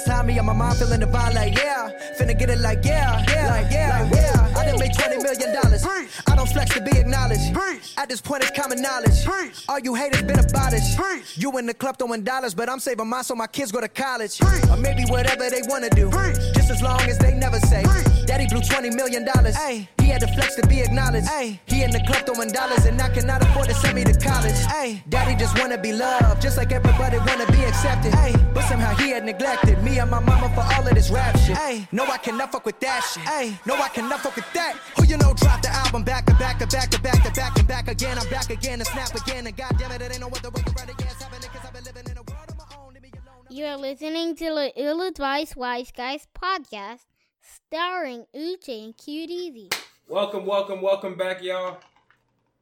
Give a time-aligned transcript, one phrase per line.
[0.00, 2.82] Last time me and my mind feeling the vibe like yeah, finna get it like
[2.86, 4.39] yeah, yeah, like yeah, like, yeah.
[4.80, 5.84] I made twenty million dollars.
[5.84, 7.54] I don't flex to be acknowledged.
[7.98, 9.26] At this point, it's common knowledge.
[9.68, 10.98] All you haters been abolished.
[11.36, 13.88] You in the club throwing dollars, but I'm saving mine so my kids go to
[13.88, 14.40] college.
[14.70, 16.10] Or maybe whatever they wanna do.
[16.54, 17.84] Just as long as they never say.
[18.24, 19.54] Daddy blew twenty million dollars.
[19.58, 21.28] He had to flex to be acknowledged.
[21.66, 24.56] He in the club throwing dollars, and I cannot afford to send me to college.
[25.10, 28.14] Daddy just wanna be loved, just like everybody wanna be accepted.
[28.54, 31.58] But somehow he had neglected me and my mama for all of this rap shit.
[31.92, 33.54] No, I cannot fuck with that shit.
[33.66, 34.69] No, I cannot fuck with that.
[34.96, 37.58] Who you know dropped the album back to back to back to back to back
[37.58, 38.18] and back again.
[38.18, 39.46] I'm back again and snap again.
[39.46, 40.94] And goddamn it, it ain't no other way to write it.
[41.00, 42.94] Yes, happening cause I've been living in a world of my own.
[42.94, 43.44] Leave me alone.
[43.48, 47.06] You are listening to the Ill Advised Wise Guys podcast,
[47.40, 49.74] starring Uche and Qdeezy.
[50.08, 51.78] Welcome, welcome, welcome back, y'all.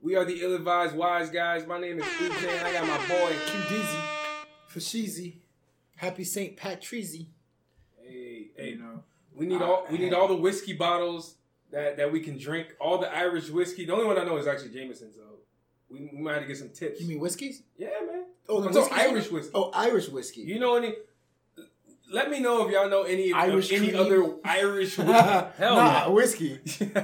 [0.00, 1.66] We are the ill-advised wise guys.
[1.66, 4.00] My name is Uche, and I got my boy Qdeezy,
[4.72, 5.34] Fashizi,
[5.96, 6.56] Happy St.
[6.56, 7.26] Patrizi.
[8.00, 9.02] Hey, hey, You know,
[9.34, 11.34] we need all we need all the whiskey bottles
[11.72, 12.74] that, that we can drink.
[12.80, 13.84] All the Irish whiskey.
[13.84, 15.22] The only one I know is actually Jameson, so
[15.90, 17.00] we, we might have to get some tips.
[17.00, 17.62] you mean whiskeys?
[17.76, 18.24] yeah, man.
[18.48, 18.96] Oh, the talking?
[18.98, 19.52] Irish whiskey.
[19.54, 20.40] Oh, Irish whiskey.
[20.42, 20.94] You know any?
[22.10, 24.00] Let me know if y'all know any Irish any cream?
[24.00, 25.12] other Irish whiskey.
[25.12, 26.12] Hell nah, no.
[26.12, 26.58] whiskey.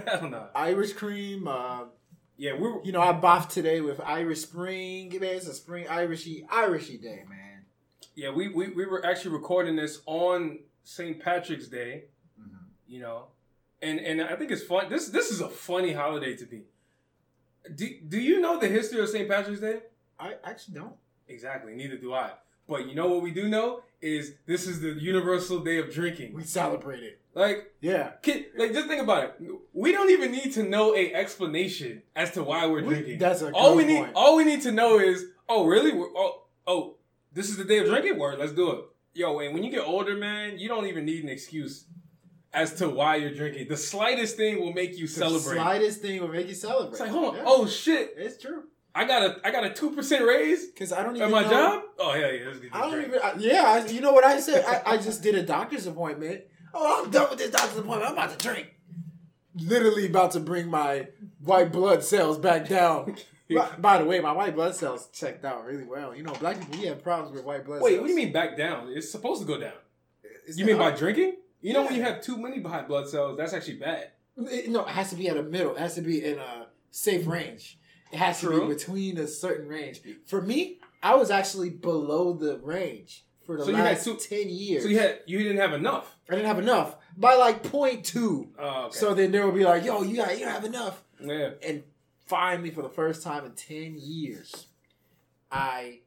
[0.07, 0.47] Hell no.
[0.55, 1.47] Irish cream.
[1.47, 1.85] Uh,
[2.39, 5.11] Yeah, we're you know, I boffed today with Irish Spring.
[5.11, 7.65] Man, it's a spring Irishy, Irishy day, man.
[8.17, 11.21] yeah we, we we were actually recording this on St.
[11.21, 12.05] Patrick's Day.
[12.41, 12.57] Mhm.
[12.89, 13.27] you know
[13.85, 16.61] and and i think it's fun this this is a funny holiday to me.
[17.75, 19.79] Do, do you know the history of st patrick's day?
[20.19, 20.97] I actually don't.
[21.29, 22.31] exactly neither do i.
[22.69, 23.83] But you know what we do know?
[24.01, 26.35] Is this is the universal day of drinking.
[26.35, 27.15] We celebrate it.
[27.35, 28.07] like Yeah.
[28.23, 29.33] kid, like just think about it.
[29.73, 33.19] We don't even need to know a explanation as to why we're We- drinking.
[33.19, 35.19] that's a all we need all we need to know is
[35.49, 35.93] oh really?
[35.99, 36.33] We're, oh
[36.67, 36.83] oh
[37.33, 38.19] this is the day of drinking?
[38.19, 38.81] Word let's do it.
[39.21, 41.75] Yo and when you get older man you don't even need an excuse
[42.55, 46.01] as to why you're drinking the slightest thing will make you The celebrate The slightest
[46.03, 46.91] thing will make you celebrate.
[46.93, 47.43] it's like hold on Yeah.
[47.47, 48.63] oh shit it's true.
[48.95, 51.51] i got a i got a 2% raise Because I don't even at my know-
[51.51, 53.21] job oh yeah yeah let's get this I don't even.
[53.23, 54.65] I, yeah, you know what I said?
[54.67, 56.43] I, I just did a doctor's appointment.
[56.73, 58.05] Oh, I'm done with this doctor's appointment.
[58.11, 58.75] I'm about to drink.
[59.57, 61.07] Literally about to bring my
[61.41, 63.15] white blood cells back down.
[63.79, 66.15] by, the way, my white blood cells checked out really well.
[66.17, 68.01] You know, black people we have problems with white blood wait cells.
[68.01, 69.73] what do you mean back down it's supposed to go down
[70.47, 73.37] It's you mean by drinking you know when you have too many high blood cells
[73.39, 75.75] that's actually bad It- no, it has to be at a middle.
[75.77, 77.79] It has to be in a safe range.
[78.13, 80.01] It has to be between a certain range.
[80.27, 84.17] For me, I was actually below the range for the So you had last two-
[84.17, 84.83] ten years.
[84.83, 88.51] so you had you didn't have enough I didn't have enough by like point two.
[88.59, 88.99] oh okay.
[88.99, 91.83] So then they would be like, "Yo, you got you don't have enough," yeah and
[92.27, 94.67] finally, for the first time in ten years,
[95.53, 96.01] I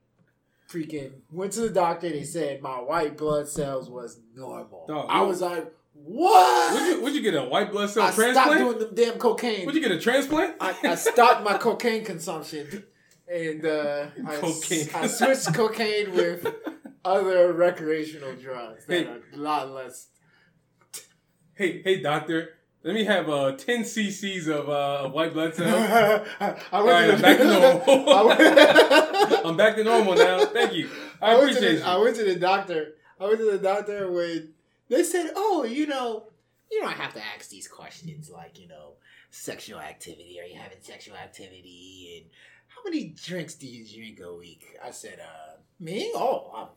[0.70, 2.10] freaking went to the doctor.
[2.10, 4.86] They said my white blood cells was normal.
[4.88, 8.12] Dog, I was like, "What?" Would you, would you get a white blood cell I
[8.12, 8.60] stopped transplant?
[8.60, 9.66] doing them damn cocaine.
[9.66, 10.56] Would you get a transplant?
[10.60, 12.84] I, I stopped my cocaine consumption,
[13.28, 14.90] and uh, I, Cocaine.
[14.94, 16.48] I switched cocaine with
[17.06, 19.06] other recreational drugs that Hey.
[19.08, 20.08] are a lot less.
[21.54, 22.50] hey, hey, doctor,
[22.88, 25.74] let me have uh, 10 cc's of uh, white blood cells.
[26.40, 27.44] I right, I'm back to
[27.86, 28.10] normal.
[29.46, 30.46] I'm back to normal now.
[30.46, 30.90] Thank you.
[31.22, 32.94] I, I went to appreciate the, I went to the doctor.
[33.20, 34.54] I went to the doctor when
[34.88, 36.28] they said, "Oh, you know,
[36.72, 38.94] you don't have to ask these questions like you know,
[39.32, 40.40] sexual activity.
[40.42, 42.22] Are you having sexual activity?
[42.22, 42.32] And
[42.68, 46.10] how many drinks do you drink a week?" I said, "Uh, me?
[46.16, 46.68] Oh, I'm,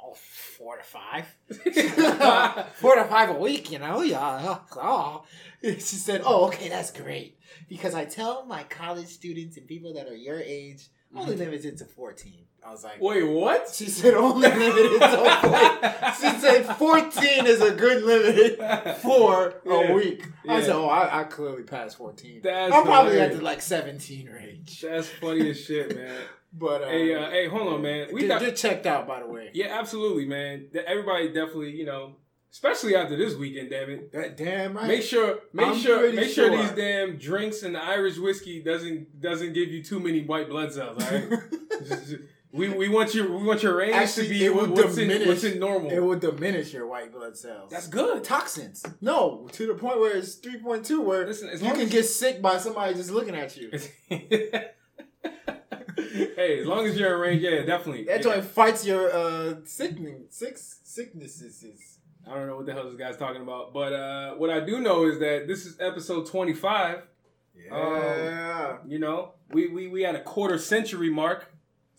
[0.00, 1.26] oh, four to five,
[2.74, 3.70] four to five a week.
[3.70, 4.58] You know, yeah.
[4.76, 5.24] Oh."
[5.62, 7.38] She said, "Oh, okay, that's great
[7.68, 11.44] because I tell my college students and people that are your age." Only mm-hmm.
[11.44, 12.46] limited to 14.
[12.66, 13.70] I was like, Wait, what?
[13.74, 16.32] she said only limited to 14.
[16.32, 19.72] She said 14 is a good limit for Yeah.
[19.72, 20.26] a week.
[20.48, 22.40] I said, oh, I, I clearly passed 14.
[22.42, 24.80] That's I'm probably at the like 17 range.
[24.80, 26.16] That's funny as shit, man.
[26.52, 28.08] But uh, hey, uh, hey, hold on, man.
[28.12, 29.50] We got, get checked out, by the way.
[29.52, 30.68] yeah, absolutely, man.
[30.86, 32.16] Everybody definitely, you know,
[32.50, 34.12] especially after this weekend, damn it.
[34.12, 34.86] That damn right.
[34.88, 36.50] Make sure, make I'm sure, make sure.
[36.50, 36.62] sure.
[36.62, 40.72] these damn drinks and the Irish whiskey doesn't doesn't give you too many white blood
[40.72, 41.02] cells.
[41.02, 41.30] All right,
[42.52, 45.08] we we want your we want your range Actually, to be it would what's in,
[45.08, 45.90] diminish- what's in normal.
[45.90, 47.70] it will diminish your white blood cells.
[47.70, 48.24] That's good.
[48.24, 48.82] toxins.
[49.02, 52.94] No, to the point where it's 3.2, where Listen, you can get sick by somebody
[52.94, 53.70] just looking at you.
[56.36, 58.04] hey, as long as you're in range, yeah, definitely.
[58.04, 58.34] That Yeah.
[58.34, 61.98] joint fights your uh sickening six sicknesses.
[62.28, 64.80] I don't know what the hell this guy's talking about, but uh, what I do
[64.80, 67.02] know is that this is episode 25.
[67.54, 68.78] Yeah.
[68.86, 71.52] You know, we we we had a quarter century mark.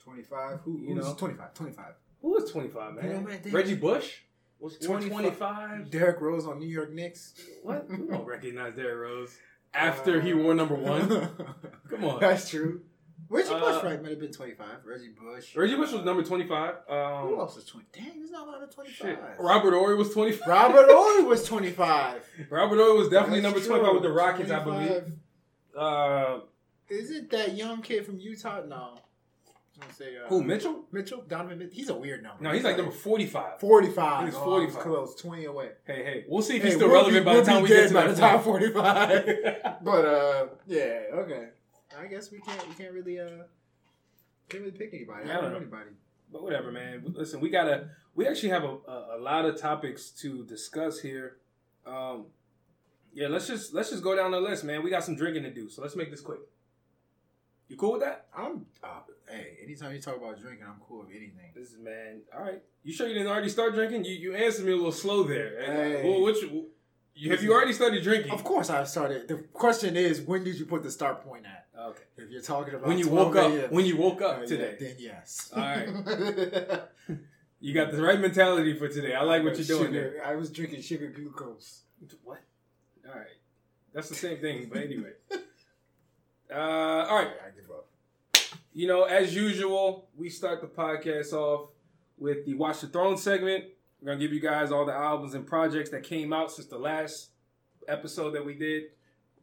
[0.03, 0.59] 25.
[0.61, 1.13] Who, You who's know.
[1.15, 1.53] 25?
[1.53, 1.85] 25.
[2.21, 3.05] Who was 25, man?
[3.05, 3.39] You know, man.
[3.51, 4.19] Reggie Bush.
[4.59, 5.89] was 25.
[5.91, 7.33] Derrick Rose on New York Knicks.
[7.63, 7.89] What?
[7.89, 9.35] We don't recognize Derrick Rose
[9.73, 11.07] after he wore number one.
[11.89, 12.19] Come on.
[12.19, 12.81] That's true.
[13.29, 14.67] Reggie Uh, Bush right might have been 25.
[14.85, 15.55] Reggie Bush.
[15.55, 16.75] Reggie Bush was number 25.
[16.87, 17.85] Who Um, else was 20?
[17.91, 19.17] Dang, there's not a lot of 25.
[19.39, 20.47] Robert Horry was 25.
[20.47, 22.25] Robert Horry was 25.
[22.49, 23.69] Robert Horry was definitely That's number true.
[23.79, 25.03] 25 with the Rockets, I believe.
[25.75, 26.39] Uh,
[26.89, 28.61] Is it that young kid from Utah?
[28.65, 28.99] No.
[29.95, 30.85] Say uh, who, Mitchell?
[30.91, 31.21] Mitchell?
[31.27, 31.73] Donovan Mitchell?
[31.75, 32.43] He's a weird number.
[32.43, 33.59] No, he's like number 45.
[33.59, 34.25] 45.
[34.25, 34.81] He's Oh, 45.
[34.83, 35.15] close.
[35.21, 35.69] 20 away.
[35.85, 37.61] Hey, hey, we'll see if Hey, he's still we'll relevant be- by the we'll time
[37.61, 38.43] we get to by the point.
[38.43, 39.55] 45.
[39.83, 41.49] but uh, yeah, okay.
[41.99, 43.43] I guess we can't we can't really uh
[44.49, 45.27] can't really pick anybody.
[45.27, 45.89] Yeah, I I don't know anybody.
[46.31, 47.03] But whatever, man.
[47.15, 47.89] Listen, we gotta.
[48.15, 51.37] We actually have a, a, a lot of topics to discuss here.
[51.85, 52.25] Um,
[53.13, 54.83] yeah, let's just let's just go down the list, man.
[54.83, 56.39] We got some drinking to do, so let's make this quick.
[57.69, 58.27] You cool with that?
[58.35, 61.51] I'm uh, hey, anytime you talk about drinking, I'm cool with anything.
[61.55, 62.21] This is man.
[62.35, 62.61] All right.
[62.83, 64.05] You sure you didn't already start drinking?
[64.05, 65.59] You you answered me a little slow there.
[65.61, 66.01] Uh, Hey.
[66.03, 66.67] well, what you,
[67.13, 68.31] you, have you already started drinking?
[68.31, 69.27] Of course, I've started.
[69.27, 71.66] The question is, when did you put the start point at?
[71.79, 72.03] Okay.
[72.17, 74.47] If you're talking about When you woke up, a.m., when you woke uh, up yeah,
[74.47, 75.51] today, then yes.
[75.55, 75.87] All right.
[77.59, 79.13] you got the right mentality for today.
[79.13, 80.21] I like what you're doing there.
[80.25, 81.81] I was drinking sugar glucose.
[82.23, 82.39] What?
[83.07, 83.27] All right.
[83.93, 85.11] That's the same thing, but anyway.
[86.51, 87.31] Uh, all right.
[87.45, 87.87] I give up.
[88.73, 91.69] You know, as usual, we start the podcast off
[92.17, 93.65] with the Watch the Throne segment.
[94.01, 96.77] We're gonna give you guys all the albums and projects that came out since the
[96.77, 97.29] last
[97.87, 98.83] episode that we did.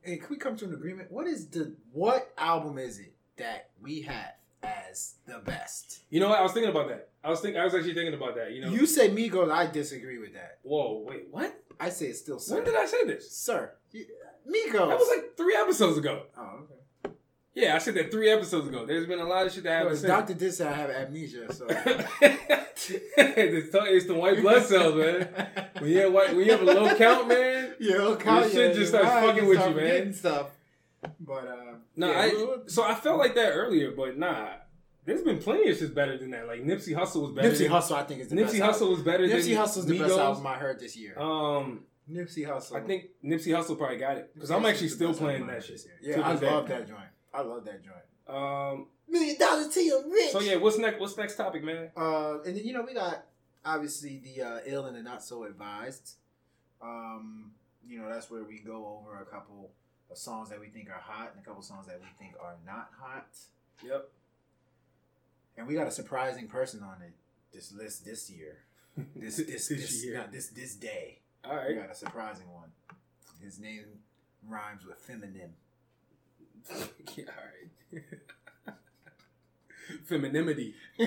[0.05, 1.11] Hey, can we come to an agreement?
[1.11, 6.01] What is the what album is it that we have as the best?
[6.11, 6.39] You know what?
[6.39, 7.09] I was thinking about that.
[7.23, 8.53] I was think I was actually thinking about that.
[8.53, 8.71] You know.
[8.71, 10.59] You say Migos, I disagree with that.
[10.63, 11.59] Whoa, wait, what?
[11.81, 12.57] I say it's still sir.
[12.57, 13.31] When did I say this?
[13.35, 14.07] Sir, You-
[14.47, 14.73] Migos.
[14.89, 16.25] That was like three episodes ago.
[16.37, 16.75] oh, okay.
[17.55, 18.85] Yeah, I said that three episodes ago.
[18.85, 20.09] There's been a lot of shit that happened since.
[20.09, 21.67] Doctor did say I have amnesia, so.
[21.69, 25.29] it's, t- it's the white blood cells, man.
[25.79, 27.75] When you have white, when you have a low count, man.
[27.81, 30.13] Yeah, look Your shit just starts fucking with you, man.
[30.13, 30.51] Stuff.
[31.21, 34.49] But uh, No, yeah, I we'll- so I felt like that earlier, but nah.
[35.05, 36.47] There's been plenty of shit better than that.
[36.47, 37.51] Like Nipsey Hussle was better.
[37.51, 38.81] Nipsey than, Hussle, I think is the Nipsey best.
[38.81, 41.19] Hussle was better than Nipsey Hussle's the best album I heard this year.
[41.19, 41.81] Um,
[42.11, 42.77] Nipsey Hussle.
[42.77, 45.77] I think Nipsey Hussle probably got it because I'm actually still playing that shit.
[45.77, 46.15] this year.
[46.17, 47.01] to Yeah, I love that joint.
[47.35, 47.97] I love that joint.
[48.29, 50.31] Um, Million dollars to your rich.
[50.31, 50.99] so yeah, what's next?
[51.01, 51.91] What's next topic, man?
[51.97, 53.27] Uh, and then you know we got
[53.65, 56.13] obviously the uh, ill and the not so advised.
[56.83, 57.53] Um,
[57.87, 59.71] you know that's where we go over a couple
[60.11, 62.57] of songs that we think are hot and a couple songs that we think are
[62.65, 63.27] not hot.
[63.85, 64.09] Yep.
[65.57, 67.13] And we got a surprising person on it
[67.53, 68.59] this list this year.
[69.17, 70.25] This this This this year.
[70.33, 71.19] this this day.
[71.45, 71.69] All right.
[71.69, 72.71] We got a surprising one.
[73.43, 73.85] His name
[74.49, 75.55] rhymes with feminine.
[77.17, 77.45] yeah, all
[77.95, 78.05] right.
[80.05, 80.75] Femininity.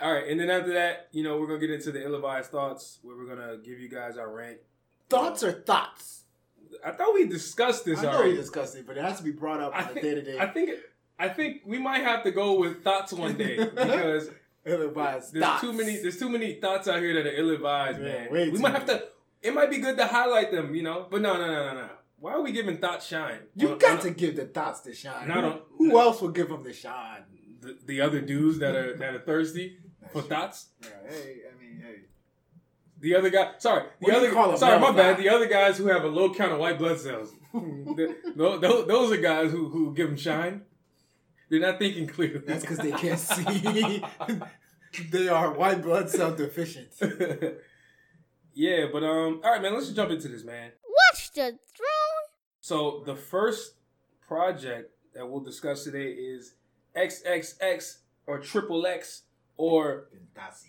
[0.00, 2.98] all right, and then after that, you know, we're gonna get into the ill-advised thoughts,
[3.02, 4.58] where we're gonna give you guys our rant.
[5.08, 6.24] Thoughts or thoughts?
[6.84, 8.30] I thought we discussed this I know already.
[8.32, 10.14] we discussed it, but it has to be brought up I on a think, day
[10.14, 10.38] to day.
[10.38, 10.70] I think
[11.18, 14.30] I think we might have to go with thoughts one day because
[14.64, 15.60] Ill-advised there's thoughts.
[15.60, 18.52] too many there's too many thoughts out here that are ill-advised, Yeah, man.
[18.52, 19.04] We might have to.
[19.42, 21.06] It might be good to highlight them, you know.
[21.10, 21.88] But no, no, no, no, no.
[22.22, 23.40] Why are we giving thoughts shine?
[23.56, 25.26] You On- got on to give the thoughts the shine.
[25.26, 27.24] Not who on- who else would give them the shine?
[27.60, 29.78] the, the other dudes that are that are thirsty
[30.12, 30.68] for thoughts.
[30.82, 31.96] Yeah, hey, I mean, hey.
[33.00, 35.16] The other guy, sorry, the What other, call sorry, my bad.
[35.18, 37.32] The other guys who have a low count of white blood cells.
[37.52, 40.62] The- tho- tho- those are guys who who give them shine.
[41.50, 42.38] They're not thinking clearly.
[42.46, 44.02] That's because they can't see.
[45.10, 46.88] they are white blood cell deficient.
[48.54, 49.72] yeah, but um, all right, man.
[49.74, 50.70] Let's just jump into this, man.
[51.36, 52.22] Watch the throne.
[52.60, 53.74] So the first
[54.26, 56.54] project that we'll discuss today is
[56.96, 59.22] XXX or Triple X
[59.56, 60.08] or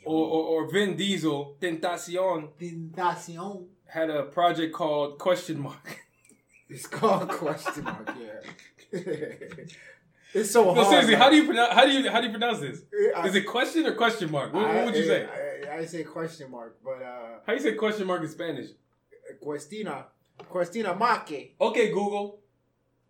[0.06, 3.66] or, or, or Vin Diesel Tentacion Tentacion.
[3.88, 6.00] had a project called Question Mark.
[6.70, 8.10] It's called question mark.
[8.20, 9.00] Yeah.
[10.34, 10.88] it's so No, hard.
[10.88, 12.82] seriously, how do you pronounce how do you how do you pronounce this?
[13.16, 14.52] I- Is it question or question mark?
[14.54, 15.28] What, what would you say?
[15.28, 18.70] I, I, I say question mark, but uh, How you say question mark in Spanish?
[19.44, 20.06] Questina,
[20.50, 21.52] Questina Maque.
[21.60, 22.40] Okay, Google.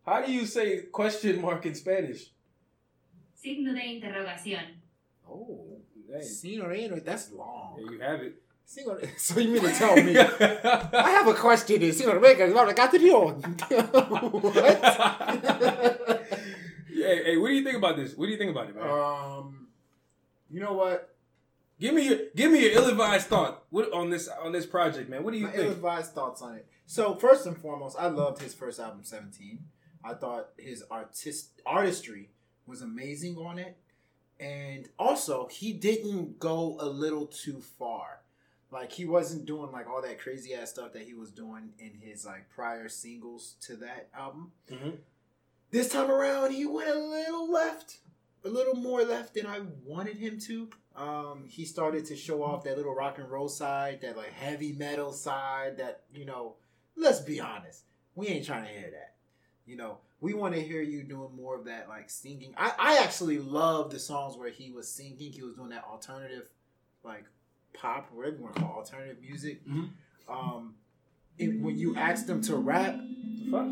[0.05, 2.31] How do you say question mark in Spanish?
[3.35, 4.81] Signo de interrogación.
[5.29, 5.77] Oh,
[6.09, 6.21] Dang.
[6.21, 7.75] Signorino, that's long.
[7.77, 8.41] There you have it.
[8.65, 10.17] Signor, so you mean to tell me?
[10.19, 11.81] I have a question.
[11.91, 12.77] Signorina, what?
[16.89, 18.15] yeah, hey, what do you think about this?
[18.15, 18.89] What do you think about it, man?
[18.89, 19.67] um,
[20.49, 21.09] you know what?
[21.79, 25.23] give me your give me your ill-advised thought what, on this on this project, man.
[25.23, 25.65] What do you My think?
[25.65, 26.65] ill-advised thoughts on it.
[26.93, 29.65] So first and foremost, I loved his first album, Seventeen.
[30.03, 32.29] I thought his artist artistry
[32.67, 33.77] was amazing on it,
[34.39, 38.21] and also he didn't go a little too far.
[38.69, 41.93] Like he wasn't doing like all that crazy ass stuff that he was doing in
[41.99, 44.51] his like prior singles to that album.
[44.69, 44.99] Mhm.
[45.71, 48.01] This time around, he went a little left,
[48.45, 50.69] a little more left than I wanted him to.
[50.95, 54.73] Um, he started to show off that little rock and roll side, that like heavy
[54.73, 55.77] metal side.
[55.77, 56.57] That you know,
[56.97, 57.83] let's be honest,
[58.15, 59.15] we ain't trying to hear that.
[59.65, 62.53] You know, we want to hear you doing more of that like singing.
[62.57, 65.31] I, I actually love the songs where he was singing.
[65.31, 66.49] He was doing that alternative,
[67.03, 67.23] like
[67.73, 69.65] pop, whatever you want to call it, alternative music.
[69.67, 69.89] Mhm.
[70.29, 70.75] Um,
[71.37, 73.67] it- when you asked him to rap, The fuck?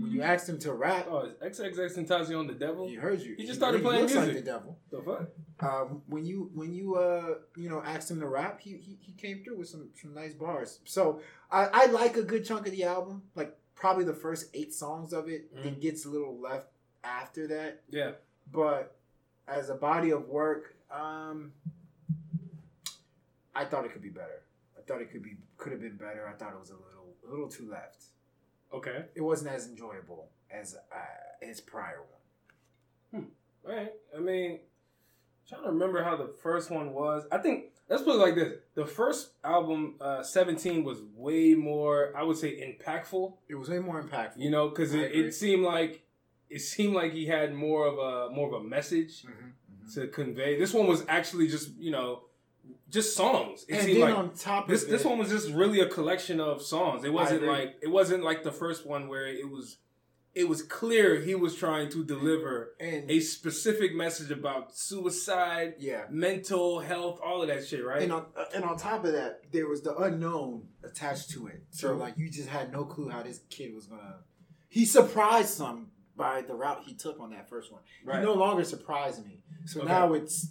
[0.00, 2.88] When you asked him to rap, Oh, is XXX Tentacion the devil?
[2.88, 3.34] he heard you.
[3.36, 4.44] He just started playing looks like music.
[4.44, 4.78] the devil.
[4.90, 5.28] The fuck?
[5.60, 9.12] Um, when you when you uh you know asked him to rap, he he, he
[9.12, 10.80] came through with some some nice bars.
[10.84, 11.20] So
[11.50, 15.12] I, I like a good chunk of the album, like probably the first eight songs
[15.12, 15.54] of it.
[15.56, 15.66] Mhm.
[15.66, 16.68] It gets a little left
[17.04, 18.12] after that, Yeah.
[18.50, 18.96] but
[19.46, 21.52] as a body of work, um,
[23.54, 24.42] I thought it could be better.
[24.76, 26.26] I thought it could be could have been better.
[26.28, 28.04] I thought it was a little a little too left.
[28.74, 29.04] Okay.
[29.14, 32.00] It wasn't as enjoyable as uh, his prior
[33.12, 33.26] one.
[33.66, 33.92] Right.
[34.14, 34.58] I mean,
[35.48, 37.24] trying to remember how the first one was.
[37.32, 42.12] I think let's put it like this: the first album, uh, Seventeen, was way more,
[42.14, 43.32] I would say, impactful.
[43.48, 44.36] It was way more impactful.
[44.38, 46.02] You know, because it, it seemed like
[46.50, 49.52] it seemed like he had more of a more of a message Mhm,
[49.86, 49.94] mhm.
[49.94, 50.58] to convey.
[50.58, 52.24] This one was actually just you know
[52.94, 53.64] just songs.
[53.68, 55.80] It And seemed then like on top this of this it, one was just really
[55.80, 57.04] a collection of songs.
[57.04, 59.78] It wasn't like it wasn't like the first one where it was
[60.34, 66.04] it was clear he was trying to deliver and a specific message about suicide, yeah,
[66.10, 68.02] mental health, all of that shit, right?
[68.02, 71.62] and on uh, and on top of that, there was the unknown attached to it.
[71.70, 71.98] So True.
[71.98, 74.16] like you just had no clue how this kid was gonna.
[74.68, 77.82] He surprised some by the route he took on that first one.
[78.04, 78.18] right.
[78.18, 79.40] He no longer surprised me.
[79.66, 79.88] So Okay.
[79.88, 80.48] now it's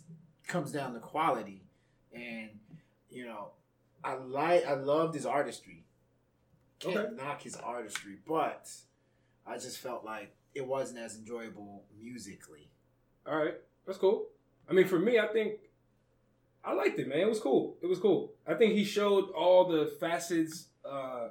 [0.47, 1.62] comes down to quality,
[2.13, 2.49] and
[3.09, 3.49] you know,
[4.03, 5.83] I like I loved his artistry.
[6.79, 7.15] Can't Okay.
[7.15, 8.69] knock his artistry, but
[9.45, 12.69] I just felt like it wasn't as enjoyable musically.
[13.25, 13.55] all right,
[13.85, 14.27] that's cool.
[14.69, 15.53] I mean, for me, I think
[16.63, 17.19] I liked it, man.
[17.19, 17.77] It was cool.
[17.81, 18.33] It was cool.
[18.47, 21.29] I think he showed all the facets, uh,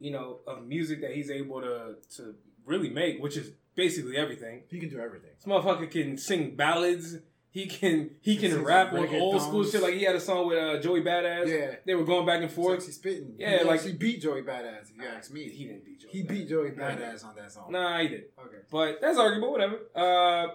[0.00, 2.34] you know, of music that he's able to to
[2.66, 4.62] really make, which is basically everything.
[4.68, 5.30] He can do everything.
[5.36, 7.16] This motherfucker can sing ballads.
[7.54, 9.82] He can he can rap on old school shit.
[9.82, 11.46] Like he had a song with uh, Joey Badass.
[11.46, 11.74] Yeah.
[11.84, 12.80] They were going back and forth.
[12.82, 13.34] Sexy spitting.
[13.38, 14.90] Yeah, he like- he beat Joey Badass.
[14.90, 16.10] If you ask me, He didn't beat Joey.
[16.10, 16.28] he Badass.
[16.28, 17.70] beat Joey Badass on that song.
[17.70, 18.24] Nah, he did.
[18.42, 18.56] Okay.
[18.70, 19.52] But that's arguable.
[19.52, 19.78] Whatever.
[19.94, 20.46] Uh,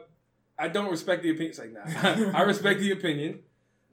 [0.57, 1.49] I don't respect the opinion.
[1.51, 2.31] It's like nah.
[2.37, 3.41] I respect the opinion.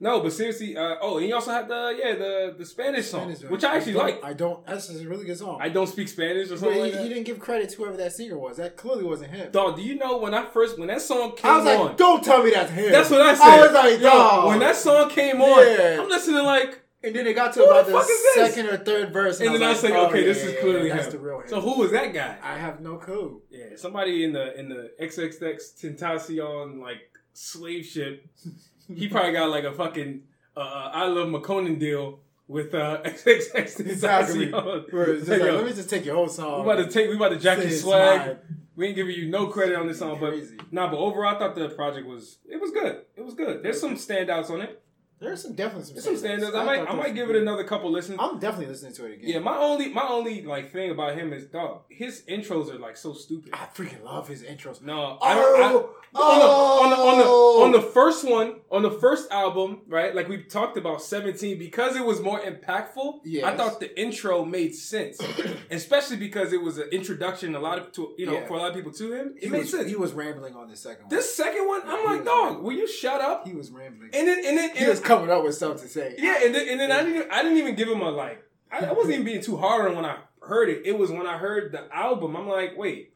[0.05, 0.77] No, but seriously.
[0.77, 3.77] Uh, oh, and you also had the yeah the the Spanish song, Spanish, which I
[3.77, 4.23] actually like.
[4.23, 4.63] I don't.
[4.67, 5.57] That's a really good song.
[5.59, 7.01] I don't speak Spanish or something he, like that.
[7.01, 8.57] he didn't give credit to whoever that singer was.
[8.57, 9.51] That clearly wasn't him.
[9.51, 11.95] Dog, do you know when I first when that song came I was like, on?
[11.95, 12.91] don't tell me that's him.
[12.91, 13.47] That's what I said.
[13.47, 14.47] I was like, dog.
[14.47, 15.99] when that song came on, Yeah.
[15.99, 19.11] I'm listening like, and then it got to Who about the the, second or third
[19.11, 20.89] verse, and and, then I was like, oh, okay, yeah, this yeah, is yeah, clearly
[20.89, 21.13] that's him.
[21.13, 21.47] the real him.
[21.47, 22.37] So who was that guy?
[22.43, 23.41] I have no clue.
[23.49, 28.23] Yeah, somebody in the in the XXX Tentacion like slave ship.
[28.95, 30.21] He probably got like a fucking
[30.55, 34.47] uh, uh, iLoveMakonnen deal with uh, XXX Exactly.
[34.47, 34.93] Tentacion.
[34.93, 36.63] Where it's just Hey, like, let me just take your whole song.
[36.65, 38.27] we about to take we about to jack your swag.
[38.27, 38.37] mine.
[38.75, 40.33] We ain't giving you no credit on this song, but
[40.71, 40.89] nah.
[40.91, 43.01] But overall, I thought the project was it was good.
[43.15, 43.63] It was good.
[43.63, 44.83] There's some standouts on it.
[45.19, 46.55] There's some definitely some, some standouts.
[46.55, 48.17] I might I might give it another couple listens.
[48.19, 49.29] I'm definitely listening to it again.
[49.29, 51.83] Yeah, my only my only like thing about him is dog.
[51.89, 53.51] His intros are like so stupid.
[53.53, 54.81] I freaking love his intros.
[54.81, 55.83] No, I, I,
[56.17, 57.63] Oh, on the, on the on the oh.
[57.65, 60.15] on the first one on the first album, right?
[60.15, 63.19] Like we talked about seventeen because it was more impactful.
[63.43, 65.19] I thought the intro made sense,
[65.71, 67.53] especially because it was an introduction.
[67.55, 68.47] A lot of to you know Yeah.
[68.47, 69.89] for a lot of people to him, he it made was, sense.
[69.89, 71.09] he was rambling on the second one.
[71.09, 72.63] this second one, Yeah, I'm like, dog, rambling.
[72.63, 73.45] will you shut up?
[73.45, 74.11] he was rambling.
[74.13, 76.15] And then and then, he and coming up with stuff to say.
[76.17, 78.43] yeah, and then and then I didn't I didn't even give him a like.
[78.71, 80.81] I, I wasn't even being too hard on when I heard it.
[80.85, 82.35] It was when I heard the album.
[82.35, 83.13] I'm like, wait,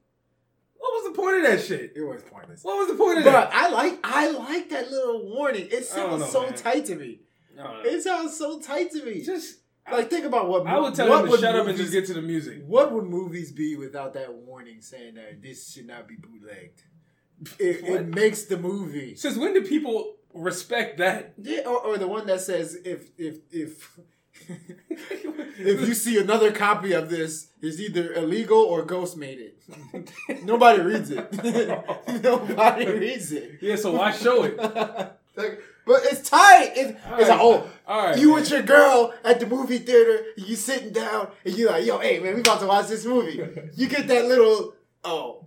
[0.78, 1.94] what was the point of that shit?
[1.96, 2.64] It was pointless.
[2.64, 3.54] What was the point of But that?
[3.54, 5.68] I like I like that little warning.
[5.72, 6.54] It sounds know, so man.
[6.54, 7.20] tight to me.
[7.84, 9.22] It sounds so tight to me.
[9.22, 9.58] just
[9.92, 11.92] like think about what I would tell what him to would shut up and just
[11.92, 12.64] get to the music.
[12.66, 16.84] What would movies be without that warning saying that this should not be bootlegged?
[17.58, 19.16] It, it makes the movie.
[19.16, 21.34] Since when do people respect that?
[21.42, 24.00] Yeah, or, or the one that says if if if
[24.50, 30.44] if you see another copy of this, it's either illegal or Ghost made it.
[30.44, 31.32] Nobody reads it.
[32.24, 33.60] Nobody reads it.
[33.62, 34.58] yeah, so why show it?
[35.36, 36.74] Like, but it's tight.
[36.76, 37.28] It's, it's right.
[37.28, 38.36] like, oh, All right, you man.
[38.36, 41.98] with your girl at the movie theater, and you sitting down, and you like, yo,
[42.00, 43.42] hey man, we about to watch this movie.
[43.76, 45.46] You get that little, oh,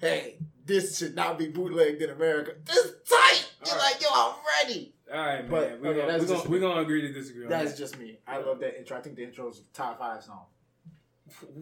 [0.00, 2.52] hey, this should not be bootlegged in America.
[2.68, 3.50] It's tight.
[3.66, 3.92] You're right.
[3.92, 4.34] like, yo, I'm
[4.66, 4.94] ready.
[5.12, 5.50] All right, man.
[5.50, 6.60] But, we're okay, gonna, that's we gonna, we me.
[6.60, 7.78] gonna agree to disagree on That's that.
[7.78, 8.18] just me.
[8.26, 8.96] I love that intro.
[8.96, 10.44] I think the intro is top five song.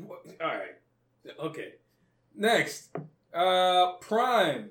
[0.07, 0.77] What- All right.
[1.39, 1.75] Okay.
[2.35, 2.91] Next,
[3.35, 4.69] uh, PRhyme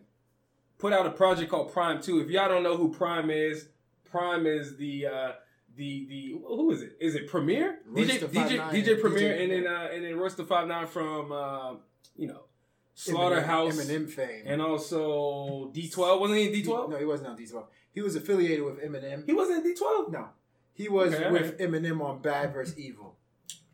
[0.78, 2.22] put out a project called PRhyme Two.
[2.22, 3.68] If y'all don't know who PRhyme is,
[4.12, 5.32] PRhyme is the uh,
[5.76, 6.98] the the who is it?
[7.00, 7.80] Is it Premier?
[7.86, 11.32] Royce DJ DJ DJ Premier, and then uh, and then Royce the Five Nine from
[11.32, 11.74] uh,
[12.16, 12.44] you know
[13.00, 14.44] Slaughterhouse, Eminem fame.
[14.46, 16.20] and also D Twelve.
[16.20, 16.90] Wasn't he in D Twelve?
[16.90, 17.66] No, he wasn't on D12.
[17.94, 19.26] He was affiliated with Eminem.
[19.26, 20.12] He wasn't in D Twelve.
[20.12, 20.30] no,
[20.74, 23.16] he was Okay, with Eminem on Bad vs Evil.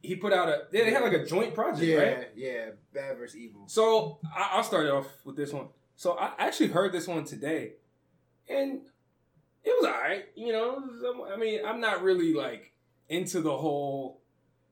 [0.01, 0.63] He put out a.
[0.71, 2.29] They had like a joint project, Yeah, right?
[2.35, 3.63] yeah, Bad vs Evil.
[3.67, 5.67] So I, I'll start off with this one.
[5.95, 7.73] So I actually heard this one today,
[8.47, 8.81] and
[9.63, 10.25] it was alright.
[10.35, 12.71] You know, um, I mean, I'm not really like
[13.09, 14.21] into the whole,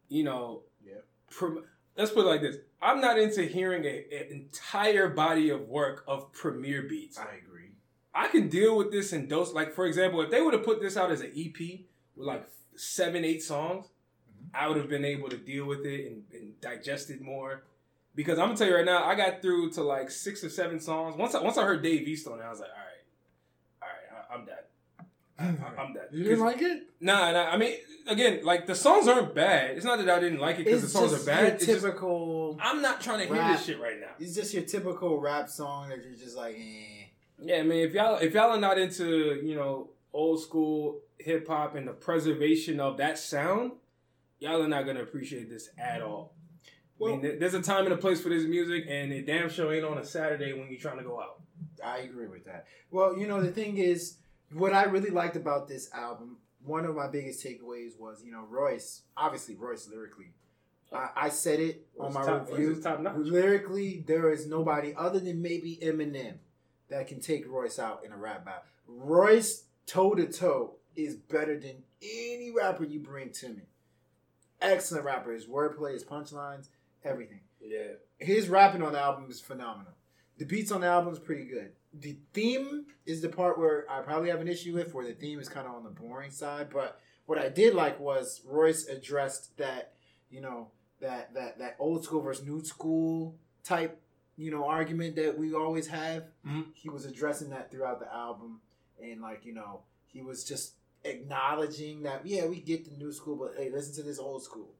[0.09, 0.95] you know, Yeah.
[1.31, 1.63] prom-
[1.97, 6.03] let's put it like this: I'm not into hearing a, an entire body of work
[6.07, 7.17] of Premier beats.
[7.17, 7.71] I agree.
[8.13, 9.53] I can deal with this in dose.
[9.53, 11.79] Like for example, if they would have put this out as an EP
[12.15, 14.49] with like seven, eight songs, mm-hmm.
[14.53, 17.63] I would have been able to deal with it and, and digest it more.
[18.15, 20.79] Because I'm gonna tell you right now, I got through to like six or seven
[20.79, 21.15] songs.
[21.17, 23.01] Once I once I heard Dave East on it, I was like, all right,
[23.81, 24.55] all right, I, I'm done.
[25.39, 26.03] I'm done.
[26.11, 26.83] You didn't like it?
[26.99, 27.49] Nah, nah.
[27.49, 27.75] I mean,
[28.07, 29.71] again, like the songs aren't bad.
[29.71, 31.53] It's not that I didn't like it because the songs are bad.
[31.53, 32.57] It's just, typical.
[32.61, 34.11] I'm not trying to hear this shit right now.
[34.19, 37.05] It's just your typical rap song that you're just like, eh.
[37.39, 41.47] Yeah, I mean, if y'all if y'all are not into you know old school hip
[41.47, 43.73] hop and the preservation of that sound,
[44.39, 46.35] y'all are not gonna appreciate this at all.
[47.01, 49.73] I mean, there's a time and a place for this music, and it damn sure
[49.73, 51.41] ain't on a Saturday when you're trying to go out.
[51.83, 52.65] I agree with that.
[52.91, 54.17] Well, you know, the thing is,
[54.53, 58.45] what I really liked about this album, one of my biggest takeaways was, you know,
[58.49, 60.33] Royce, obviously Royce lyrically.
[60.93, 62.75] I, I said it on my top- review.
[62.81, 63.15] top notch.
[63.17, 66.35] Lyrically, there is nobody other than maybe Eminem
[66.89, 68.63] that can take Royce out in a rap battle.
[68.87, 73.63] Royce, toe to toe, is better than any rapper you bring to me.
[74.61, 75.31] Excellent rapper.
[75.33, 76.67] His wordplay, his punchlines,
[77.03, 79.93] everything Yeah, his rapping on the album is phenomenal.
[80.37, 81.71] The beats on the album is pretty good.
[81.93, 85.39] The theme is the part where I probably have an issue with, where the theme
[85.39, 86.69] is kind of on the boring side.
[86.71, 89.93] But what I did like was Royce addressed that,
[90.29, 94.01] you know, that that that old school versus new school type,
[94.37, 96.25] you know, argument that we always have.
[96.45, 96.73] Mhm.
[96.73, 98.61] He was addressing that throughout the album,
[99.01, 103.35] and like you know, he was just acknowledging that yeah, we get the new school,
[103.35, 104.73] but hey, listen to this old school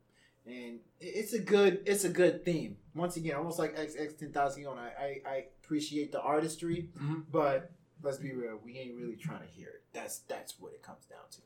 [0.45, 2.77] and it's a good it's a good theme.
[2.95, 7.23] Once again, almost like X X Tentacion, I, I I appreciate the artistry, Mhm.
[7.31, 7.71] but
[8.03, 9.83] let's be real, we ain't really trying to hear it.
[9.91, 11.39] That's that's what it comes down to.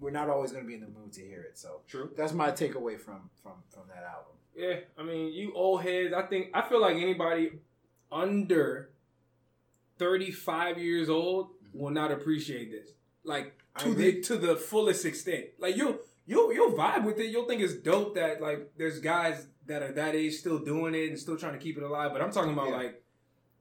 [0.00, 2.10] We're not always going to be in the mood to hear it, so true.
[2.16, 4.32] that's my takeaway from from from that album.
[4.56, 6.12] Yeah, I mean, you old heads.
[6.12, 7.60] I think I feel like anybody
[8.10, 8.90] under
[9.98, 12.90] 35 years old will not appreciate this.
[13.22, 15.46] Like I to the to the fullest extent.
[15.60, 17.26] Like you'll you'll you'll vibe with it.
[17.30, 21.08] You'll think it's dope that like there's guys that are that age still doing it
[21.08, 22.10] and still trying to keep it alive.
[22.12, 22.76] But I'm talking about Yeah.
[22.76, 23.03] like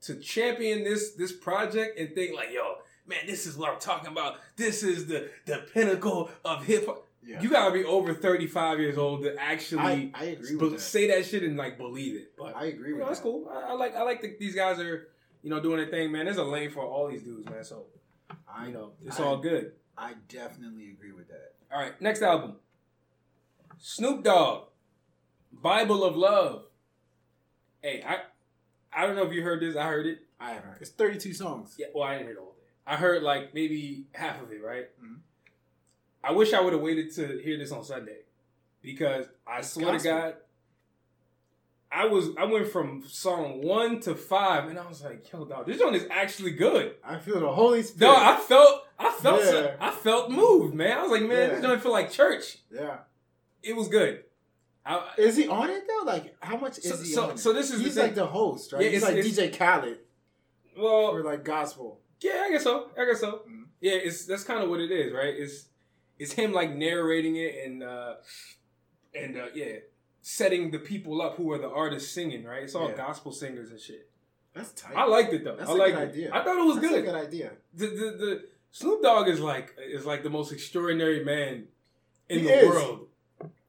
[0.03, 2.75] to champion this this project and think like, yo,
[3.07, 4.35] man, this is what I'm talking about.
[4.55, 7.07] This is the the pinnacle of hip hop.
[7.25, 10.81] Yeah, You gotta be over 35 years old to actually I, I agree be- that.
[10.81, 12.33] say that shit and like believe it.
[12.37, 13.23] But I agree you with know, that's that.
[13.23, 13.49] cool.
[13.49, 15.07] I, I like I like that these guys are
[15.41, 16.25] you know doing their thing, man.
[16.25, 17.63] There's a lane for all these dudes, man.
[17.63, 17.85] So
[18.47, 19.71] I you know it's all good.
[19.97, 21.53] I definitely agree with that.
[21.71, 22.57] All right, next album,
[23.77, 24.67] Snoop Dogg,
[25.51, 26.65] Bible of Love.
[27.81, 28.17] Hey, I
[28.95, 29.75] I don't know if you heard this.
[29.75, 30.19] I heard it.
[30.39, 30.82] I haven't heard.
[30.82, 31.75] It's 32 songs.
[31.77, 32.63] Yeah, well, I didn't hear the whole thing.
[32.86, 34.89] I heard like maybe half of it, right?
[35.01, 35.19] Mhm.
[36.23, 38.19] I wish I would have waited to hear this on Sunday
[38.82, 40.12] because I It's swear gospel.
[40.12, 40.36] to God,
[41.91, 45.67] I was I went from song one to five, and I was like, "Yo, dog,
[45.67, 48.12] this one is actually good." I feel the Holy Spirit.
[48.12, 49.75] No, I felt I felt Yeah.
[49.79, 50.97] I felt moved, man.
[50.97, 51.56] I was like, "Man, Yeah.
[51.56, 52.99] this joint feel like church." yeah.
[53.62, 54.23] It was good.
[54.85, 56.05] I, Is he on it though?
[56.05, 57.39] Like, how much is So- he so- on it?
[57.39, 58.03] so this is the he's thing.
[58.03, 58.83] like the host, right?
[58.83, 59.99] Yeah, he's it's- like DJ Khaled
[60.77, 62.01] well, for like gospel.
[62.19, 62.89] Yeah, I guess so.
[62.97, 63.43] I guess so.
[63.49, 63.65] Mhm.
[63.79, 65.33] Yeah, it's that's kind of what it is, right?
[65.33, 65.67] It's
[66.19, 68.15] it's him like narrating it and uh
[69.15, 69.77] and uh yeah,
[70.21, 72.63] setting the people up who are the artists singing, right?
[72.63, 72.95] It's all Yeah.
[72.97, 74.09] gospel singers and shit.
[74.53, 74.95] That's tight.
[74.95, 75.55] I liked it though.
[75.55, 76.09] That's I a liked good it.
[76.11, 76.29] idea.
[76.33, 76.99] I thought it was That's good.
[76.99, 77.51] a good idea.
[77.73, 77.93] The, the
[78.25, 81.67] the Snoop Dogg is like is like the most extraordinary man
[82.29, 82.69] in He the is.
[82.69, 83.07] world.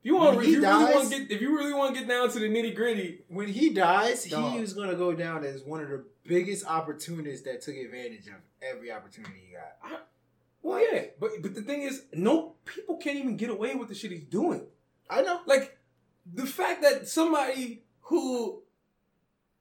[0.04, 2.08] If you want, if you really want to get, if you really want to get
[2.08, 4.52] down to the nitty gritty, When he dies, Dog.
[4.52, 8.34] he is gonna go down as one of the biggest opportunists that took advantage of
[8.60, 10.06] every opportunity he got.
[10.62, 11.04] well, yeah.
[11.18, 14.24] But but the thing is, no people can't even get away with the shit he's
[14.24, 14.66] doing.
[15.08, 15.40] I know.
[15.46, 15.78] like
[16.30, 18.62] the fact that somebody who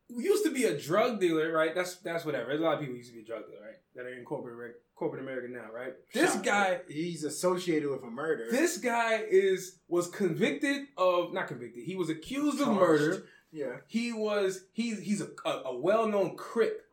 [0.10, 1.74] used to be a drug dealer, right?
[1.74, 2.48] That's that's whatever.
[2.50, 3.78] There's a lot of people who used to be a drug dealer, right?
[3.96, 5.94] That are in corporate corporate America now, right?
[6.14, 8.46] This Shot, guy, he's associated with a murder.
[8.50, 11.84] this guy is was convicted of not convicted.
[11.84, 13.26] He was accused of murder.
[13.52, 13.78] Yeah.
[13.88, 16.86] He was he's he's a, a, a well known crip,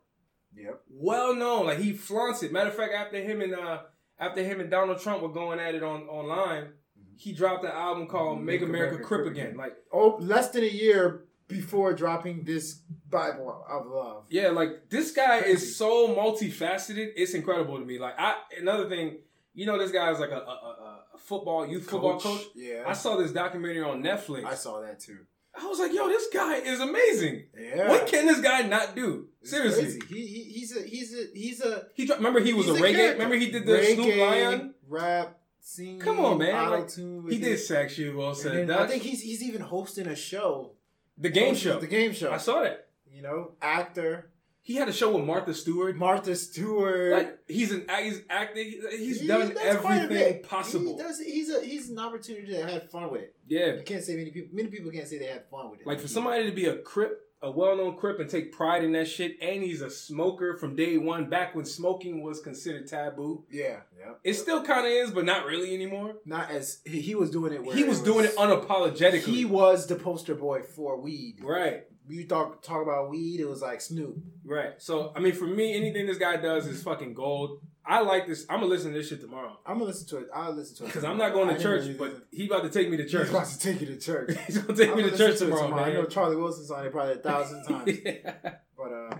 [0.57, 0.81] Yep.
[0.91, 1.67] well known.
[1.67, 2.53] Like he flaunts it.
[2.53, 3.83] Matter of fact, after him and uh
[4.19, 6.71] after him and Donald Trump were going at it on online,
[7.17, 11.25] he dropped an album called "Make, America, Crip Again." Like Oh, less than a year
[11.51, 14.25] before dropping this Bible of love.
[14.31, 15.53] Yeah, like this guy Crazy.
[15.55, 17.09] is so multifaceted.
[17.17, 17.99] It's incredible to me.
[17.99, 19.19] Like I another thing,
[19.55, 22.43] you know, this guy is like a, a, a, a football youth football coach.
[22.55, 22.85] Yeah.
[22.87, 24.45] I saw this documentary on Netflix.
[24.45, 25.19] I saw that too.
[25.61, 27.47] I was like, yo, this guy is amazing.
[27.59, 27.89] Yeah.
[27.89, 29.27] What can this guy not do?
[29.43, 29.99] Seriously.
[30.09, 32.95] He, he he's a he's a he's a he dro- remember he was a reggae.
[32.95, 33.13] character.
[33.15, 34.75] Remember he did the Reggae, Snoop Lion.
[34.89, 35.99] rap, singing.
[35.99, 36.71] Come on, man.
[36.71, 36.91] Like,
[37.33, 38.71] He did sexual And said.
[38.71, 40.73] I think he's he's even hosting a show.
[41.21, 41.79] The game show.
[41.79, 42.33] The game show.
[42.33, 42.89] I saw that.
[43.13, 44.31] You know, actor
[44.63, 45.97] He had a show with Martha Stewart.
[45.97, 47.13] Martha Stewart.
[47.13, 48.81] Like he's an he's acting.
[48.91, 50.97] He's He done does quite a everything possible.
[50.97, 53.35] He does, he's a he's an opportunity to have fun with it.
[53.47, 54.55] Yeah, You can't say many people.
[54.55, 55.87] Many people can't say they had fun with it.
[55.87, 59.09] Like for somebody to be a crip, a well-known crip, and take pride in that
[59.09, 63.45] shit, and he's a smoker from day one, back when smoking was considered taboo.
[63.51, 64.13] Yeah, yeah.
[64.23, 66.17] It still kind of is, but not really anymore.
[66.27, 67.75] Not as he, was doing it.
[67.75, 69.23] He was, doing it unapologetically.
[69.23, 71.39] He was the poster boy for weed.
[71.43, 74.17] right, You talk talk about weed, it was like Snoop.
[74.45, 74.73] right.
[74.79, 77.61] So I mean, for me, anything this guy does is fucking gold.
[77.87, 78.45] I like this.
[78.51, 80.29] I'm gonna listen to this shit tomorrow I'm gonna listen to it.
[80.35, 82.63] I'll listen to it because I'm not going to didn't church, but listen- he about
[82.65, 83.23] to take me to church.
[83.29, 84.37] He's about to take you to church.
[84.47, 86.05] He's gonna take I'm me to gonna church to it tomorrow, I know.
[86.05, 87.99] Charlie Wilson's on it probably a thousand times.
[88.05, 88.33] yeah.
[88.77, 89.17] but uh,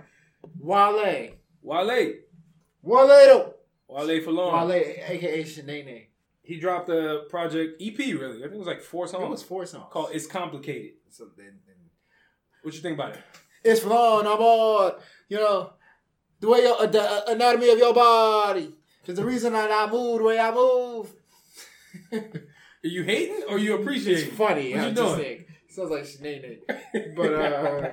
[0.59, 1.29] Wale,
[1.61, 2.13] Wale,
[2.83, 3.53] Wale,
[3.89, 4.67] Wale for long.
[4.69, 6.05] Wale, aka Shanae.
[6.43, 7.97] He dropped a project EP.
[7.97, 9.23] Really, I think it was like four songs.
[9.23, 11.59] It was four songs called "It's Complicated." So then
[12.61, 13.23] What you think about it?
[13.63, 14.93] it's flowing on board.
[15.29, 15.73] You know,
[16.39, 18.73] the way your uh, the anatomy of your body
[19.07, 21.13] is the reason that I move the way I move.
[22.13, 24.29] Are you hating or you appreciating?
[24.29, 24.71] It's funny.
[24.73, 25.19] What you I'm just doing?
[25.19, 25.45] saying.
[25.69, 27.15] Sounds like Shanae.
[27.15, 27.91] But uh,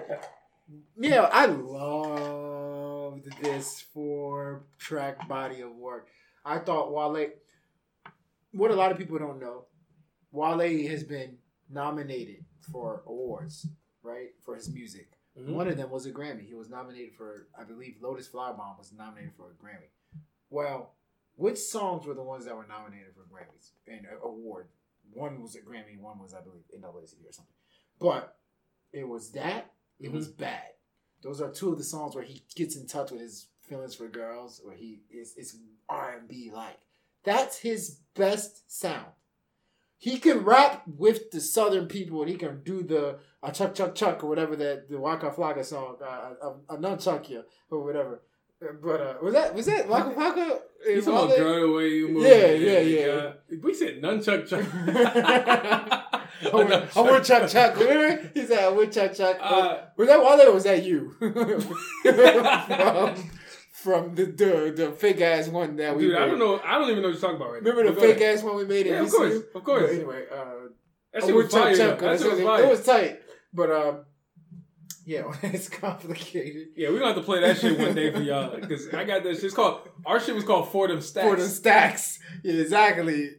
[0.98, 6.08] yeah, I loved this four track body of work.
[6.44, 7.28] I thought Wale.
[8.52, 9.66] What a lot of people don't know,
[10.32, 11.36] Wale has been
[11.70, 13.66] nominated for awards,
[14.08, 15.10] right, for his music.
[15.36, 15.54] Mhm.
[15.54, 16.46] One of them was a Grammy.
[16.46, 19.90] He was nominated for, I believe, Lotus Flower Bomb was nominated for a Grammy.
[20.50, 20.94] Well,
[21.36, 24.68] which songs were the ones that were nominated for Grammys and uh, award?
[25.12, 27.54] One was a Grammy, one was, I believe, NAACP or something.
[28.00, 28.36] But
[28.92, 29.72] it was that.
[30.00, 30.74] It was bad.
[31.22, 34.08] Those are two of the songs where he gets in touch with his feelings for
[34.08, 35.56] girls, where he is it's
[35.88, 36.78] R and B like.
[37.24, 39.12] That's his best sound.
[39.98, 43.94] He can rap with the southern people, and he can do the uh, chuck chuck
[43.94, 48.22] chuck or whatever that the Waka Flocka song, uh, uh, uh, nunchuck you or whatever.
[48.62, 50.60] Uh, But uh, was that was that Waka Flocka?
[50.86, 52.22] You Is talking about Wale- girl the way you move?
[52.22, 53.32] Yeah, yeah, yeah.
[53.62, 54.64] We said nunchuck chuck.
[56.40, 57.76] I want, I want chuck chuck.
[57.76, 58.30] Remember?
[58.32, 61.14] He said, "I want chuck chuck." Uh, was that Wale or was that you?
[61.18, 61.32] from,
[63.88, 66.22] from the, the the fake ass one that we Dude, made.
[66.22, 66.60] I don't know.
[66.62, 67.92] I don't even know what you're talking about right Remember now.
[67.92, 68.36] the fake ahead.
[68.38, 69.82] ass one we made Yeah, of course, of course.
[69.82, 70.44] But anyway, uh,
[71.14, 71.76] That shit was fire.
[71.76, 71.90] though.
[71.90, 71.98] chuck.
[72.00, 72.62] That shit was fire.
[72.64, 73.20] It was tight,
[73.54, 74.04] but um,
[75.06, 76.68] yeah, it's complicated.
[76.76, 79.22] Yeah, we're gonna have to play that shit one day for y'all because I got
[79.22, 79.42] this.
[79.42, 81.26] It's called our shit was called Fordham Stacks.
[81.26, 83.30] For the stacks, yeah, exactly.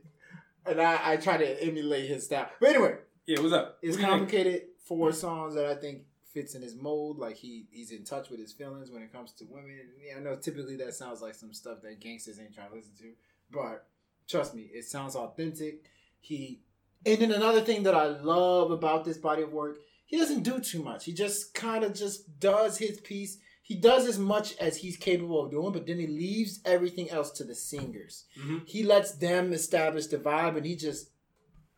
[0.66, 2.50] And I, I try to emulate his style.
[2.60, 2.96] But anyway,
[3.28, 3.78] yeah, what's up?
[3.82, 4.62] It's What you complicated.
[4.88, 6.00] Four songs that I think
[6.34, 7.18] fits in his mold.
[7.18, 9.80] Like he he's in touch with his feelings when it comes to women.
[10.02, 12.94] Yeah, I know typically that sounds like some stuff that gangsters ain't trying to listen
[13.00, 13.14] to,
[13.52, 13.88] but
[14.28, 15.84] trust me, it sounds authentic.
[16.20, 16.62] He
[17.06, 20.60] and then another thing that I love about this body of work, he doesn't do
[20.60, 21.06] too much.
[21.06, 23.38] He just kind of just does his piece.
[23.62, 27.30] He does as much as he's capable of doing, but then he leaves everything else
[27.34, 28.26] to the singers.
[28.38, 28.68] Mhm.
[28.68, 31.12] He lets them establish the vibe, and he just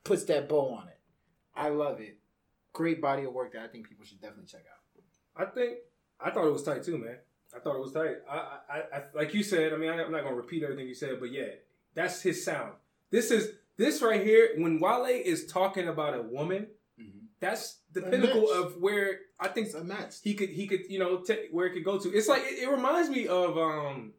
[0.06, 1.00] puts that bow on it.
[1.54, 2.18] I love it.
[2.74, 5.42] Great body of work that I think people should definitely check out.
[5.42, 5.78] I think
[6.20, 7.18] I thought it was tight too, man.
[7.56, 8.18] I thought it was tight.
[8.30, 9.74] I, I, I like you said.
[9.74, 11.48] I mean, I'm not gonna repeat everything you said, but yeah,
[11.96, 12.74] that's his sound.
[13.10, 14.50] This is this right here.
[14.58, 16.68] When Wale is talking about a woman,
[17.40, 18.52] that's the A pinnacle match.
[18.56, 20.20] of where I think It's unmatched.
[20.24, 22.10] he could he could you know take where it could go to.
[22.14, 24.14] It's like it, it reminds me of um,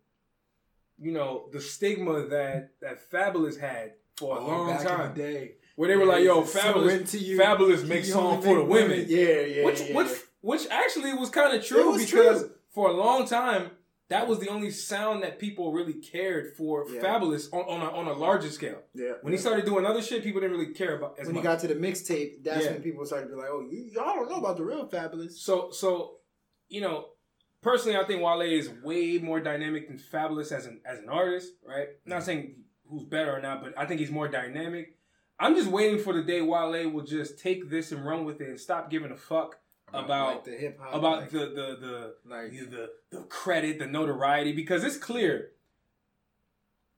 [1.00, 5.14] you know, the stigma that that Fabolous had for a Oh, long back in time,
[5.14, 5.52] the day.
[5.76, 7.38] Where they were like, "Yo, so Fabolous, into you.
[7.38, 9.96] Fabolous He makes song for the make women." Yeah, yeah, which yeah.
[9.96, 12.50] which which actually was kind of true because true.
[12.70, 13.70] for a long time
[14.12, 16.86] that was the only sound that people really cared for.
[16.88, 17.00] Yeah.
[17.00, 18.82] Fabolous on on a, on a larger scale.
[18.94, 19.12] yeah.
[19.22, 21.60] When he started doing other shit, people didn't really care about as when he got
[21.60, 22.72] to the mixtape, that's Yeah.
[22.72, 25.32] when people started to be like, "Oh, you, y'all don't know about the real Fabolous."
[25.32, 26.18] so so,
[26.68, 27.06] you know,
[27.62, 31.52] personally, I think Wale is way more dynamic than Fabolous as an as an artist.
[31.66, 31.88] Right?
[32.04, 32.24] I'm not mm-hmm.
[32.26, 32.54] saying
[32.88, 34.98] who's better or not, but I think he's more dynamic.
[35.42, 38.48] I'm just waiting for the day Wale will just take this and run with it
[38.48, 39.58] and stop giving a fuck
[39.92, 43.86] about like the hip hop, about like, the the the like the, the credit, the
[43.86, 45.50] notoriety, because it's clear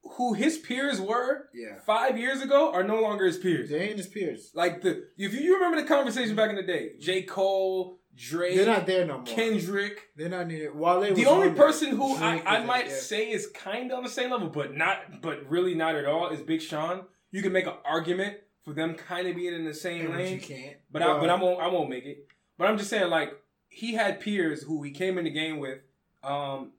[0.02, 1.78] who his peers were yeah.
[1.86, 3.70] five years ago are no longer his peers.
[3.70, 4.50] They ain't his peers.
[4.54, 7.22] Like the if you, you remember the conversation back in the day, J.
[7.22, 9.26] Cole, Drake, They're not there no more.
[9.26, 10.10] Kendrick.
[10.16, 10.74] They're not needed.
[10.74, 13.00] Wale was The only on person who I, Drake I was might there.
[13.00, 16.28] say is kind of on the same level, but not, but really not at all,
[16.28, 17.06] is Big Sean.
[17.34, 20.34] You can make an argument for them kind of being in the same And lane.
[20.34, 20.76] you can't.
[20.90, 22.28] But I, but I won't I won't make it.
[22.56, 23.34] But I'm just saying like
[23.68, 25.78] he had peers who he came in the game with,
[26.22, 26.72] um,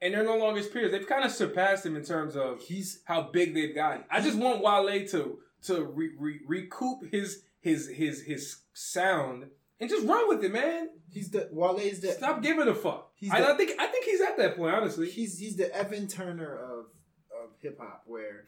[0.00, 0.90] and they're no longer his peers.
[0.92, 4.04] They've kind of surpassed him in terms of he's how big they've gotten.
[4.10, 9.48] I just want Wale to to re, re, recoup his his his his sound
[9.80, 10.88] and just run with it, man.
[11.10, 13.10] he's the Wale's the Stop giving a fuck.
[13.14, 15.10] He's I, the- I think I think he's at that point, honestly.
[15.10, 16.86] he's he's the Evan Turner of
[17.30, 18.44] of hip hop where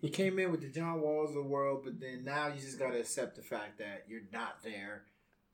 [0.00, 2.78] he came in with the John Walls of the world, but then now you just
[2.78, 5.02] gotta accept the fact that you're not there.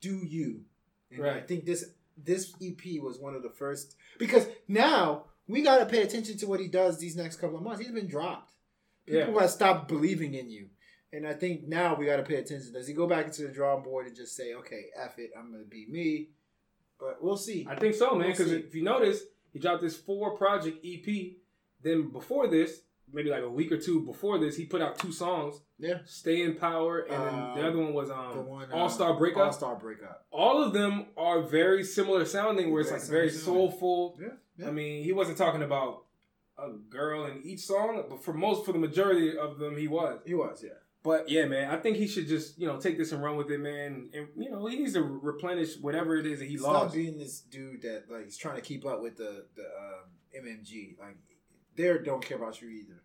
[0.00, 0.62] Do you?
[1.10, 5.86] And I think this this EP was one of the first because now we gotta
[5.86, 7.80] pay attention to what he does these next couple of months.
[7.80, 8.52] He's been dropped.
[9.04, 9.30] People Yeah.
[9.32, 10.68] gotta stop believing in you.
[11.12, 12.72] And I think now we gotta pay attention.
[12.72, 15.52] Does he go back into the drawing board and just say, Okay, F it, I'm
[15.52, 16.30] gonna be me?
[16.98, 17.66] But we'll see.
[17.68, 18.18] I think so, man.
[18.18, 19.20] We'll Because if you notice,
[19.52, 21.36] he dropped this four project EP.
[21.82, 22.80] Then before this,
[23.12, 25.60] maybe like a week or two before this, he put out two songs.
[25.78, 25.98] Yeah.
[26.04, 29.46] Staying Power, and then Um, the other one was um, one All Star Breakup.
[29.46, 30.26] All Star breakup.
[30.30, 34.18] All of them are very similar sounding, where it's Very like very soulful.
[34.20, 34.28] Yeah.
[34.58, 34.68] yeah.
[34.68, 36.04] I mean, he wasn't talking about
[36.58, 40.20] a girl in each song, but for most, for the majority of them, he was.
[40.26, 40.70] he was, yeah.
[41.02, 43.48] But yeah, man, I think he should just you know take this and run with
[43.50, 44.08] it, man.
[44.12, 46.94] And you know he needs to replenish whatever it is that he Stop lost.
[46.96, 50.98] being this dude that like is trying to keep up with the the um, MMG.
[50.98, 51.16] Like
[51.76, 53.02] they don't care about you either.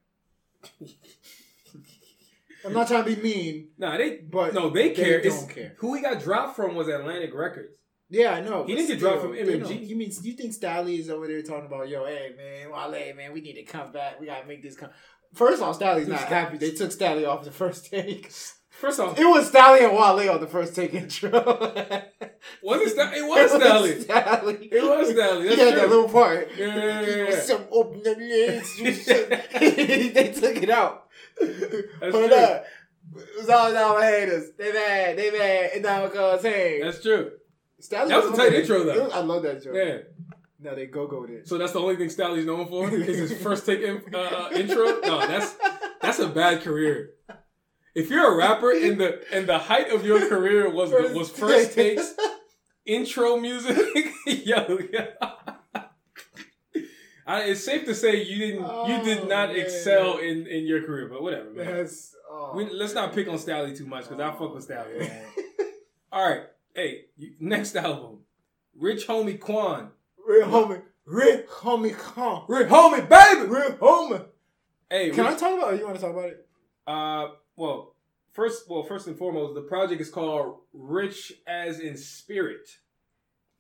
[2.66, 5.22] I'm not trying to be mean, Nah, they but no, they care.
[5.22, 5.74] They don't care.
[5.78, 7.78] Who he got dropped from was Atlantic Records.
[8.10, 8.66] Yeah, I know.
[8.66, 9.88] He didn't get dropped from MMG.
[9.88, 13.34] You mean you think Stalley is over there talking about yo, hey man, Wale, man,
[13.34, 14.20] we need to come back.
[14.20, 14.90] We gotta make this come.
[15.34, 16.58] First off, Stalley's not happy.
[16.58, 18.32] They took Stalley off the first take.
[18.82, 21.30] First off, It was Stalley and Wale on the first take intro.
[22.64, 24.04] was it Sta- It was Stalley.
[24.04, 24.70] Stalley.
[24.72, 25.44] It was Stalley.
[25.44, 25.82] He That's had true.
[25.82, 26.50] that little part.
[26.58, 27.40] Yeah, yeah, yeah, yeah.
[27.42, 31.06] Some open they took it out.
[31.40, 32.40] That's Hold true.
[32.40, 32.66] up.
[33.38, 34.46] It's all down my haters.
[34.58, 35.16] They mad.
[35.18, 35.70] They mad.
[35.76, 36.82] And now because hey.
[36.82, 37.34] That's true.
[37.80, 39.04] Stalley that was a tight intro, though.
[39.04, 39.76] Was- I love that intro.
[39.76, 39.98] Yeah.
[40.60, 41.46] Now they go go there.
[41.46, 44.50] So that's the only thing Stalley's known for is his first take in, uh, uh,
[44.54, 45.00] intro.
[45.02, 45.56] No, that's
[46.02, 47.12] that's a bad career.
[47.94, 51.30] If you're a rapper and the and the height of your career was the, was
[51.30, 52.14] first takes
[52.86, 53.78] intro music,
[54.26, 55.08] yo, yeah.
[57.28, 59.60] I, it's safe to say you didn't you did Oh, not man.
[59.60, 61.66] excel in, in your career, but whatever, man.
[61.66, 64.74] That's, oh, We, let's not pick on Stalley too much because I fuck with Oh,
[64.74, 65.00] Stalley.
[65.00, 65.24] man.
[66.12, 66.42] All right,
[66.76, 68.20] hey, you- next album,
[68.78, 69.92] Rich Homie Quan.
[70.26, 70.82] Rich homie.
[71.06, 71.98] Rich homie.
[71.98, 72.44] Come.
[72.48, 73.48] Rich Homie, baby.
[73.50, 74.26] Rich homie.
[74.90, 75.80] Hey, Can I talk about it?
[75.80, 76.48] You want to talk about it?
[76.86, 77.96] Uh, well,
[78.34, 82.68] first, well, first and foremost, the project is called Rich as in Spirit.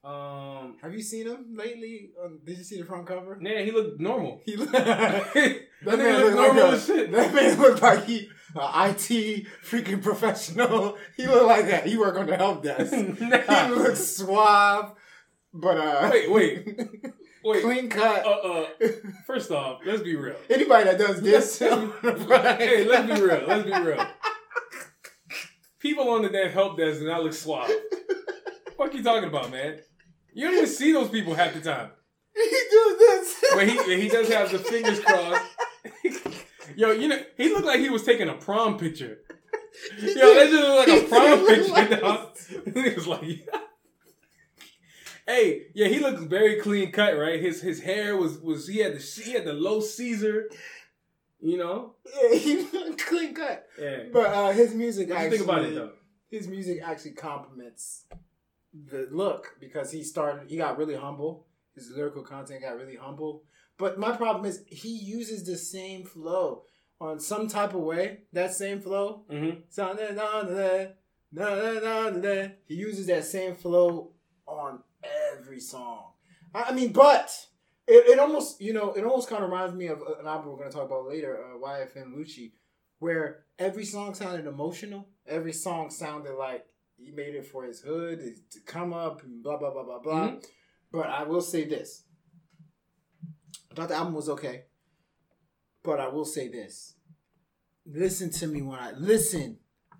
[0.03, 2.09] Um, Have you seen him lately?
[2.23, 3.37] Um, did you see the front cover?
[3.39, 4.41] man, he looked normal.
[4.45, 4.71] He looked.
[4.71, 7.11] that That man looked looked like normal a, as shit.
[7.11, 10.97] that man looked like he a IT freaking professional.
[11.15, 11.85] He looked like that.
[11.85, 12.93] He worked on the help desk.
[12.95, 13.67] he Nah.
[13.67, 14.93] looked suave,
[15.53, 16.79] but uh, Wait, wait.
[17.43, 18.25] Wait, clean cut.
[18.25, 18.65] uh, uh,
[19.25, 20.35] first off, let's be real.
[20.49, 21.69] Anybody that does this, hey,
[22.85, 23.43] let's be real.
[23.47, 24.05] Let's be real.
[25.79, 27.71] People on the damn help desk do not look suave.
[28.75, 29.79] What you talking about, man?
[30.33, 31.91] You don't even see those people half the time.
[32.33, 33.43] He do this.
[33.53, 35.43] But he he does have the fingers crossed.
[36.75, 39.19] Yo, you know, he looked like he was taking a prom picture.
[39.99, 42.89] Yo, that just looked like a prom picture.
[42.89, 43.49] He was like,
[45.27, 47.39] hey, yeah, he looked very clean cut, right?
[47.39, 50.49] His his hair was was he had the he had the low Caesar,
[51.39, 51.95] you know.
[52.05, 53.67] Yeah, he looked clean cut.
[53.79, 54.03] Yeah.
[54.11, 55.91] But uh, his music What actually, think about it though?
[56.29, 58.05] his music actually complements
[58.73, 60.49] the look because he started.
[60.49, 61.47] He got really humble.
[61.75, 63.43] His lyrical content got really humble.
[63.77, 66.63] But my problem is he uses the same flow
[66.99, 68.19] on some type of way.
[68.31, 69.23] That same flow.
[69.31, 69.61] Mm-hmm.
[72.67, 74.11] He uses that same flow
[74.45, 74.83] on
[75.41, 76.13] every song.
[76.53, 77.31] I I mean, but
[77.87, 80.57] it, it almost you know it almost kind of reminds me of an album we're
[80.57, 82.51] going to talk about later, uh, YFN Lucci,
[82.99, 85.07] where every song sounded emotional.
[85.27, 86.65] Every song sounded like
[86.97, 88.19] he made it for his hood
[88.51, 90.27] to come up and blah blah blah blah blah.
[90.29, 90.45] Mhm.
[90.91, 92.03] But I will say this:
[93.71, 94.65] I thought the album was okay.
[95.83, 96.95] But I will say this.
[97.85, 99.57] Listen to me when I listen.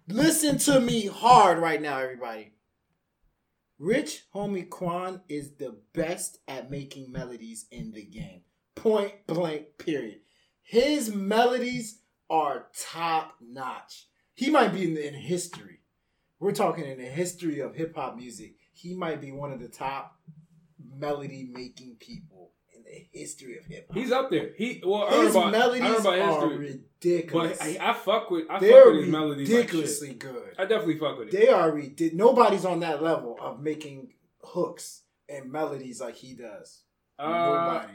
[0.08, 2.54] Listen to me hard right now, everybody.
[3.82, 8.42] Rich Homie Quan is the best at making melodies in the game.
[8.76, 10.20] Point blank, period.
[10.62, 11.98] His melodies
[12.30, 14.06] are top notch.
[14.36, 15.80] He might be in, in history.
[16.40, 18.54] We're talking in the history of hip hop music.
[18.72, 20.16] He might be one of the top
[20.96, 22.41] melody making people
[22.92, 23.98] the history of hip hop.
[23.98, 24.50] He's up there.
[24.58, 27.58] He well, I don't His about, I melodies don't know about are ridiculous.
[27.58, 29.50] but I, I fuck with I They're fuck with his melodies.
[29.50, 30.20] Ridiculously shit.
[30.20, 30.56] good.
[30.58, 31.32] I definitely fuck with it.
[31.32, 32.14] They are ridiculous.
[32.14, 36.82] Nobody's on that level of making hooks and melodies like he does.
[37.18, 37.94] Uh, Nobody.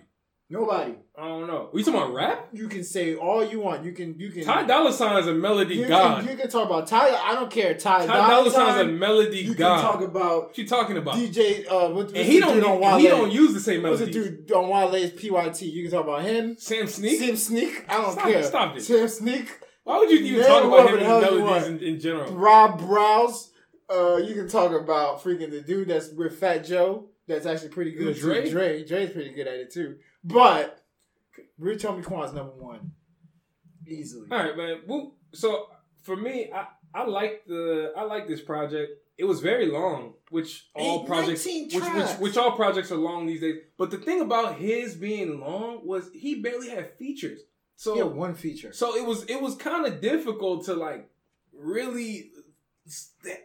[0.49, 0.95] Nobody.
[1.19, 1.71] I don't know.
[1.73, 2.49] We talking about rap?
[2.53, 3.85] You can say all you want.
[3.85, 4.17] You can.
[4.17, 4.45] You can.
[4.45, 6.21] Ty Dolla Sign's a melody you god.
[6.21, 7.09] Can, you can talk about Ty.
[7.17, 7.75] I don't care.
[7.75, 8.99] Ty, Ty Dolla Sign's a Sign.
[8.99, 9.81] melody You god.
[9.83, 11.17] can talk about what you talking about?
[11.17, 11.67] DJ.
[11.69, 12.99] Uh, what, and he don't on Wale?
[12.99, 14.05] he don't use the same melody.
[14.05, 15.63] What's the dude on Wale's PYT?
[15.63, 16.57] You can talk about him.
[16.59, 17.19] Sam Sneak.
[17.19, 17.85] Sam Sneak.
[17.89, 18.39] I don't Stop care.
[18.39, 18.83] it, stop it.
[18.83, 19.49] Sam Sneak.
[19.83, 22.33] Why would you even Name talk about him in melodies in, in general?
[22.33, 23.51] Rob Browse.
[23.89, 27.09] Uh, you can talk about freaking the dude that's with Fat Joe.
[27.27, 28.17] That's actually pretty good.
[28.17, 28.51] Who, Dre?
[28.51, 28.85] Dre.
[28.85, 29.97] Dre's pretty good at it too.
[30.23, 30.81] But
[31.59, 32.93] Rich Homie Quan's number one,
[33.87, 34.29] easily.
[34.31, 34.81] All right, man.
[34.87, 35.69] Well, so
[36.03, 38.93] for me, I I like the I like this project.
[39.19, 43.27] It was very long, which all Eight- projects, which, which which all projects are long
[43.27, 43.57] these days.
[43.79, 47.41] But the thing about his being long was he barely had features.
[47.77, 48.73] So He had one feature.
[48.73, 51.11] So it was it was kind of difficult to like
[51.53, 52.31] really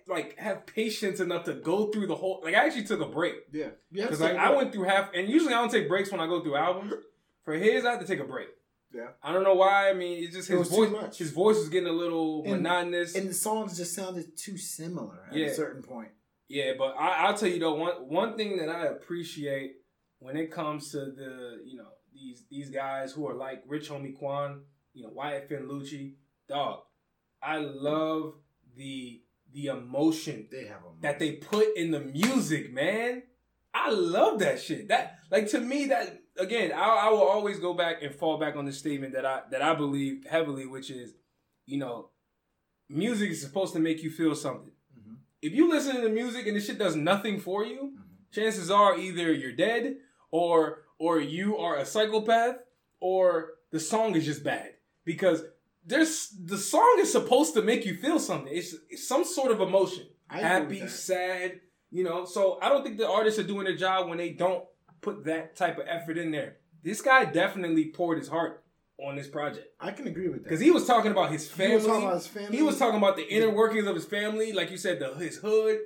[0.07, 2.41] like have patience enough to go through the whole.
[2.43, 4.05] Like I actually took a break Yeah, yeah.
[4.05, 6.41] because like I went through half, and usually I don't take breaks when I go
[6.43, 6.93] through albums.
[7.43, 8.49] For his, I had to take a break.
[8.93, 9.07] Yeah.
[9.23, 9.89] I don't know why.
[9.89, 11.01] I mean, it's just It his was too voice.
[11.01, 11.17] much.
[11.17, 13.15] His voice was getting a little And- monotonous.
[13.15, 15.47] and the songs just sounded too similar at Yeah.
[15.47, 16.09] a certain point.
[16.49, 19.77] yeah, but I, I'll tell you though one one thing that I appreciate
[20.19, 24.15] when it comes to the you know these these guys who are like Rich Homie
[24.17, 24.61] Quan,
[24.93, 26.15] you know YFN Lucci,
[26.49, 26.81] dog.
[27.41, 28.33] I love
[28.75, 29.21] the
[29.53, 33.23] the emotion They have a that they put in the music, man.
[33.73, 34.87] I love that shit.
[34.89, 38.55] That like to me that again, I, I will always go back and fall back
[38.55, 41.13] on the statement that I that I believe heavily, which is,
[41.65, 42.09] you know,
[42.89, 44.71] music is supposed to make you feel something.
[44.97, 45.17] Mhm.
[45.41, 48.33] If you listen to the music and the shit does nothing for you, Mhm.
[48.33, 49.97] chances are either you're dead
[50.31, 52.57] or or you are a psychopath
[52.99, 55.43] or the song is just bad because
[55.85, 58.51] there's the song is supposed to make you feel something.
[58.53, 62.25] It's, it's some sort of emotion I happy, sad, you know.
[62.25, 64.63] So I don't think the artists are doing their job when they don't
[65.01, 66.57] put that type of effort in there.
[66.83, 68.63] This guy definitely poured his heart
[69.03, 71.57] on this project I can agree with that because he was talking about his He
[71.57, 71.75] family.
[71.77, 72.57] was talking about his family.
[72.57, 75.37] He was talking about the inner workings of his family, like you said, the his
[75.37, 75.79] hood,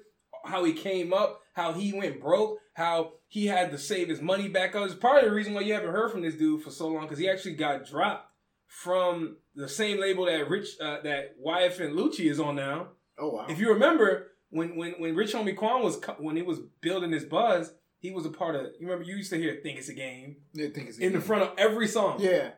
[0.46, 4.50] how he came up, how he went broke, how he had to save his money
[4.50, 4.86] back up.
[4.86, 7.18] It's probably the reason why you haven't heard from this dude for so long because
[7.18, 8.30] he actually got dropped
[8.68, 12.90] from the same label that Rich uh, that YFN Lucci is on now.
[13.18, 13.46] Oh wow.
[13.50, 17.26] If you remember when when when Rich Homie Quan was when he was building his
[17.26, 18.68] buzz, he was a part of.
[18.80, 21.22] You remember you used to hear "Think It's a Game" Yeah, think it's in the
[21.22, 22.18] front of every song.
[22.20, 22.52] Yeah.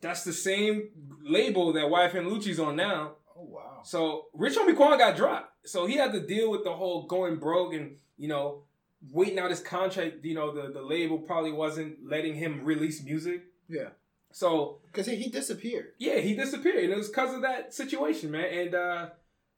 [0.00, 0.90] That's the same
[1.22, 3.12] label that YFN Lucci's on now.
[3.36, 3.80] Oh wow.
[3.84, 5.66] So Rich Homie Quan got dropped.
[5.66, 8.64] So he had to deal with the whole going broke and, you know,
[9.10, 10.22] waiting out his contract.
[10.22, 13.44] You know, the, the label probably wasn't letting him release music.
[13.66, 13.90] Yeah.
[14.36, 15.92] So Because he, he disappeared.
[16.00, 16.82] yeah, he disappeared.
[16.84, 18.46] And it was because of that situation, man.
[18.60, 19.08] And uh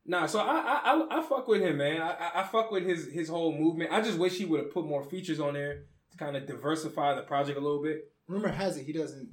[0.04, 2.02] nah, so I I I, I fuck with him, man.
[2.02, 3.90] I, I I fuck with his his whole movement.
[3.90, 7.14] I just wish he would have put more features on there to kind of diversify
[7.14, 8.12] the project a little bit.
[8.28, 9.28] Rumor has it he doesn't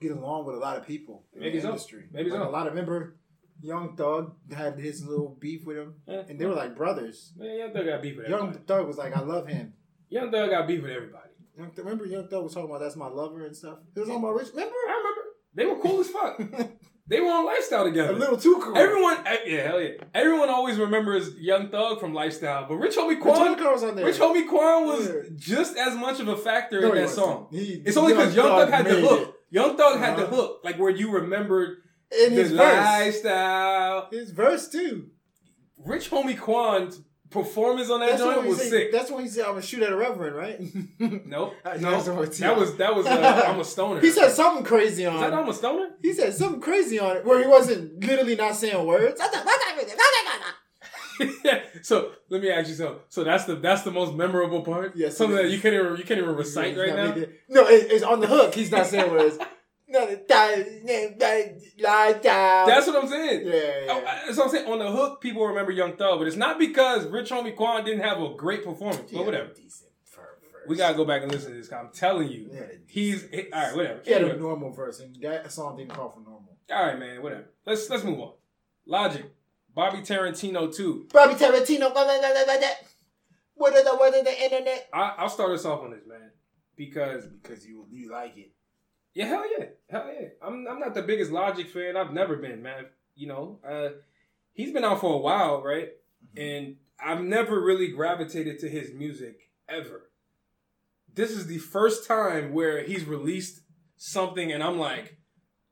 [0.00, 1.68] get along with a lot of people in Maybe the so.
[1.70, 2.04] industry.
[2.10, 2.48] Maybe like so.
[2.48, 3.18] A lot of remember,
[3.60, 6.22] Young Thug had his little beef with him, Yeah.
[6.28, 7.32] and they were like brothers.
[7.36, 8.52] Man, Young Thug got beef with everybody.
[8.54, 8.64] Young.
[8.64, 9.74] Thug was like, "I love him."
[10.08, 11.27] Young Thug got beef with everybody.
[11.58, 13.78] Young, remember, Young Thug was talking about that's my lover and stuff.
[13.94, 14.48] He was on my Rich.
[14.54, 14.74] Remember?
[14.88, 15.20] I remember.
[15.54, 16.40] They were cool as fuck.
[17.10, 18.12] They were on lifestyle together.
[18.12, 18.76] a little too cool.
[18.76, 19.92] Everyone, eh, yeah, hell yeah.
[20.14, 24.04] Everyone always remembers Young Thug from Lifestyle, but Rich Homie Quan, Quan was on there.
[24.04, 25.14] Rich Homie Quan was Yeah.
[25.34, 27.48] just as much of a factor No, in that song.
[27.50, 29.34] He- It's only because Young Thug had the hook.
[29.48, 30.36] Young Thug had the Uh-huh.
[30.36, 31.78] hook, like where you remembered
[32.10, 32.26] it.
[32.26, 32.60] in his verse.
[32.60, 34.08] lifestyle.
[34.12, 35.06] His verse too.
[35.78, 37.00] Rich Homie Quan's
[37.30, 38.92] performance on that That's joint he was said, sick.
[38.92, 40.60] That's when he said, "I'm gonna shoot at a reverend," right?
[41.26, 44.00] Nope, no, that was that was uh, I'm a stoner.
[44.00, 45.16] he said something crazy on.
[45.16, 45.90] Is that I'm a stoner?
[46.02, 49.20] He said something crazy on it where he wasn't literally not saying words.
[51.82, 52.98] so let me ask you something.
[53.08, 54.96] So that's the that's the most memorable part.
[54.96, 55.54] Yes, something it that is.
[55.54, 57.14] you can't even you can't even recite right now.
[57.48, 58.54] No, it, it's on the hook.
[58.54, 59.38] He's not saying words.
[62.66, 63.46] That's what I'm saying.
[63.46, 63.92] yeah, Oh, yeah.
[64.22, 64.70] I- That's what I'm saying.
[64.70, 68.02] On the hook, people remember Young Thug, but it's not because Rich Homie Quan didn't
[68.02, 69.10] have a great performance.
[69.12, 69.48] But whatever.
[69.54, 69.90] Decent.
[70.04, 70.20] For,
[70.50, 71.72] for, We gotta go back and listen to this.
[71.72, 72.50] I'm telling you,
[72.86, 73.76] he's he- all right.
[73.76, 74.00] Whatever.
[74.04, 76.56] He had a normal verse, and that song didn't call for normal.
[76.70, 77.22] All right, man.
[77.22, 77.46] Whatever.
[77.66, 78.32] Let's let's move on.
[78.86, 79.24] Logic.
[79.74, 81.06] Bobby Tarantino too.
[81.12, 81.94] Bobby Tarantino,
[83.54, 84.88] what are the what are the internet?
[84.92, 86.30] I, I'll start us off on this, man,
[86.76, 88.52] because Because you you like it.
[89.18, 90.28] Yeah, hell yeah, hell yeah.
[90.40, 91.96] I'm I'm not the biggest Logic fan.
[91.96, 92.86] I've never been, man.
[93.16, 93.88] You know, uh,
[94.52, 95.88] he's been out for a while, right?
[96.36, 100.10] And I've never really gravitated to his music ever.
[101.12, 103.62] This is the first time where he's released
[103.96, 105.16] something, and I'm like,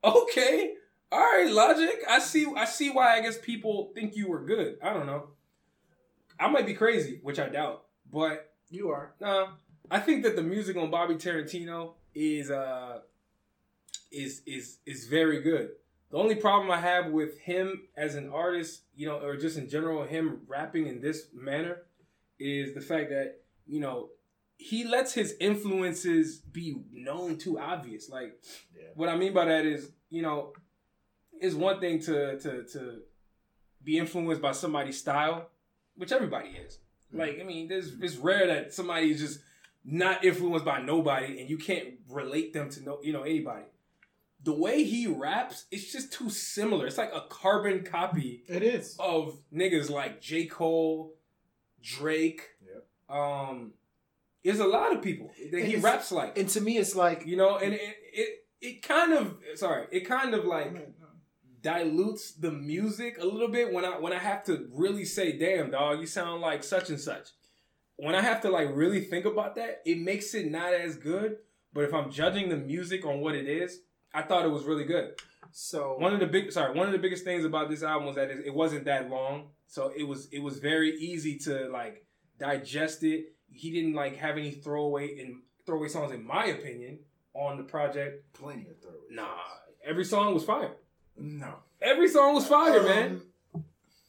[0.02, 0.72] okay,
[1.12, 1.98] all right, Logic.
[2.08, 2.46] I see.
[2.56, 3.14] I see why.
[3.16, 4.78] I guess people think you were good.
[4.82, 5.28] I don't know.
[6.40, 9.14] I might be crazy, which I doubt, but You are.
[9.20, 9.50] no,
[9.88, 12.98] I think that the music on Bobby Tarantino is uh
[14.10, 15.70] is is is very good.
[16.10, 19.68] The only problem I have with him as an artist, you know, or just in
[19.68, 21.82] general, him rapping in this manner,
[22.38, 24.10] is the fact that you know
[24.58, 28.08] he lets his influences be known too obvious.
[28.08, 28.38] Like
[28.74, 28.84] Yeah.
[28.94, 30.52] what I mean by that is, you know,
[31.40, 33.02] is one thing to to to
[33.82, 35.50] be influenced by somebody's style,
[35.96, 36.78] which everybody is.
[37.14, 37.18] Mm.
[37.18, 39.40] Like, I mean, there's it's rare that somebody is just
[39.84, 43.66] not influenced by nobody and you can't relate them to no you know anybody.
[44.46, 46.86] The way he raps, it's just too similar.
[46.86, 48.96] It's like a carbon copy It is.
[49.00, 50.46] of niggas like J.
[50.46, 51.14] Cole,
[51.82, 52.42] Drake.
[52.64, 53.18] Yep.
[53.18, 53.72] Um,
[54.44, 56.38] there's a lot of people that he raps like.
[56.38, 57.80] And to me, it's like You know, and it,
[58.12, 58.28] it
[58.60, 60.72] it kind of sorry, it kind of like
[61.60, 65.72] dilutes the music a little bit when I when I have to really say, "Damn,
[65.72, 67.30] dog, you sound like such and such."
[67.96, 71.38] When I have to like really think about that, it makes it not as good.
[71.72, 73.80] But if I'm judging the music on what it is,
[74.18, 75.12] I thought it was really good.
[75.52, 75.96] so.
[75.98, 78.30] One of the big sorry, one of the biggest things about this album was that
[78.30, 82.04] it, it wasn't that long, so it was it was very easy to like
[82.38, 83.34] digest it.
[83.52, 86.98] He didn't like have any throwaway and throwaway songs, in my opinion,
[87.34, 88.32] on the project.
[88.32, 89.10] plenty of throwaways.
[89.10, 89.28] Nah,
[89.84, 90.72] every song was fire.
[91.18, 91.54] No.
[91.80, 93.20] Every song was fire, Um, man.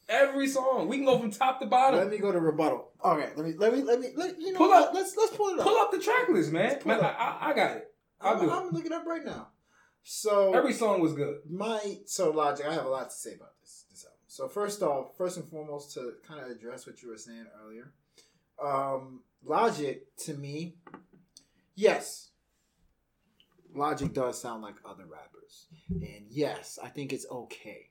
[0.10, 0.88] Every song.
[0.88, 2.00] We can go from top to bottom.
[2.00, 2.92] Let me go to rebuttal.
[3.02, 4.58] All right, let me let me let me let you know.
[4.60, 4.92] Pull up.
[4.94, 5.66] Let's let's pull it up.
[5.66, 6.80] Pull up the track list, man.
[6.86, 7.10] Man I.
[7.10, 7.94] I, I got it.
[8.22, 8.54] I'll I'm, do it.
[8.54, 9.50] I'm looking up right now.
[10.10, 11.40] So Every song was good.
[11.50, 12.66] my so logic.
[12.66, 14.20] I have a lot to say about this this album.
[14.28, 17.92] So first off, first and foremost, to kind of address what you were saying earlier,
[18.64, 20.76] um, logic to me,
[21.76, 22.30] yes,
[23.76, 27.90] logic does sound like other rappers, and yes, I think it's okay.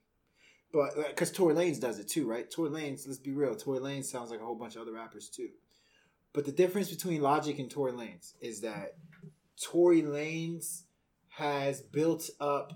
[0.72, 2.50] But because Tory Lanez does it too, right?
[2.50, 5.28] Tory Lanez, let's be real, Tory Lanez sounds like a whole bunch of other rappers
[5.28, 5.50] too.
[6.32, 8.94] But the difference between Logic and Tory Lanez is that
[9.62, 10.84] Tory Lanez
[11.37, 12.72] has built up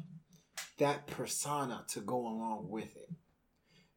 [0.78, 3.08] that persona to go along with it.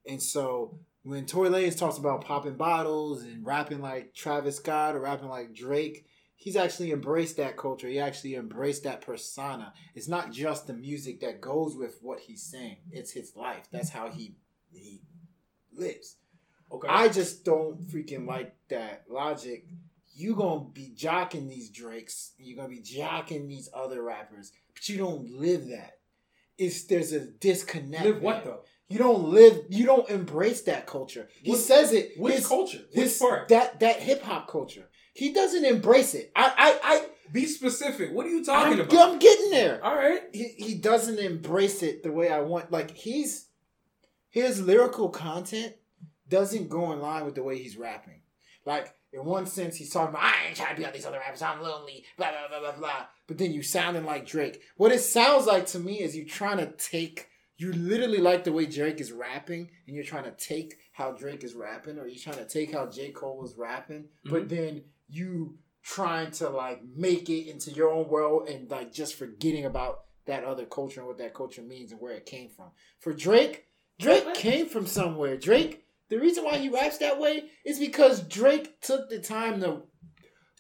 [0.08, 5.02] And so when Tory Lanez talks about popping bottles and rapping like Travis Scott or
[5.02, 6.06] rapping like Drake,
[6.38, 7.90] he's actually embraced that culture.
[7.90, 9.74] He actually embraced that persona.
[9.96, 12.78] It's not just the music that goes with what he's saying.
[12.90, 13.68] It's his life.
[13.70, 14.38] That's how he
[14.72, 15.02] he
[15.74, 16.16] lives.
[16.72, 16.88] Okay.
[16.88, 19.66] I just don't freaking like that logic.
[20.16, 24.98] You gonna be jocking these Drakes, you're gonna be jocking these other rappers, but you
[24.98, 25.94] don't live that.
[26.58, 28.06] It's there's a disconnect.
[28.06, 28.62] Live what though?
[28.90, 29.66] You don't live.
[29.70, 31.28] You don't embrace that culture.
[31.42, 32.12] He What- says it.
[32.18, 32.82] Which his- culture?
[32.94, 33.48] Which His, part?
[33.50, 34.88] that that hip hop culture.
[35.16, 36.32] He doesn't embrace it.
[36.36, 38.12] I I I Be specific.
[38.12, 39.10] What are you talking I'm, about?
[39.14, 40.22] I'm getting there All right.
[40.34, 42.72] he, he doesn't embrace it the way I want.
[42.72, 43.48] Like he's
[44.30, 45.74] his lyrical content
[46.30, 48.22] doesn't go in line with the way he's rapping.
[48.66, 51.20] Like in one sense, he's talking about I ain't trying to be like these other
[51.20, 51.42] rappers.
[51.42, 52.04] I'm lonely.
[52.18, 53.06] Blah blah blah blah blah.
[53.28, 54.62] But then you sounding like Drake.
[54.76, 57.30] What it sounds like to me is you trying to take.
[57.56, 61.44] You literally like the way Drake is rapping, and you're trying to take how Drake
[61.44, 64.32] is rapping, or you're trying to take how J Cole was rapping, mm-hmm.
[64.32, 69.16] but then you trying to like make it into your own world and like just
[69.16, 72.72] forgetting about that other culture and what that culture means and where it came from.
[73.00, 73.66] For Drake,
[74.00, 75.38] Drake came from somewhere.
[75.38, 79.84] Drake, the reason why he raps that way is because Drake took the time to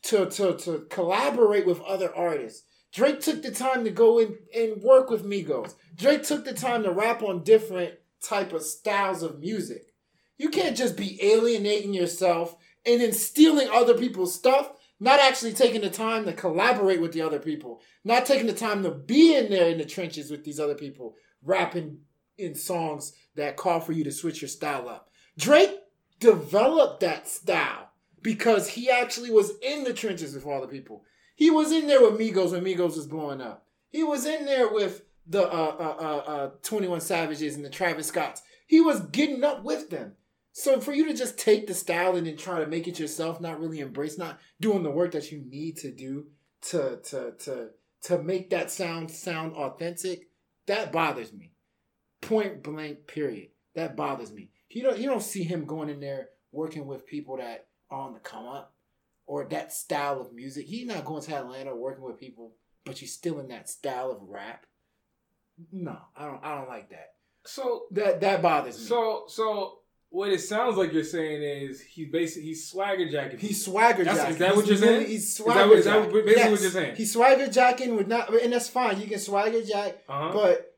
[0.03, 2.65] to to, to collaborate with other artists.
[2.93, 5.73] Drake took the time to go in and work with Migos.
[5.95, 9.93] Drake took the time to rap on different type of styles of music.
[10.37, 15.81] You can't just be alienating yourself and then stealing other people's stuff, not actually taking
[15.81, 19.49] the time to collaborate with the other people, not taking the time to be in
[19.49, 21.99] there in the trenches with these other people, rapping
[22.37, 25.09] in songs that call for you to switch your style up.
[25.37, 25.79] Drake
[26.19, 27.89] developed that style
[28.21, 31.03] because he actually was in the trenches with all the people.
[31.35, 33.65] He was in there with Migos when Migos was blowing up.
[33.89, 38.07] He was in there with the uh, uh, uh, uh, 21 Savages and the Travis
[38.07, 38.41] Scotts.
[38.67, 40.13] He was getting up with them.
[40.51, 43.41] So for you to just take the style and then try to make it yourself,
[43.41, 46.27] not really embrace, not doing the work that you need to do
[46.69, 47.69] to to to
[48.03, 50.29] to make that sound sound authentic,
[50.67, 51.53] that bothers me.
[52.21, 53.49] Point blank, period.
[53.73, 54.49] That bothers me.
[54.73, 58.13] You don't you don't see him going in there working with people that are on
[58.13, 58.73] the come up
[59.25, 60.65] or that style of music.
[60.67, 62.53] He's not going to Atlanta working with people,
[62.85, 64.65] but he's still in that style of rap.
[65.71, 67.13] No, I don't I don't like that.
[67.45, 68.85] So That that bothers me.
[68.85, 73.39] so so what it sounds like you're saying is he's basically he's swagger jacking.
[73.39, 74.33] He's swagger jacking.
[74.33, 75.07] is that what you're saying?
[75.07, 76.25] He's Is that swagger what- is that jacking.
[76.25, 76.95] basically what you're saying?
[76.95, 79.01] He's swagger jacking with not, and that's fine.
[79.01, 80.31] You can swagger jack, uh-huh.
[80.33, 80.72] but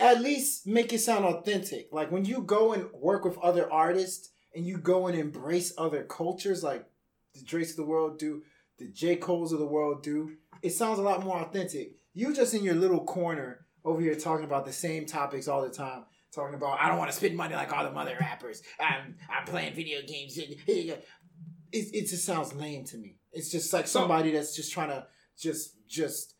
[0.00, 1.88] at least make it sound authentic.
[1.92, 6.04] Like when you go and work with other artists and you go and embrace other
[6.04, 6.86] cultures, like
[7.34, 8.42] the Drakes of the world do,
[8.78, 10.36] the J Cole's of the world do.
[10.62, 11.92] It sounds a lot more authentic.
[12.14, 15.70] You just in your little corner over here talking about the same topics all the
[15.70, 16.04] time.
[16.32, 18.62] Talking about I don't want to spend money like all the other rappers.
[18.78, 20.36] I'm I'm playing video games.
[20.36, 21.04] It, it,
[21.72, 23.16] it just sounds lame to me.
[23.32, 25.06] It's just like somebody that's just trying to
[25.38, 26.34] just just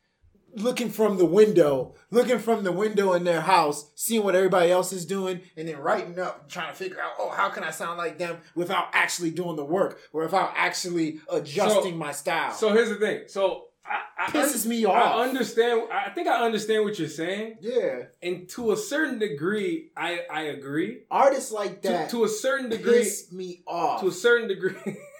[0.54, 4.92] looking from the window, looking from the window in their house, seeing what everybody else
[4.92, 7.98] is doing, and then writing up, trying to figure out, oh, how can I sound
[7.98, 12.52] like them without actually doing the work or without actually adjusting my style.
[12.52, 13.22] So here's the thing.
[13.28, 14.94] So I, I pisses me off.
[15.16, 15.88] I understand.
[15.92, 20.42] I think I understand what you're saying, yeah, and to a certain degree, I I
[20.42, 21.04] agree.
[21.10, 24.00] artists like To, that to a certain degree, piss me off.
[24.02, 24.74] to a certain degree,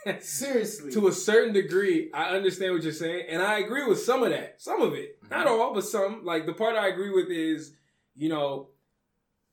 [0.21, 4.23] Seriously, to a certain degree, I understand what you're saying, and I agree with some
[4.23, 4.61] of that.
[4.61, 6.25] Some of it, not all, but some.
[6.25, 7.73] Like the part I agree with is,
[8.15, 8.69] you know,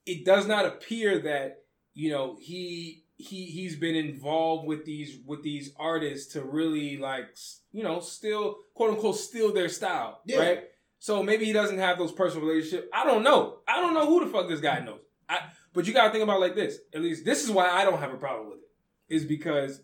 [0.06, 1.64] it does not appear that
[1.94, 7.28] you know he he he's been involved with these with these artists to really like
[7.72, 10.40] you know still quote unquote steal their style, Yeah.
[10.40, 10.64] right?
[11.00, 12.88] So maybe he doesn't have those personal relationships.
[12.94, 13.60] I don't know.
[13.68, 15.02] I don't know who the fuck this guy knows.
[15.30, 15.40] I,
[15.74, 16.80] but you gotta think about it like this.
[16.94, 19.16] At least this is why I don't have a problem with it.
[19.16, 19.82] Is because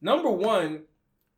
[0.00, 0.84] number one,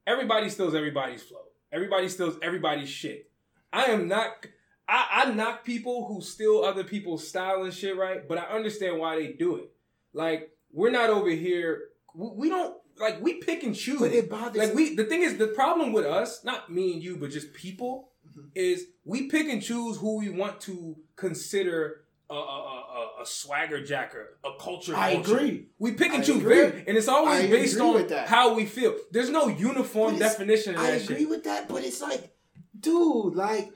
[0.07, 1.41] everybody steals everybody's flow.
[1.73, 3.28] Everybody steals everybody's shit.
[3.73, 4.47] I am not.
[4.89, 8.27] I, I knock people who steal other people's style and shit, right?
[8.27, 9.71] But I understand why they do it.
[10.13, 11.83] Like we're not over here.
[12.15, 14.01] We, we don't like we pick and choose.
[14.01, 17.03] but it bothers Like we, the thing is, the problem with us, not me and
[17.03, 18.51] you, but just people, Mhm.
[18.55, 23.83] is we pick and choose who we want to consider a, a, a, a- swagger
[23.83, 24.95] jacker, a culture.
[24.97, 25.37] I vulture.
[25.37, 25.67] agree.
[25.79, 26.63] We pick and I choose, agree.
[26.63, 28.95] and it's always I based on how we feel.
[29.13, 31.29] There's no uniform definition of I agree shit.
[31.29, 32.35] with that, but it's like,
[32.81, 33.71] dude, like,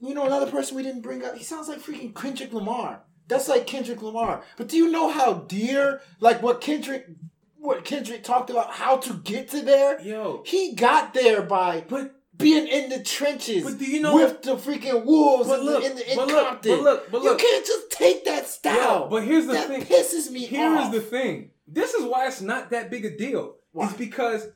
[0.00, 1.34] you know, another person we didn't bring up.
[1.36, 3.02] He sounds like freaking Kendrick Lamar.
[3.28, 4.42] That's like Kendrick Lamar.
[4.56, 7.06] But do you know how dear, like, what Kendrick,
[7.58, 10.00] what Kendrick talked about, how to get to there?
[10.00, 14.42] Yo, He got there by but being in the trenches But do you know- with
[14.42, 17.22] the freaking wolves But in, look, the, in, the, in but look, but look, but
[17.22, 17.40] look.
[17.42, 19.00] You can't just take that style.
[19.02, 19.80] Yo, but here's the thing.
[19.80, 19.98] that thing.
[19.98, 20.92] pisses me Here is off.
[20.92, 21.50] the thing.
[21.68, 23.56] This is why it's not that big a deal.
[23.72, 23.84] Why?
[23.86, 24.48] It's because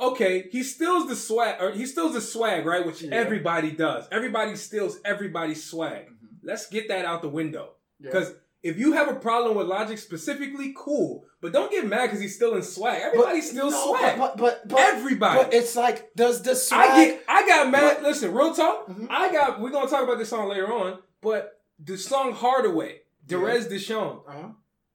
[0.00, 2.84] okay, he steals the swag, or he steals the swag, right?
[2.86, 3.14] Which Yeah.
[3.14, 4.06] everybody does.
[4.10, 6.10] Everybody steals everybody's swag.
[6.42, 7.74] Let's get that out the window.
[8.00, 8.04] Mm-hmm.
[8.06, 8.10] Yeah.
[8.10, 11.24] Because if you have a problem with Logic specifically, cool.
[11.40, 13.00] But don't get mad because he's stealing swag.
[13.00, 14.18] Everybody steals no, swag.
[14.18, 15.44] But, but, but, Everybody.
[15.44, 16.90] But it's like, does the swag.
[16.90, 18.02] I get, I got mad.
[18.02, 18.88] Listen, real talk.
[18.88, 19.06] Mhm.
[19.10, 19.60] I got.
[19.60, 20.98] We're gonna talk about this song later on.
[21.20, 24.22] But the song "Hardaway," Derez Deshon.
[24.28, 24.48] Uh-huh.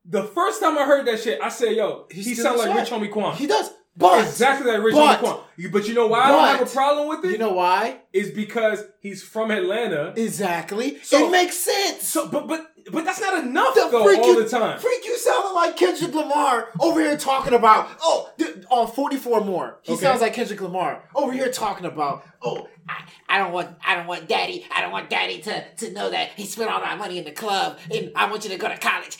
[0.05, 2.75] The first time I heard that shit, I said, "Yo, He he, sounds like.
[2.75, 3.69] Rich Homie Quan." He does.
[3.95, 5.39] But exactly that Rich but- Quan.
[5.55, 7.31] You, but you know why I don't have a problem with it?
[7.31, 7.99] you know why?
[8.11, 10.13] is because he's from Atlanta.
[10.15, 10.99] Exactly.
[11.03, 12.07] So- it makes sense.
[12.07, 14.03] So, but but but that's not enough The though.
[14.03, 14.79] freak all you- the time.
[14.79, 18.29] Freak, you sounding like Kendrick Lamar over here talking about, oh,
[18.69, 19.79] on 44 more.
[19.83, 20.01] He Okay.
[20.01, 24.07] sounds like Kendrick Lamar over here talking about, oh, I, I don't want, I don't
[24.07, 27.17] want daddy, I don't want daddy to, to know that he spent all my money
[27.17, 29.17] in the club and I want you to go to college.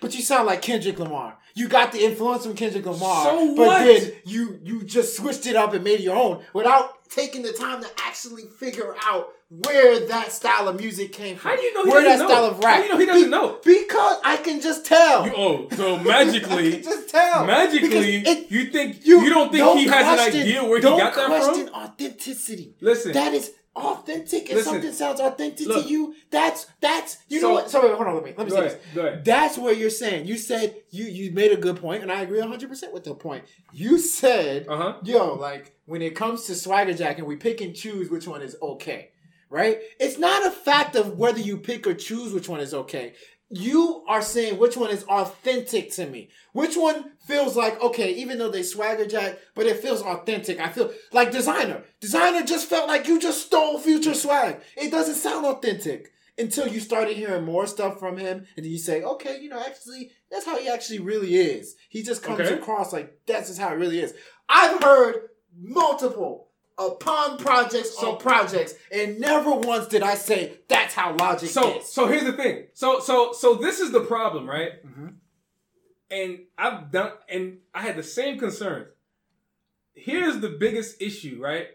[0.00, 1.38] But you sound like Kendrick Lamar.
[1.54, 3.24] You got the influence from Kendrick Lamar.
[3.24, 3.56] So what?
[3.56, 7.52] but then you, you just switched it up and made your own without taking the
[7.52, 11.50] time to actually figure out where that style of music came from.
[11.50, 12.50] How do you know he where that doesn't style know?
[12.52, 12.74] of rap?
[12.76, 13.58] How do you know he doesn't know?
[13.64, 15.26] Because I can just tell.
[15.26, 17.44] You- oh, so magically, just tell.
[17.44, 21.14] magically, it- you think you, don't think he has an idea where he got that
[21.14, 21.30] from?
[21.30, 22.74] don't question authenticity.
[22.80, 24.44] Listen, That is authentic.
[24.50, 24.72] If Listen.
[24.74, 25.84] something sounds authentic Look.
[25.84, 27.70] to you, that's that's you So- know what?
[27.70, 29.20] Sorry, hold on, let me let me say ahead, this.
[29.24, 30.26] That's what you're saying.
[30.26, 33.14] You said you you made a good point, and I agree 100 percent with the
[33.14, 33.44] point.
[33.72, 34.94] You said, Uh huh.
[35.04, 38.56] yo, like when it comes to swagger jacking, we pick and choose which one is
[38.62, 39.10] okay,
[39.48, 39.78] right?
[39.98, 43.14] It's not a fact of whether you pick or choose which one is okay.
[43.52, 46.30] You are saying which one is authentic to me.
[46.52, 50.60] Which one feels like okay, even though they swagger jack, but it feels authentic.
[50.60, 51.82] I feel like designer.
[52.00, 54.60] Desiigner just felt like you just stole future swag.
[54.76, 56.12] It doesn't sound authentic.
[56.38, 59.60] until you started hearing more stuff from him, and then you say, okay, you know,
[59.60, 61.74] actually, that's how he actually really is.
[61.90, 62.54] He just comes Okay.
[62.54, 64.14] across like that's just how it really is.
[64.48, 66.49] I've heard multiple
[66.80, 71.78] upon projects So- on projects, and never once did I say that's how Logic So
[71.78, 71.92] is.
[71.92, 72.68] so here's the thing.
[72.74, 74.72] So so so this is the problem, right?
[74.84, 75.14] Mhm.
[76.10, 78.88] And I've done and I had the same concerns.
[79.94, 81.68] Here's the biggest issue, right?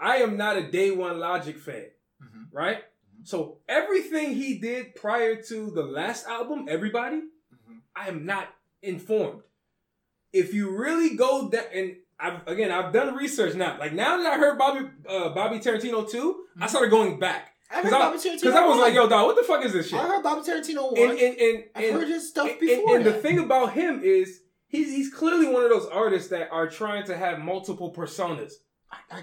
[0.00, 1.90] I am not a day one Logic fan,
[2.22, 2.46] Mhm.
[2.52, 2.84] right?
[3.24, 7.16] So everything he did prior to the last album, everybody,
[7.52, 7.80] Mhm.
[7.96, 9.42] I am not informed.
[10.32, 13.76] If you really go down, and I've again, I've done research now.
[13.78, 17.82] Like now that I heard Bobby uh, Bobby Tarantino too, I started going back I
[17.82, 18.42] heard I, Bobby Tarantino.
[18.42, 19.98] 'cause I was like, yo, dog, what the fuck is this shit?
[20.00, 21.18] I heard Bobby Tarantino And one.
[21.18, 22.96] and and, I've heard his stuff and- before.
[22.96, 26.68] and the thing about him is he's he's clearly one of those artists that are
[26.68, 28.52] trying to have multiple personas.
[28.90, 29.22] I, I,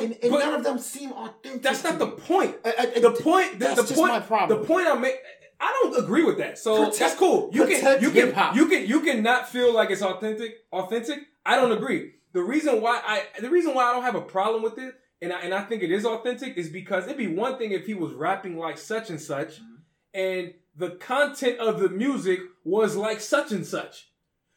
[0.00, 1.62] and, and But- none of them seem authentic.
[1.62, 2.56] That's not the point.
[2.64, 3.58] I- I- The point.
[3.58, 4.12] The, That's the just point.
[4.12, 4.60] my problem.
[4.60, 5.16] The point I make.
[5.62, 6.58] I don't agree with that.
[6.58, 7.50] So Protect- that's cool.
[7.52, 8.56] You can you can hip-hop.
[8.56, 10.54] you can you can not feel like it's authentic.
[10.72, 11.18] Authentic.
[11.44, 12.12] I don't agree.
[12.32, 15.32] The reason why I the reason why I don't have a problem with it, and
[15.32, 17.94] I, and I think it is authentic, is because it'd be one thing if he
[17.94, 19.74] was rapping like such and such, Mm-hmm.
[20.14, 24.08] and the content of the music was like such and such.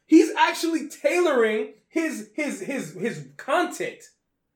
[0.06, 4.00] He's actually tailoring his his his his content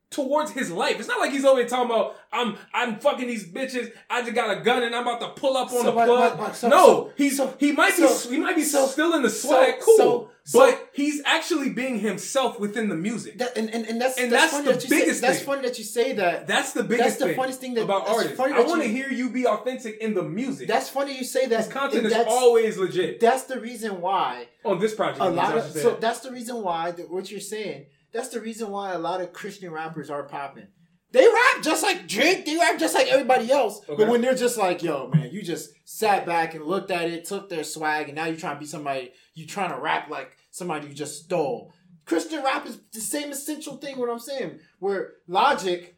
[0.09, 0.99] towards his life.
[0.99, 3.91] It's not like he's over here talking about I'm I'm fucking these bitches.
[4.09, 6.07] I just got a gun and I'm about to pull up on So the plug.
[6.09, 9.13] what- what- so- no, so- he's so- he might be he might be so- still
[9.15, 13.37] in the swag, cool, so- but he's actually being himself within the music.
[13.39, 15.41] That, and, and, and that's And that's, that's funny the that you say, biggest That's
[15.41, 16.47] funny that you say that.
[16.47, 18.39] That's the biggest That's the thing funniest thing that- about artists.
[18.39, 20.67] I want to hear you be authentic in the music.
[20.67, 21.65] That's funny you say that.
[21.65, 25.19] his content is that's, always legit That's the reason why on this project.
[25.19, 26.01] a lot of so that.
[26.01, 27.87] that's the reason why that what you're saying.
[28.13, 30.67] That's the reason why a lot of Christian rappers are popping.
[31.11, 32.45] They rap just like Drake.
[32.45, 33.79] They rap just like everybody else.
[33.87, 33.95] Okay.
[34.03, 37.23] But when they're just like, "Yo, man, you just sat back and looked at it,
[37.25, 39.11] took their swag, and now you're trying to be somebody.
[39.37, 41.73] You trying to rap like somebody you just stole."
[42.05, 43.97] Christian rap is the same essential thing.
[43.97, 45.95] What I'm saying, where Logic,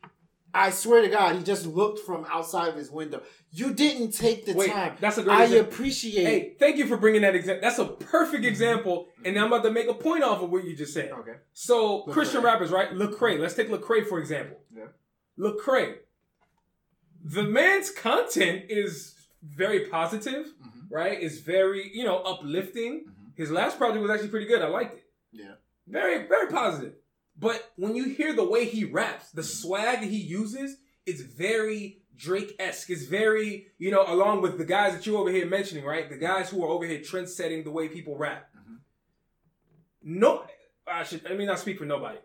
[0.54, 3.22] I swear to God, he just looked from outside of his window.
[3.52, 4.96] You didn't take the Wait, time.
[5.00, 5.72] that's a great I example.
[5.72, 6.26] appreciate.
[6.26, 7.62] Hey, thank you for bringing that example.
[7.62, 10.76] That's a perfect example, and I'm about to make a point off of what you
[10.76, 11.12] just said.
[11.12, 11.36] Okay.
[11.54, 12.14] So Lecrae.
[12.14, 12.90] Christian rappers, right?
[12.92, 13.40] Lecrae.
[13.40, 14.58] Let's take Lecrae for example.
[14.76, 14.86] Yeah.
[15.38, 15.98] Lecrae.
[17.24, 19.14] The man's content is
[19.44, 20.88] very positive, Mhm.
[20.90, 21.22] right?
[21.22, 23.06] It's very you know uplifting.
[23.06, 23.14] Mhm.
[23.40, 24.62] His last project was actually pretty good.
[24.62, 25.04] I liked it.
[25.32, 25.54] Yeah.
[25.88, 26.94] Very very positive.
[27.38, 30.76] But when you hear the way he raps, the swag that he uses,
[31.06, 32.90] it's very Drake esque.
[32.90, 36.10] It's very, you know, along with the guys that you over here mentioning, right?
[36.10, 38.50] The guys who are over here trend setting the way people rap.
[38.58, 38.80] Mhm.
[40.04, 40.46] No,
[40.86, 41.26] I should.
[41.26, 42.20] I mean, not speak for nobody.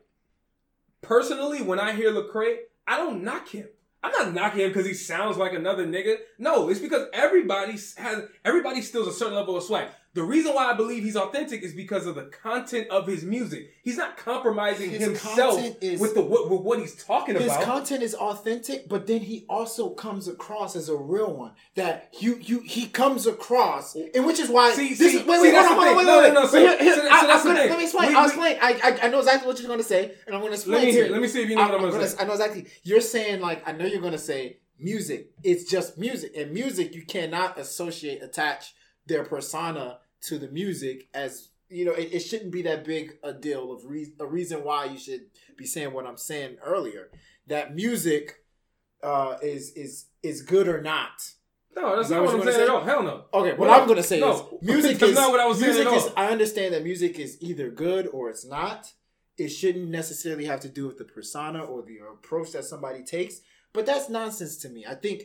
[1.00, 2.56] Personally, when I hear Lecrae,
[2.88, 3.68] I don't knock him.
[4.02, 6.16] I'm not knocking him because he sounds like another nigga.
[6.38, 9.88] No, it's because everybody has everybody steals a certain level of swag.
[10.14, 13.70] The reason why I believe he's authentic is because of the content of his music.
[13.82, 17.56] He's not compromising His himself is- with the what, with what he's talking His about.
[17.58, 21.52] His content is authentic, but then he also comes across as a real one.
[21.74, 25.36] That you you he comes across, and which is why See- this see- is wait
[25.36, 26.50] see, wait that's hold on, the hold on, wait No, wait no, no, wait.
[26.50, 27.68] so- Here- here, so- so I- that's I'm the gonna- thing.
[27.70, 28.08] Let me explain.
[28.10, 28.56] We- I'll we- explain.
[28.62, 30.92] I, I I know exactly what you're gonna say, and I'm gonna explain Let me
[30.92, 31.08] hear.
[31.08, 32.16] Let me see if you know what I'm gonna say.
[32.20, 32.66] I know exactly.
[32.84, 35.30] You're saying like I know you're gonna say music.
[35.42, 38.74] It's just music, and music you cannot associate attach
[39.06, 41.92] their persona to the music as you know.
[41.92, 45.22] It, it shouldn't be that big a deal of re- a reason why you should
[45.56, 47.10] be saying what I'm saying earlier.
[47.46, 48.36] That music
[49.02, 51.32] uh, is is is good or not.
[51.76, 52.84] No, that's not what what I'm saying at all.
[52.84, 53.24] Hell no.
[53.34, 54.32] Okay, what No, I'm gonna say no.
[54.32, 56.04] is music That's is not what I was saying at is.
[56.04, 56.12] all.
[56.16, 58.92] I understand that music is either good or it's not.
[59.36, 63.40] It shouldn't necessarily have to do with the persona or the approach that somebody takes.
[63.72, 64.86] But that's nonsense to me.
[64.88, 65.24] I think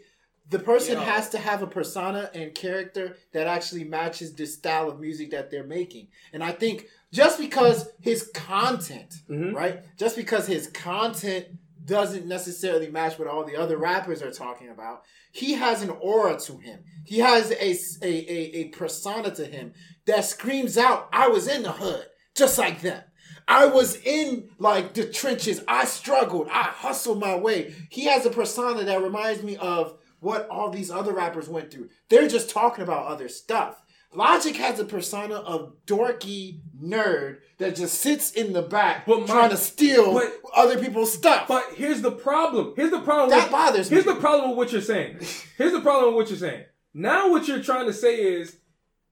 [0.50, 1.02] the person Yo.
[1.04, 5.52] has to have a persona and character that actually matches the style of music that
[5.52, 6.08] they're making.
[6.34, 9.54] And I think just because his content, Mhm.
[9.54, 9.82] right?
[9.98, 11.46] Just because his content
[11.86, 16.40] doesn't necessarily match what all the other rappers are talking about, he has an aura
[16.40, 16.84] to him.
[17.06, 17.72] He has a,
[18.04, 19.74] a, a, a persona to him
[20.06, 23.04] that screams out, I was in the hood, just like them.
[23.48, 25.62] I was in like the trenches.
[25.68, 26.48] I struggled.
[26.50, 27.74] I hustled my way.
[27.90, 31.90] He has a persona that reminds me of what all these other rappers went through.
[32.10, 33.82] They're just talking about other stuff.
[34.14, 39.26] Logic has a persona of dorky nerd that just sits in the back But my-
[39.28, 41.48] trying to steal but- other people's stuff.
[41.48, 42.74] But here's the problem.
[42.76, 43.30] Here's the problem.
[43.30, 43.96] that with, bothers me.
[43.96, 45.20] Here's the problem with what you're saying.
[45.58, 46.64] Here's the problem with what you're saying.
[46.94, 48.58] Now what you're trying to say is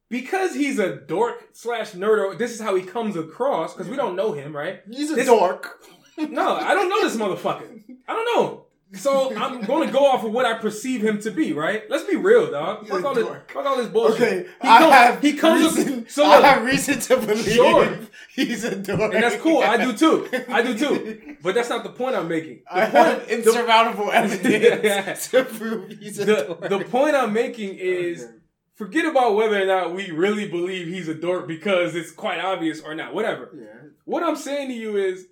[0.09, 4.15] because he's a dork slash nerd, this is how he comes across, because we don't
[4.15, 4.81] know him, right?
[4.89, 5.79] He's a this- dork.
[6.17, 7.83] No, I don't know this motherfucker.
[8.07, 8.49] I don't know.
[8.51, 8.57] him.
[8.93, 11.83] So I'm going to go off of what I perceive him to be, right?
[11.89, 12.87] Let's be real, dog.
[12.87, 14.21] Fuck all this, fuck all this bullshit.
[14.21, 17.17] Okay, he I comes, have he comes reason, with, so I look, have reason to
[17.17, 17.99] believe Sure.
[18.33, 19.13] he's a dork.
[19.13, 19.61] and that's cool.
[19.61, 20.29] I do too.
[20.47, 21.35] I do too.
[21.43, 22.61] But that's not the point I'm making.
[22.71, 25.13] The I point, have the- insurmountable evidence Yeah.
[25.43, 26.69] to prove he's a the, dork.
[26.69, 28.31] the point I'm making is Okay.
[28.75, 32.79] forget about whether or not we really believe he's a dork because it's quite obvious
[32.81, 33.13] or not.
[33.13, 33.49] Whatever.
[33.53, 33.89] Yeah.
[34.05, 35.25] What I'm saying to you is,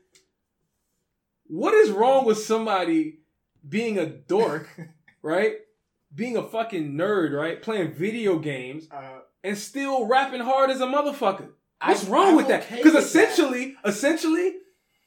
[1.47, 3.20] what is wrong with somebody
[3.68, 4.70] being a dork,
[5.22, 5.55] right?
[6.13, 7.61] Being a fucking nerd, right?
[7.61, 11.49] Playing video games Uh, and still rapping hard as a motherfucker.
[11.86, 12.68] What's I'm- wrong I'm with that?
[12.70, 13.03] Because with that.
[13.03, 14.55] essentially, essentially,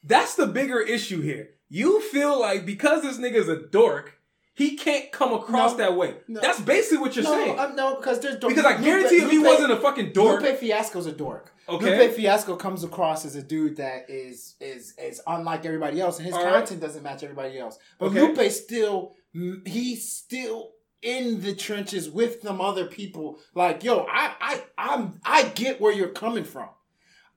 [0.03, 1.49] that's the bigger issue here.
[1.69, 4.18] You feel like because this nigga's a dork,
[4.59, 6.15] he can't come across No, that way.
[6.27, 6.39] no.
[6.39, 7.59] That's basically what you're no, saying.
[7.59, 8.53] I'm, no, because there's dork.
[8.53, 11.51] because I Lupe- guarantee if he Lupe- wasn't a fucking dork, Lupe Fiasco's a dork.
[11.67, 11.97] Okay.
[11.99, 16.25] Lupe Fiasco comes across as a dude that is is is unlike everybody else, and
[16.25, 16.53] his All right.
[16.53, 17.77] content doesn't match everybody else.
[17.97, 18.21] But Okay.
[18.21, 19.15] Lupe still
[19.65, 23.39] he's still in the trenches with some other people.
[23.55, 26.69] Like, yo, I I I'm I get where you're coming from.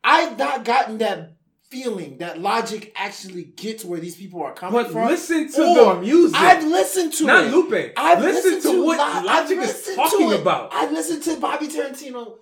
[0.03, 1.37] I've not gotten that
[1.73, 4.85] feeling that logic actually gets where these people are coming from.
[4.85, 5.09] but from.
[5.09, 6.39] listen to Or the music.
[6.41, 7.53] I've listened to not it.
[7.53, 7.93] Lupe.
[7.97, 10.73] I've listen listened to what Lo- Logic is talking about.
[10.73, 12.35] I've listened to Bobby Tarantino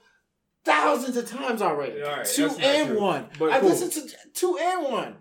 [0.64, 2.02] thousands of times already.
[2.02, 3.00] All right, two and true.
[3.00, 3.28] one.
[3.38, 3.70] But I've cool.
[3.70, 5.16] listened to two and one.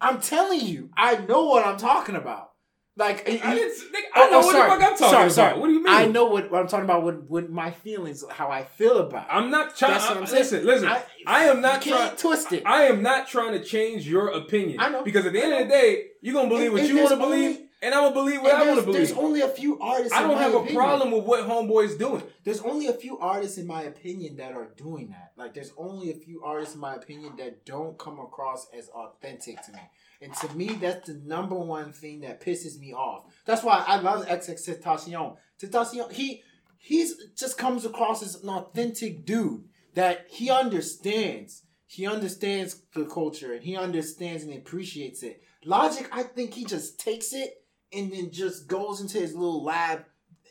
[0.00, 2.50] I'm telling you, I know what I'm talking about.
[2.98, 4.70] Like, I, he- didn't, nigga, Oh, I know oh, what sorry.
[4.70, 5.32] the fuck I'm talking Sorry, about.
[5.32, 5.58] sorry.
[5.60, 5.92] What do you mean?
[5.92, 7.04] I know what, what I'm talking about.
[7.04, 9.24] with, what my feelings, how I feel about.
[9.26, 9.28] it.
[9.34, 9.92] I'm not trying.
[9.92, 10.42] That's what I'm saying.
[10.42, 10.88] Listen, listen.
[10.88, 12.16] I, I- am not you trying.
[12.16, 12.62] twist it.
[12.64, 14.80] I am not trying to change your opinion.
[14.80, 15.02] I know.
[15.04, 17.10] Because at the end of the day, you're gonna believe And- what and you want
[17.10, 19.06] to believe, and I'm gonna believe what I want to believe.
[19.06, 20.14] there's only a few artists.
[20.14, 20.76] I don't have a opinion.
[20.76, 22.22] problem with what Homeboy's doing.
[22.44, 25.32] There's only a few artists, in my opinion, that are doing that.
[25.36, 29.62] Like, there's only a few artists, in my opinion, that don't come across as authentic
[29.66, 29.80] to me.
[30.20, 33.24] And to me, that's the number one thing that pisses me off.
[33.44, 35.36] That's why I love XXXTentacion.
[35.60, 36.42] Tentacion, he
[36.78, 39.64] he's just comes across as an authentic dude
[39.94, 41.62] that he understands.
[41.86, 45.42] He understands the culture and he understands and appreciates it.
[45.64, 47.62] Logic, I think he just takes it
[47.92, 50.04] and then just goes into his little lab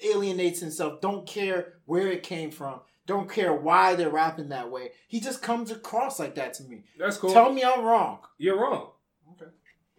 [0.03, 4.91] alienates himself, don't care where it came from, don't care why they're rapping that way.
[5.07, 6.84] He just comes across like that to me.
[6.97, 7.32] That's cool.
[7.32, 8.20] Tell me I'm wrong.
[8.38, 8.91] You're wrong.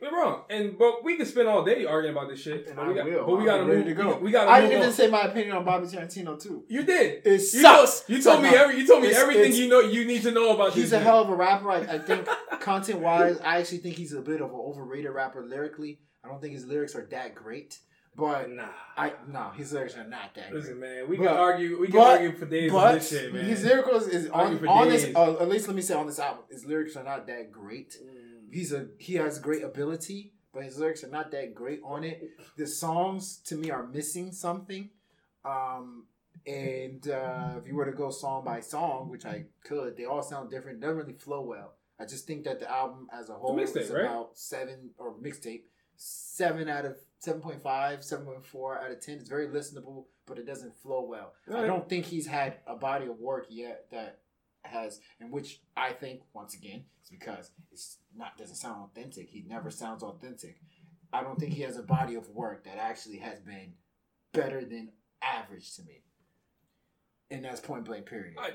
[0.01, 0.43] You're wrong.
[0.51, 2.67] And but we can spend all day arguing about this shit.
[2.67, 3.27] And But I we got, will.
[3.27, 3.85] But we gotta move.
[3.87, 4.17] to go.
[4.17, 4.95] We, we gotta I move didn't even on.
[4.95, 6.65] say my opinion on Bobby Tarantino too.
[6.69, 7.23] You did.
[7.25, 8.01] It You sucks.
[8.01, 8.79] told, you told me every.
[8.79, 9.81] You told me it's- everything it's- you know.
[9.81, 11.71] You need to know about He's a hell of a rapper.
[11.71, 12.29] I, I think
[12.61, 16.01] content wise, I actually think he's a bit of an overrated rapper lyrically.
[16.23, 17.79] I don't think his lyrics are that great.
[18.15, 18.65] But Nah.
[18.97, 20.63] I no, his lyrics are not that great.
[20.63, 21.09] Listen, man.
[21.09, 21.81] We But- can argue.
[21.81, 23.45] We can but- argue for days on this shit, man.
[23.45, 25.07] his lyrics is on, on this.
[25.15, 27.91] Uh, at least let me say on this album, his lyrics are not that great.
[27.93, 28.16] Mm.
[28.51, 32.31] He's a he has great ability, but his lyrics are not that great on it.
[32.57, 34.91] The songs to me are missing something.
[35.45, 36.07] Um,
[36.47, 40.23] and uh, if you were to go song by song, which I could, they all
[40.23, 40.81] sound different.
[40.81, 41.75] Doesn't really flow well.
[41.99, 44.05] I just think that the album as a whole is right?
[44.05, 45.63] about seven or mixtape,
[45.97, 49.17] seven out of 7.5, 7.4 out of ten.
[49.17, 51.33] It's very listenable, but it doesn't flow well.
[51.53, 54.21] I don't think he's had a body of work yet that
[54.63, 59.29] has, in which I think once again it's because it's not doesn't sound authentic.
[59.29, 60.57] He never sounds authentic.
[61.13, 63.75] I don't think he has a body of work that actually has been
[64.33, 64.91] better than
[65.23, 66.03] average to me.
[67.31, 68.07] And that's point blank.
[68.07, 68.35] Period.
[68.39, 68.55] I-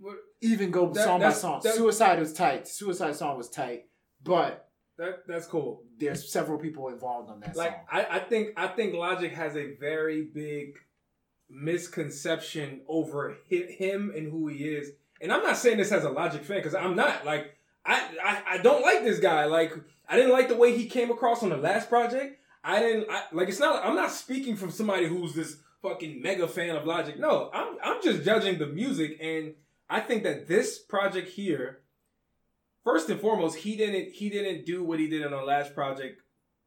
[0.00, 1.60] what- Even go That- song by song.
[1.64, 2.68] that- Suicide was tight.
[2.68, 3.88] Suicide song was tight,
[4.22, 5.84] but That that's cool.
[5.96, 7.86] there's several people involved on that Like song.
[7.90, 10.78] I, I think I think Logic has a very big
[11.48, 14.92] misconception over him and who he is.
[15.22, 17.24] And I'm not saying this as a Logic fan because I'm not.
[17.24, 19.44] Like I, I I don't like this guy.
[19.46, 19.72] Like
[20.08, 22.38] I didn't like the way he came across on the last project.
[22.62, 23.48] I didn't I, like.
[23.48, 23.84] It's not.
[23.84, 27.18] I'm not speaking from somebody who's this fucking mega fan of Logic.
[27.18, 29.54] No, I'm I'm just judging the music, and
[29.88, 31.80] I think that this project here,
[32.84, 36.20] first and foremost, he didn't he didn't do what he did on the last project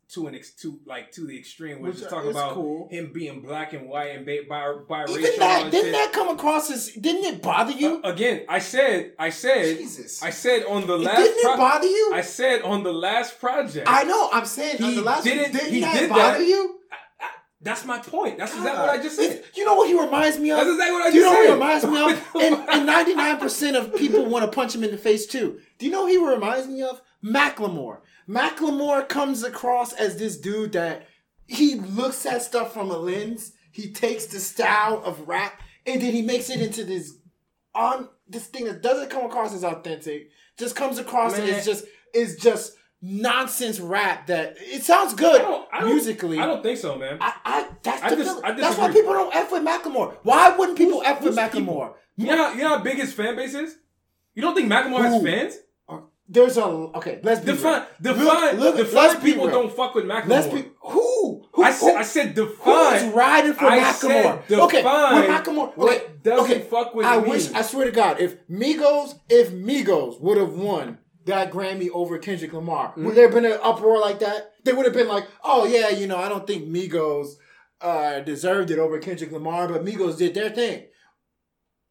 [0.09, 2.87] to an ex, to like to the extreme, which, Which is talking about cool.
[2.91, 4.55] him being black and white and ba- bi-
[4.87, 5.17] biracial.
[5.17, 5.91] Even that didn't shit.
[5.93, 8.01] that come across as didn't it bother you?
[8.03, 11.57] Uh, again, I said I said Jesus, I said on the last didn't pro- it
[11.57, 12.11] bother you?
[12.13, 13.87] I said on the last project.
[13.89, 14.29] I know.
[14.31, 16.45] I'm saying on He the last didn't- didn't he that did bother that.
[16.47, 16.79] you?
[17.61, 18.37] That's my point.
[18.37, 19.25] That's exactly what I just said.
[19.31, 20.57] It's- You know what he reminds me of?
[20.57, 21.37] That's exactly what I Do you know said.
[21.37, 22.43] what he reminds me of?
[22.43, 25.61] And, and 99% of people want to punch him in the face too.
[25.79, 27.01] Do you know who he reminds me of?
[27.23, 27.99] Macklemore.
[28.27, 31.07] Macklemore comes across as this dude that
[31.47, 33.53] he looks at stuff from a lens.
[33.71, 37.17] He takes the style of rap and then he makes it into this
[37.75, 40.29] on this thing that doesn't come across as authentic.
[40.57, 41.49] Just comes across Man.
[41.49, 46.39] as just is just nonsense rap that it sounds good I don't, I don't, musically.
[46.39, 47.17] I don't think so, man.
[47.19, 50.15] I, I that's I the dis- that's why people don't f with Macklemore.
[50.23, 51.75] Why wouldn't people Who's- f with who's people?
[51.75, 51.93] Macklemore?
[52.15, 53.75] You know, how, you know how big his fan base is?
[54.35, 55.03] You don't think Macklemore Who?
[55.03, 55.55] has fans?
[56.29, 57.19] There's a okay.
[57.21, 60.27] Let's be Define, define, Look- look, define people don't fuck with Macklemore.
[60.29, 62.95] Let's be who who I said, I said define.
[62.95, 64.47] is riding for I Macklemore?
[64.47, 65.75] said okay, when Macklemore.
[65.75, 66.61] what Okay, doesn't okay.
[66.61, 67.29] fuck with I me.
[67.29, 67.51] wish.
[67.51, 72.53] I swear to God, if Migos, if Migos would have won that Grammy over Kendrick
[72.53, 73.05] Lamar, Mm-hmm.
[73.05, 74.53] would there have been an uproar like that?
[74.63, 77.33] They would have been like, "Oh yeah, you know, I don't think Migos
[77.81, 80.85] uh, deserved it over Kendrick Lamar, but Migos did their thing."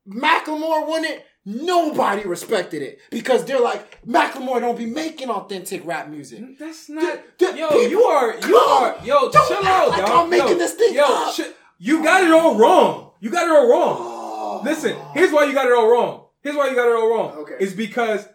[0.09, 1.25] Macklemore won it.
[1.45, 6.57] Nobody respected it because they're like Macklemore don't be making authentic rap music.
[6.59, 7.21] That's not.
[7.39, 8.37] The- the yo, you are.
[8.47, 8.97] You are.
[9.05, 10.11] Yo, Don't chill out, like dog.
[10.11, 11.35] I'm making yo, this thing yo, up.
[11.35, 13.11] shi- you got it all wrong.
[13.21, 13.97] You got it all wrong.
[13.99, 14.61] Oh.
[14.65, 16.27] Listen, here's why you got it all wrong.
[16.43, 17.33] Here's why you got it all wrong.
[17.39, 17.55] Okay.
[17.59, 18.29] It's because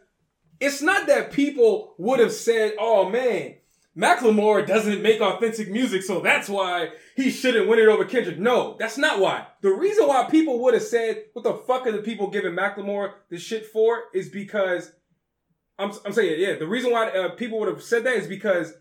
[0.60, 3.55] it's not that people would have said, "Oh man,
[3.98, 8.76] Macklemore doesn't make authentic music, so that's why he shouldn't win it over Kendrick." No,
[8.78, 9.48] that's not why.
[9.62, 13.14] The reason why people would have said, "What the fuck are the people giving Macklemore
[13.30, 14.91] this shit for?" is because
[15.80, 18.74] I'm I'm saying, yeah, the reason why uh, people would have said that is because.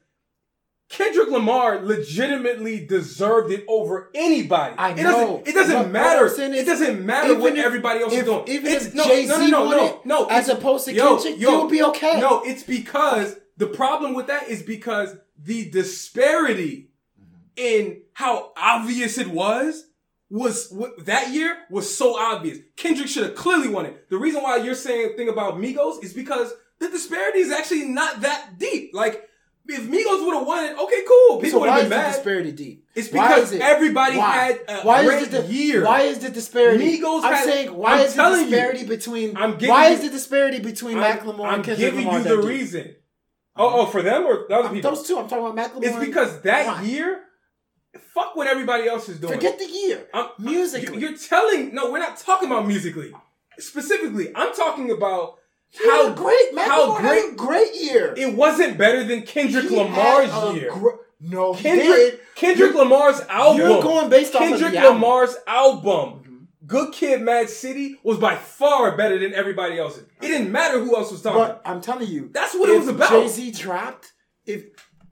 [0.88, 4.72] Kendrick Lamar legitimately deserved it over anybody.
[4.78, 5.42] I It doesn't, know.
[5.44, 6.26] it doesn't But- but matter.
[6.26, 8.44] It is, doesn't matter what if- everybody else is if- doing.
[8.46, 11.16] even It's- if no, Jay-Z no, no, no, no, it, no, as opposed to yo,
[11.16, 12.20] Kendrick, yo, you would be okay.
[12.20, 16.90] No, it's because the problem with that is because the disparity
[17.56, 19.84] in how obvious it was
[20.28, 22.58] was w- that year was so obvious.
[22.76, 24.10] Kendrick should have clearly won it.
[24.10, 27.84] The reason why you're saying a thing about Migos is because the disparity is actually
[27.86, 28.90] not that deep.
[28.92, 29.22] Like
[29.68, 31.36] if Migos would have won it, okay, cool.
[31.40, 32.12] People so would why have is been the mad.
[32.14, 32.86] disparity deep?
[32.94, 33.60] It's because it?
[33.62, 34.30] everybody Why?
[34.36, 35.84] had a why great the, year.
[35.84, 36.98] Why is the disparity?
[36.98, 38.50] Migos I'm had- saying why I'm is the telling you.
[38.50, 39.36] disparity between?
[39.36, 42.22] I'm giving why you- is the disparity between I'm- Macklemore I'm and Kendrick giving you
[42.22, 42.44] the deep?
[42.44, 42.96] reason.
[43.58, 44.90] Oh, oh, for them or the other Um, people?
[44.90, 45.18] Those two.
[45.18, 45.84] I'm talking about Macklemore.
[45.84, 46.82] It's because that Why?
[46.82, 47.20] year,
[48.14, 49.32] fuck what everybody else is doing.
[49.32, 50.06] Forget the year.
[50.12, 51.00] I'm, musically.
[51.00, 53.12] You, are telling no, we're not talking about musically.
[53.58, 55.36] Specifically, I'm talking about
[55.70, 56.52] He how great.
[56.54, 58.12] Macklemore how great great year.
[58.16, 60.70] it wasn't better than Kendrick He Lamar's year.
[60.72, 60.88] gr-
[61.20, 62.20] no, Kendrick did.
[62.34, 63.62] Kendrick Lamar's album.
[63.62, 65.00] You're going based off of Kendrick the album.
[65.00, 66.22] Lamar's album.
[66.66, 70.04] Good Kid, Mad City was by far better than everybody else's.
[70.20, 71.38] It didn't matter who else was talking.
[71.40, 73.10] But I'm telling you, That's what it was about.
[73.10, 74.12] Jay Z dropped.
[74.46, 74.64] If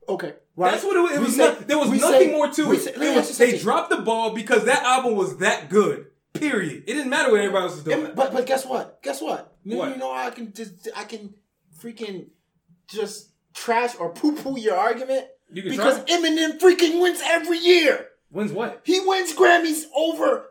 [0.09, 0.73] okay, right?
[0.73, 1.13] That's what it was.
[1.13, 2.81] It was say- not, there was nothing say- more to it.
[2.81, 6.07] say- was- they dropped the ball because that album was that good.
[6.33, 6.85] Period.
[6.87, 8.07] It didn't matter what everybody else was doing.
[8.07, 9.03] And- but but guess what?
[9.03, 9.57] Guess what?
[9.63, 9.91] You, What?
[9.91, 11.35] you know how I can just I can
[11.81, 12.27] freaking
[12.89, 16.17] just trash or poo poo your argument You can because try.
[16.17, 18.09] Eminem freaking wins every year.
[18.31, 18.81] Wins what?
[18.85, 20.51] He wins Grammys over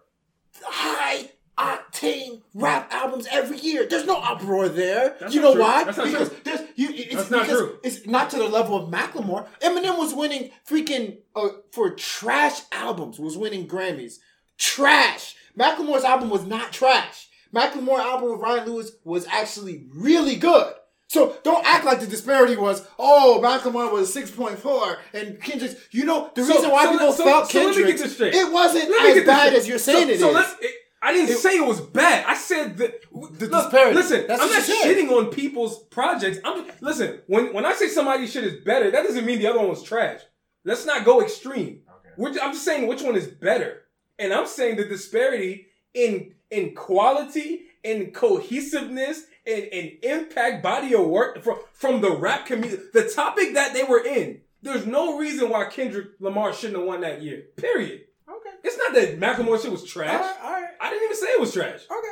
[0.66, 3.86] high octane rap albums every year.
[3.88, 5.16] There's no uproar there.
[5.20, 5.62] That's you know true.
[5.62, 5.84] why?
[5.84, 6.38] That's because true.
[6.44, 6.90] there's you.
[6.92, 7.80] It's That's not true.
[7.84, 9.48] It's not to the level of Macklemore.
[9.62, 13.20] Eminem was winning freaking uh, for trash albums.
[13.20, 14.18] Was winning Grammys.
[14.58, 15.36] Trash.
[15.58, 17.30] Macklemore's album was not trash.
[17.54, 20.74] Macklemore album with Ryan Lewis was actually really good.
[21.14, 26.32] So don't act like the disparity was, oh, Macklemore was 6.4 and Kendrick's, you know,
[26.34, 28.36] the So- reason why so people let- so- felt so let me get Kendrick, this
[28.36, 29.58] it wasn't Let me as get bad straight.
[29.60, 30.34] as you're saying so, it so is.
[30.36, 30.56] let's.
[30.60, 30.72] It,
[31.04, 32.26] I didn't It- say it was bad.
[32.26, 33.96] I said that The look, disparity.
[33.96, 36.40] Listen, That's I'm not shitting on people's projects.
[36.44, 37.22] I'm listen.
[37.28, 39.84] When when I say somebody's shit is better, that doesn't mean the other one was
[39.84, 40.22] trash.
[40.66, 41.82] Let's not go extreme.
[42.18, 43.82] We're, I'm just saying which one is better,
[44.18, 51.06] and I'm saying the disparity in in quality, in cohesiveness, and, and impact body of
[51.08, 54.42] work from from the rap community, the topic that they were in.
[54.62, 57.44] There's no reason why Kendrick Lamar shouldn't have won that year.
[57.58, 58.02] Period.
[58.30, 58.50] Okay.
[58.64, 60.22] It's not that Macklemore shit was All trash.
[60.22, 60.70] right, all right.
[60.80, 61.82] I didn't even say it was trash.
[61.92, 62.08] Okay.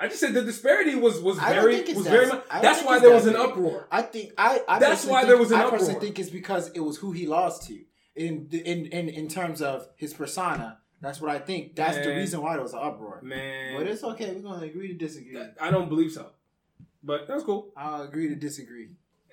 [0.00, 2.26] I just said the disparity was was I don't very think it's was that- very
[2.28, 2.44] much.
[2.62, 3.42] That's why there was an big.
[3.42, 3.88] uproar.
[3.92, 4.62] I think I.
[4.66, 7.12] I That's why think, there was an I personally think it's because it was who
[7.12, 7.78] he lost to
[8.16, 10.78] in in in in terms of his persona.
[11.02, 11.76] That's what I think.
[11.76, 13.20] That's the reason why there was an uproar.
[13.22, 14.32] Man, But it's okay.
[14.32, 15.36] We're gonna agree to disagree.
[15.60, 16.30] I don't believe so.
[17.02, 17.72] But that's cool.
[17.76, 18.90] I'll agree to disagree.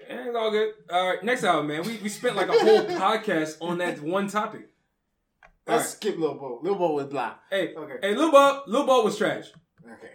[0.08, 0.74] Eh, It's all good.
[0.92, 1.84] All right, next album, man.
[1.84, 4.70] We we spent like a whole podcast on that one topic.
[5.68, 5.92] All Let's right.
[5.98, 6.60] skip Lil Bo.
[6.64, 7.36] Lil Bo was blah.
[7.50, 7.98] Hey, Okay.
[8.02, 9.46] hey, Lil Bo, Lil Bo was trash.
[9.86, 10.14] Okay.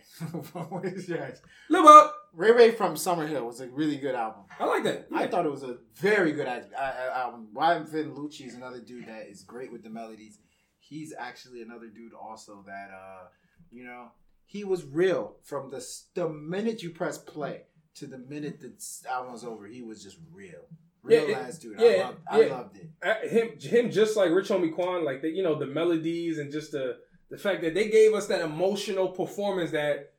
[0.69, 1.41] what is yours?
[1.71, 4.45] Lil Bo, Ray Ray from Summerhill was a really good album.
[4.59, 5.07] I like that.
[5.15, 7.49] I thought it was a very good album.
[7.55, 10.39] YFN Lucci is another dude that is great with the melodies.
[10.81, 13.25] He's actually another dude also that uh,
[13.71, 14.09] you know,
[14.45, 15.85] he was real from the
[16.15, 17.63] the minute you press play
[17.97, 18.73] to the minute the
[19.11, 19.67] album was over.
[19.67, 20.67] He was just real,
[21.03, 21.79] real Yeah, ass dude.
[21.79, 22.55] yeah, I loved, I yeah.
[22.57, 22.91] loved it.
[23.03, 26.51] Uh, him him just like Rich Homie Quan, like the you know the melodies and
[26.53, 26.99] just the
[27.31, 30.13] the fact that they gave us that emotional performance that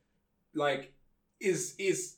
[0.54, 0.92] like
[1.40, 2.16] is is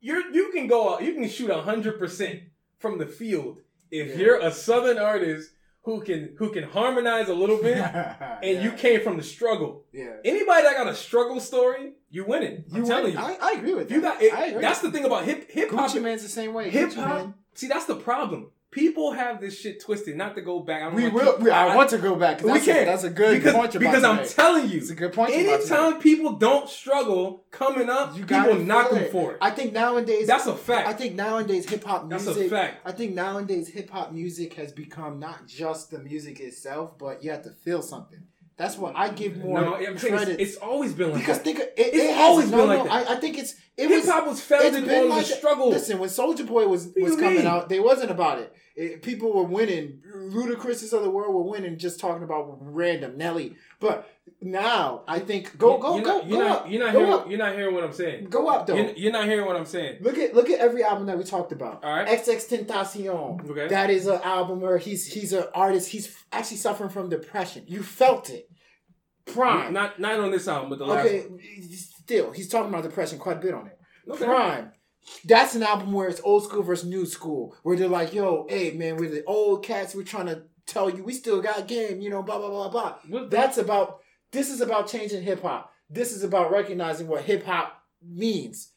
[0.00, 2.40] you you can go out you can shoot hundred percent
[2.78, 4.16] from the field if Yeah.
[4.16, 5.50] you're a southern artist
[5.84, 7.76] who can who can harmonize a little bit
[8.42, 9.84] and you came from the struggle.
[9.92, 10.16] yeah.
[10.24, 12.64] Anybody that got a struggle story, you win winning.
[12.72, 13.18] I'm You telling you.
[13.18, 14.20] I, I agree with you that.
[14.20, 15.90] got it, that's the thing about hip hip hop.
[15.90, 16.70] Gucci Mane's the same way.
[16.70, 17.34] Hip hop.
[17.54, 18.50] See, that's the problem.
[18.72, 20.16] People have this shit twisted.
[20.16, 20.82] Not to go back.
[20.82, 21.36] I We want will.
[21.38, 22.40] to- We, I want to go back.
[22.42, 22.86] We can't.
[22.86, 23.74] that's a good because, point.
[23.74, 25.30] you're because I'm telling you, It's a good point.
[25.34, 29.38] you're about to anytime people don't struggle coming up, You people knock them for it.
[29.42, 30.88] I think nowadays That's a fact.
[30.88, 32.26] I think nowadays hip hop music.
[32.34, 32.80] That's a fact.
[32.86, 37.30] I think nowadays hip hop music has become not just the music itself, but you
[37.30, 38.24] have to feel something.
[38.56, 40.40] That's what I give more no, I'm credit.
[40.40, 41.44] it's, it's always been like because that.
[41.44, 43.10] think of- it, It's it has always no, been no, like that.
[43.10, 45.70] I, I think it's it Hip hop was founded on like the struggle.
[45.70, 47.46] Listen, when Soldier Boy was was coming mean?
[47.46, 48.52] out, they wasn't about it.
[48.76, 50.00] It- People were winning.
[50.14, 53.56] Ludacris's of the world were winning, just talking about random Nelly.
[53.80, 54.08] But
[54.40, 56.98] now I think go go you're go not, you're go not, up, You're not go
[56.98, 57.12] hearing.
[57.12, 58.24] up, You're not hearing what I'm saying.
[58.30, 58.76] go up though.
[58.76, 59.98] You're, you're not hearing what I'm saying.
[60.00, 61.84] Look at look at every album that we talked about.
[61.84, 62.06] All right.
[62.08, 63.50] XXXTentacion.
[63.50, 63.68] Okay.
[63.68, 65.88] That is an album where he's he's an artist.
[65.88, 67.64] He's actually suffering from depression.
[67.66, 68.48] You felt it.
[69.26, 69.72] PRhyme.
[69.72, 71.20] Not not on this album, but the last okay.
[71.26, 71.40] one.
[71.70, 73.78] Still, he's talking about depression quite a bit on it.
[74.08, 74.24] Okay.
[74.24, 74.72] PRhyme.
[75.24, 77.56] That's an album where it's old school versus new school.
[77.62, 79.94] Where they're like, yo, hey man, we're the old cats.
[79.94, 82.00] We're trying to tell you we still got game.
[82.00, 82.94] You know, blah blah blah blah.
[83.08, 84.00] What- That's about.
[84.30, 85.70] This is about changing hip hop.
[85.90, 88.70] This is about recognizing what hip hop means.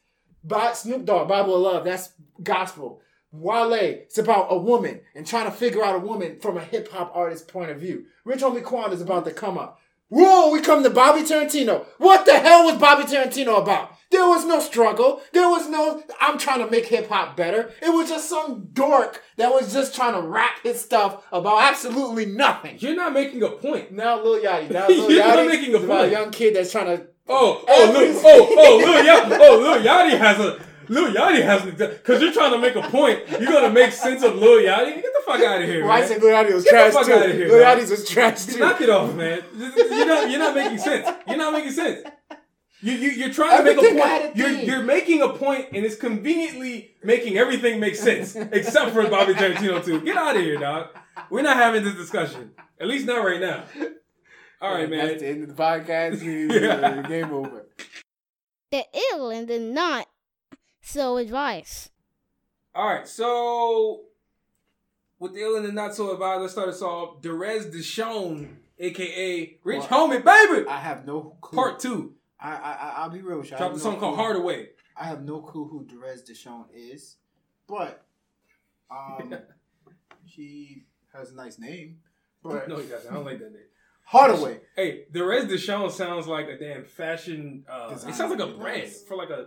[0.44, 2.12] By Snoop Dogg, Bible of Love, that's
[2.42, 3.00] gospel.
[3.32, 6.90] Wale, it's about a woman and trying to figure out a woman from a hip
[6.92, 8.04] hop artist's point of view.
[8.24, 9.80] Rich Homie Quan is about to come up.
[10.08, 11.84] Whoa, we come to Bobby Tarantino.
[11.98, 13.90] What the hell was Bobby Tarantino about?
[14.12, 15.20] There was no struggle.
[15.32, 17.72] There was no, I'm trying to make hip hop better.
[17.82, 22.26] It was just some dork that was just trying to rap his stuff about absolutely
[22.26, 22.76] nothing.
[22.78, 23.90] You're not making a point.
[23.92, 24.70] Now Lil Yachty.
[24.70, 26.12] Now Lil You're not making a about a point.
[26.12, 27.06] young kid that's trying to.
[27.28, 31.78] Oh, oh, Lil, oh, oh, Lil Yachty, oh, Lil Yachty has a, Lil Yachty hasn't
[31.78, 33.20] because you're trying to make a point.
[33.30, 34.94] You're gonna make sense of Lil Yachty.
[34.96, 36.08] Get the fuck out of here, Well, I man.
[36.08, 37.12] said Lil Yachty was Get the trash fuck too.
[37.14, 37.78] outta here, Lil dog.
[37.78, 38.58] Yachty's was trash too.
[38.58, 39.42] Knock it off, man.
[39.56, 41.08] You're not, you're not making sense.
[41.26, 42.06] You're not making sense.
[42.82, 43.98] You, you, you're trying to make a point.
[44.00, 49.08] a You're, you're making a point, and it's conveniently making everything make sense, except for
[49.08, 50.00] Bobby Tarantino too.
[50.02, 50.88] Get out of here, dog.
[51.30, 52.52] We're not having this discussion.
[52.78, 53.64] At least not right now.
[54.60, 55.06] All right, man.
[55.06, 56.22] That's the end of the podcast.
[56.22, 57.02] Yeah.
[57.08, 57.66] Game over.
[58.70, 60.06] The ill and the not
[60.86, 61.90] so advice.
[62.74, 64.02] All right, so
[65.18, 67.22] with the ill and the not so advised, let's start us off.
[67.22, 71.56] Derez Deshon, aka Rich Well, Homie Baby, I have no clue.
[71.56, 72.14] part two.
[72.38, 73.56] I, I, I- I'll be real with you.
[73.56, 74.24] I Dropped have a no song called clue.
[74.24, 74.68] Hardaway.
[74.98, 77.16] I have no clue who Derez Deshon is,
[77.66, 78.04] but
[78.90, 79.34] um,
[80.24, 80.84] he
[81.14, 81.98] has a nice name.
[82.42, 83.10] But No, he doesn't.
[83.10, 83.62] I don't like that name.
[84.04, 84.60] Hardaway.
[84.76, 87.64] Hey, Derez Deshon sounds like a damn fashion.
[87.68, 89.02] Uh, it sounds like a brand does.
[89.02, 89.46] for like a.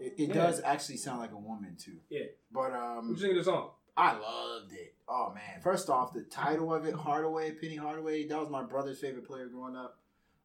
[0.00, 0.34] It, it Yeah.
[0.34, 1.96] does actually sound like a woman too.
[2.08, 2.24] Yeah.
[2.50, 3.70] But um, you think of the song?
[3.96, 4.94] I loved it.
[5.08, 5.60] Oh man!
[5.62, 8.26] First off, the title of it, Hardaway, Penny Hardaway.
[8.28, 9.98] That was my brother's favorite player growing up.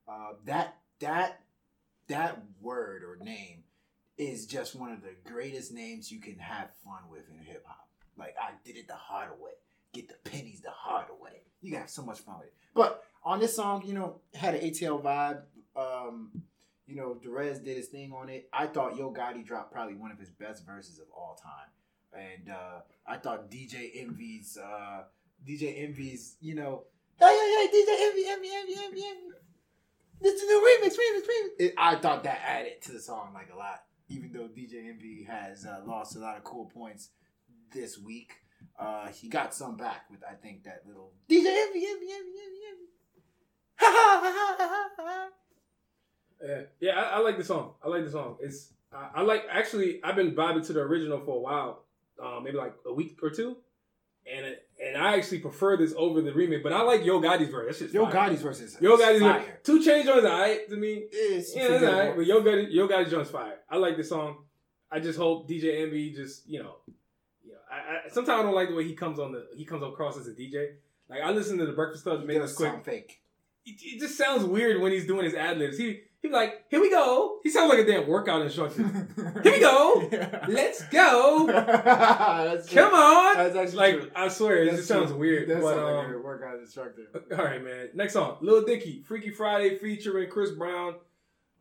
[0.08, 1.40] Uh, that that
[2.08, 3.64] that word or name
[4.18, 7.88] is just one of the greatest names you can have fun with in hip hop.
[8.18, 9.52] Like I did it the hard way.
[9.94, 11.42] Get the pennies the hard way.
[11.62, 12.54] You can have so much fun with it.
[12.74, 15.42] But on this song, you know, had an ATL vibe.
[15.76, 16.44] Um,
[16.88, 18.48] you know, Derez did his thing on it.
[18.54, 21.70] I thought Yo Gotti dropped probably one of his best verses of all time.
[22.14, 25.04] And uh, I thought DJ Envy's uh,
[25.48, 26.84] DJ Envy's, you know,
[27.20, 29.36] hey, hey, hey, DJ Envy, Envy, Envy, Envy, Envy.
[30.22, 31.50] This is remix, remix, remix.
[31.60, 33.84] It, I thought that added to the song like a lot.
[34.08, 37.10] Even though DJ Envy has uh, lost a lot of cool points
[37.74, 38.34] this week,
[38.80, 42.62] uh, he got some back with I think that little DJ Envy, Envy, Envy, Envy,
[42.70, 42.90] Envy.
[43.78, 45.30] Ha ha ha ha ha ha.
[46.44, 47.74] Yeah, yeah, I, I like the song.
[47.84, 48.38] I like the song.
[48.42, 50.00] It's I, I like actually.
[50.04, 51.84] I've been vibing to the original for a while,
[52.24, 53.58] uh, maybe like a week or two,
[54.32, 56.62] and it, and I actually prefer this over the remake.
[56.64, 57.66] But I like Yo Gotti's verse.
[57.68, 58.30] That's just Yo fire.
[58.30, 59.40] Gotti's versus Yo Gotti's fire.
[59.40, 59.48] verse.
[59.64, 61.04] Two Chainz joints alright to me.
[61.12, 62.16] It's Yeah, that's alright.
[62.16, 63.56] But Yo Gotti, Yo Gotti's joint's fire.
[63.70, 64.38] I like this song.
[64.92, 66.76] I just hope DJ Envy just you know,
[67.44, 67.58] you know.
[67.72, 70.18] I, I sometimes I don't like the way he comes on the he comes across
[70.18, 70.74] as a DJ.
[71.10, 72.72] Like I listen to the Breakfast Club to He make does this quick.
[72.72, 73.22] sound fake.
[73.66, 75.78] It, it just sounds weird when he's doing his ad libs.
[75.78, 77.40] He he be like, here we go.
[77.44, 78.84] He sounds like a damn workout instructor.
[79.44, 80.10] Here we go.
[80.48, 81.48] Let's go.
[81.48, 83.36] Come on.
[83.36, 84.12] That's actually like true.
[84.16, 85.50] I swear, it That's just sounds weird.
[85.50, 87.04] That but sounds like um, a workout instructor.
[87.38, 87.90] all right, man.
[87.94, 90.96] Next song, Lil Dicky, Freaky Friday featuring Chris Brown.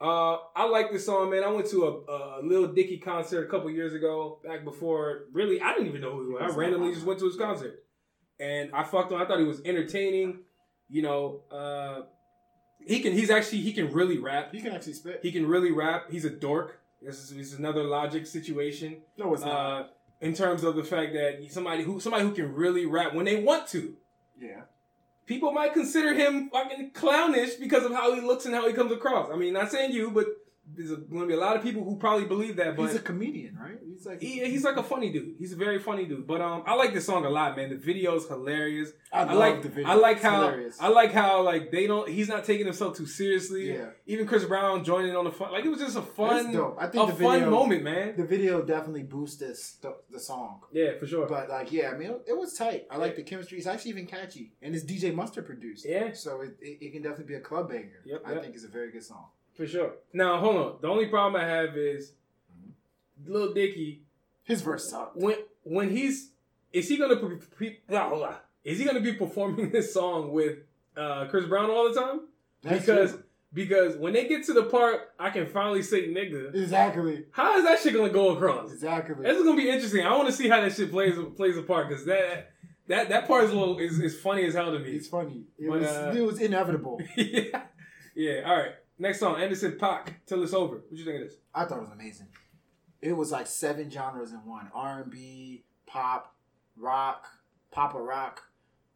[0.00, 1.44] Uh, I like this song, man.
[1.44, 5.24] I went to a, a Lil Dicky concert a couple years ago, back before.
[5.32, 6.52] Really, I didn't even know who he was.
[6.52, 7.84] I randomly just went to his concert,
[8.40, 9.20] and I fucked him.
[9.20, 10.40] I thought he was entertaining.
[10.88, 12.02] You know, uh,
[12.86, 13.12] he can.
[13.12, 14.52] He's actually he can really rap.
[14.52, 15.20] He can actually spit.
[15.22, 16.10] He can really rap.
[16.10, 16.80] He's a dork.
[17.02, 18.98] This is, this is another logic situation.
[19.18, 19.50] no, it's not.
[19.50, 19.86] Uh,
[20.20, 23.42] in terms of the fact that somebody who somebody who can really rap when they
[23.42, 23.94] want to.
[24.40, 24.62] Yeah.
[25.26, 28.92] People might consider him fucking clownish because of how he looks and how he comes
[28.92, 29.30] across.
[29.30, 30.26] I mean, not saying you, but
[30.66, 32.76] there's going to be a lot of people who probably believe that.
[32.76, 33.78] But He's a comedian, right?
[33.84, 35.36] He's like he, he's like a funny dude.
[35.38, 36.26] He's a very funny dude.
[36.26, 37.70] But um, I like this song a lot, man.
[37.70, 38.90] The video is hilarious.
[39.12, 39.88] I, I like the video.
[39.88, 40.76] I like It's how hilarious.
[40.80, 42.08] I like how like they don't.
[42.08, 43.72] He's not taking himself too seriously.
[43.72, 43.90] Yeah.
[44.06, 45.52] Even Chris Brown joining on the fun.
[45.52, 46.76] Like it was just a fun, It's dope.
[46.80, 48.16] I think a the fun video- moment, man.
[48.16, 50.60] the video definitely boosts this the, the song.
[50.72, 51.26] Yeah, for sure.
[51.26, 52.86] But like, yeah, I mean, it, it was tight.
[52.90, 53.58] I like the chemistry.
[53.58, 55.86] It's actually even catchy, and it's DJ Mustard produced.
[55.86, 56.12] Yeah.
[56.14, 58.02] So it, it, it can definitely be a club banger.
[58.04, 58.42] Yep, I yep.
[58.42, 59.26] think it's a very good song.
[59.56, 59.92] For sure.
[60.12, 60.76] Now hold on.
[60.80, 62.12] The only problem I have is
[63.26, 64.02] Lil Dicky
[64.42, 65.16] His verse sucked.
[65.16, 66.30] when when he's
[66.72, 68.34] is he gonna be- blah, blah, blah.
[68.64, 70.58] is he gonna be performing this song with
[70.96, 72.20] uh, Chris Brown all the time?
[72.62, 73.22] That's because true.
[73.52, 77.64] because when they get to the part I can finally say nigga, exactly, how is
[77.64, 78.72] that shit gonna go across?
[78.72, 79.14] exactly.
[79.24, 80.04] This is gonna be interesting.
[80.04, 82.50] I want to see how that shit plays plays a part because that
[82.88, 84.90] that that part is a little is, is funny as hell to me.
[84.90, 85.44] It's funny.
[85.58, 87.00] It But, was uh, it was inevitable.
[87.16, 87.62] yeah,
[88.16, 88.42] yeah.
[88.46, 88.72] All right.
[88.98, 90.76] Next song, Anderson Paak, till it's over.
[90.76, 91.38] What you think of this?
[91.52, 92.28] I thought it was amazing.
[93.02, 96.34] It was like seven genres in one: R and B, pop,
[96.76, 97.26] rock,
[97.72, 98.42] papa rock,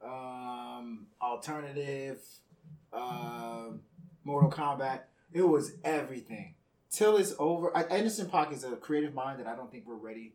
[0.03, 2.20] um, alternative,
[2.92, 3.80] um,
[4.24, 5.01] Mortal Kombat.
[5.32, 6.55] It was everything.
[6.90, 7.76] Till it's over.
[7.76, 10.34] I- Anderson Paak is a creative mind that I don't think we're ready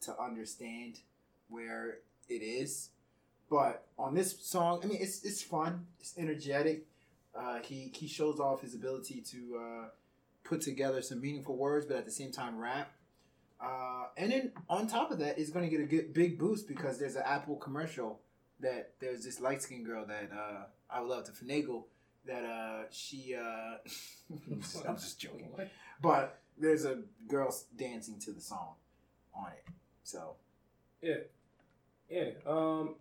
[0.00, 1.00] to understand
[1.48, 2.88] where it is.
[3.50, 5.86] But on this song, I mean, it's it's fun.
[6.00, 6.86] It's energetic.
[7.38, 9.84] Uh, he he shows off his ability to uh,
[10.44, 12.90] put together some meaningful words, but at the same time rap.
[13.60, 16.68] Uh, and then on top of that, it's going to get a good, big boost
[16.68, 18.20] because there's an Apple commercial
[18.60, 21.84] that there's this light skinned girl that uh, I would love to finagle.
[22.26, 23.78] That uh, she, uh,
[24.50, 25.50] I'm, just, I'm just joking,
[26.02, 28.74] but there's a girl dancing to the song
[29.34, 29.64] on it,
[30.02, 30.34] so
[31.00, 31.14] Yeah,
[32.10, 32.30] yeah.
[32.46, 32.96] Um,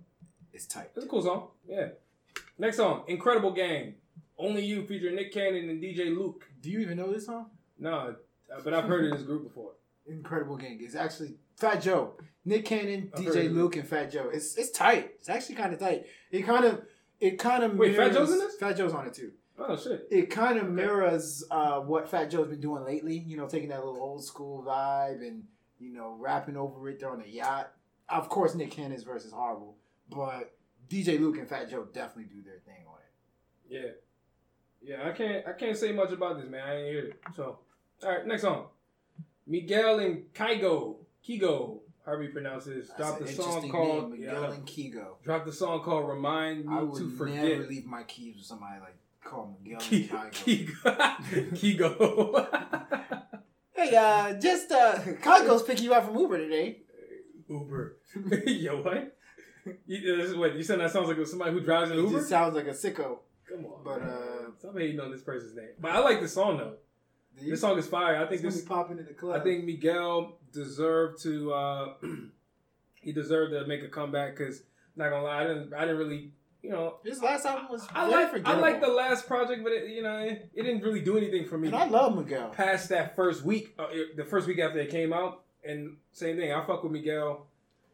[0.54, 0.92] it's tight.
[0.96, 1.48] it's a cool song.
[1.68, 1.90] Yeah.
[2.58, 3.96] Next song, NCredible Gang,
[4.38, 6.46] Only You featuring Nick Cannon and DJ Luke.
[6.62, 7.48] Do you even know this song?
[7.80, 8.16] No,
[8.64, 9.72] but I've heard of this group before.
[10.12, 10.80] NCredible Gang.
[10.82, 12.14] It's actually Fat Joe,
[12.46, 13.54] Nick Cannon, I've DJ.
[13.54, 14.30] Luke, and Fat Joe.
[14.32, 15.12] It's it's tight.
[15.20, 16.06] It's actually kind of tight.
[16.32, 16.82] It kind of
[17.20, 18.56] it kind of Wait, Fat Joe's in this?
[18.58, 19.32] Fat Joe's on it too.
[19.60, 20.08] Oh shit.
[20.12, 23.18] It kind of mirrors uh, what Fat Joe's been doing lately.
[23.18, 25.44] You know, taking that little old school vibe and
[25.80, 27.72] you know rapping over it there on a yacht.
[28.08, 29.76] Of course, Nick Cannon's verse is horrible,
[30.10, 30.54] but
[30.90, 33.76] DJ Luke and Fat Joe definitely do their thing on it.
[33.76, 33.92] Yeah.
[34.88, 36.62] Yeah, I can't I can't say much about this, man.
[36.68, 37.20] I ain't hear it.
[37.36, 37.60] So,
[38.04, 38.68] all right, next song.
[39.46, 40.96] Miguel and Kygo,
[41.28, 45.06] Kigo, however you pronounce this, dropped a song called name, yeah, Miguel and Kigo.
[45.24, 48.46] dropped a song called "Remind Me I to would Forget." never leave my keys with
[48.46, 51.52] somebody like call Miguel and Kygo.
[51.54, 52.48] Kigo.
[53.78, 56.80] Hey, uh, just uh, Kygo's picking you up from Uber today.
[57.48, 57.98] Uber.
[58.48, 59.16] Yo, what?
[59.86, 62.18] You, this is what you said that sounds like somebody who drives an It Uber.
[62.18, 63.20] just sounds like a sicko.
[63.48, 64.10] Come on, but, man.
[64.10, 65.70] uh, stop hating on this person's name.
[65.80, 66.74] But I like the song though.
[67.40, 68.18] This song is fire.
[68.18, 68.62] I think this.
[68.62, 69.40] popping in the club.
[69.40, 71.54] I think Miguel deserved to.
[71.54, 71.94] uh
[73.02, 74.64] He deserved to make a comeback because,
[74.98, 75.74] not gonna lie, I didn't.
[75.74, 76.32] I didn't really.
[76.62, 78.46] You know, his last album was I like.
[78.46, 81.46] I like the last project, but it, you know, it, it didn't really do anything
[81.48, 81.68] for me.
[81.68, 82.50] and I love Miguel.
[82.50, 83.88] past that first week, uh,
[84.18, 86.52] the first week after it came out, and same thing.
[86.52, 87.48] I fuck with Miguel.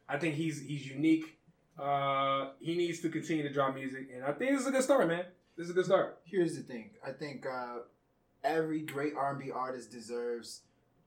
[0.09, 1.37] I think he's he's unique.
[1.77, 4.83] Uh, he needs to continue to drop music, and I think this is a good
[4.83, 5.25] start, man.
[5.55, 6.19] This is a good start.
[6.25, 6.91] Here's the thing.
[7.05, 7.79] I think uh,
[8.43, 10.61] every great R&B artist deserves.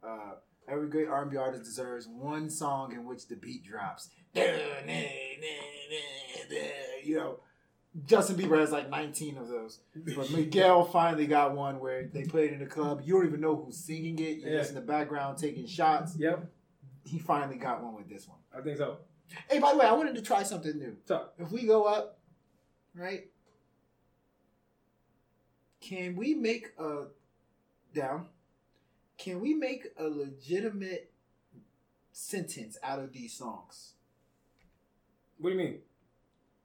[0.06, 0.34] Uh,
[0.68, 4.10] every great R&B artist deserves one song in which the beat drops.
[7.04, 7.40] You know,
[8.06, 9.80] Justin Bieber has like 19 of those.
[10.14, 13.00] But Miguel finally got one where they played in the club.
[13.04, 14.38] You don't even know who's singing it.
[14.38, 14.58] You're Yeah.
[14.58, 16.16] just in the background taking shots.
[16.16, 16.46] Yep,
[17.04, 18.38] He finally got one with this one.
[18.56, 18.98] I think so.
[19.50, 20.96] Hey, by the way, I wanted to try something new.
[21.04, 22.18] So, If we go up,
[22.94, 23.28] right?
[25.86, 27.04] Can we make a
[27.94, 28.26] down?
[29.18, 31.12] Can we make a legitimate
[32.10, 33.92] sentence out of these songs?
[35.38, 35.78] what do you mean?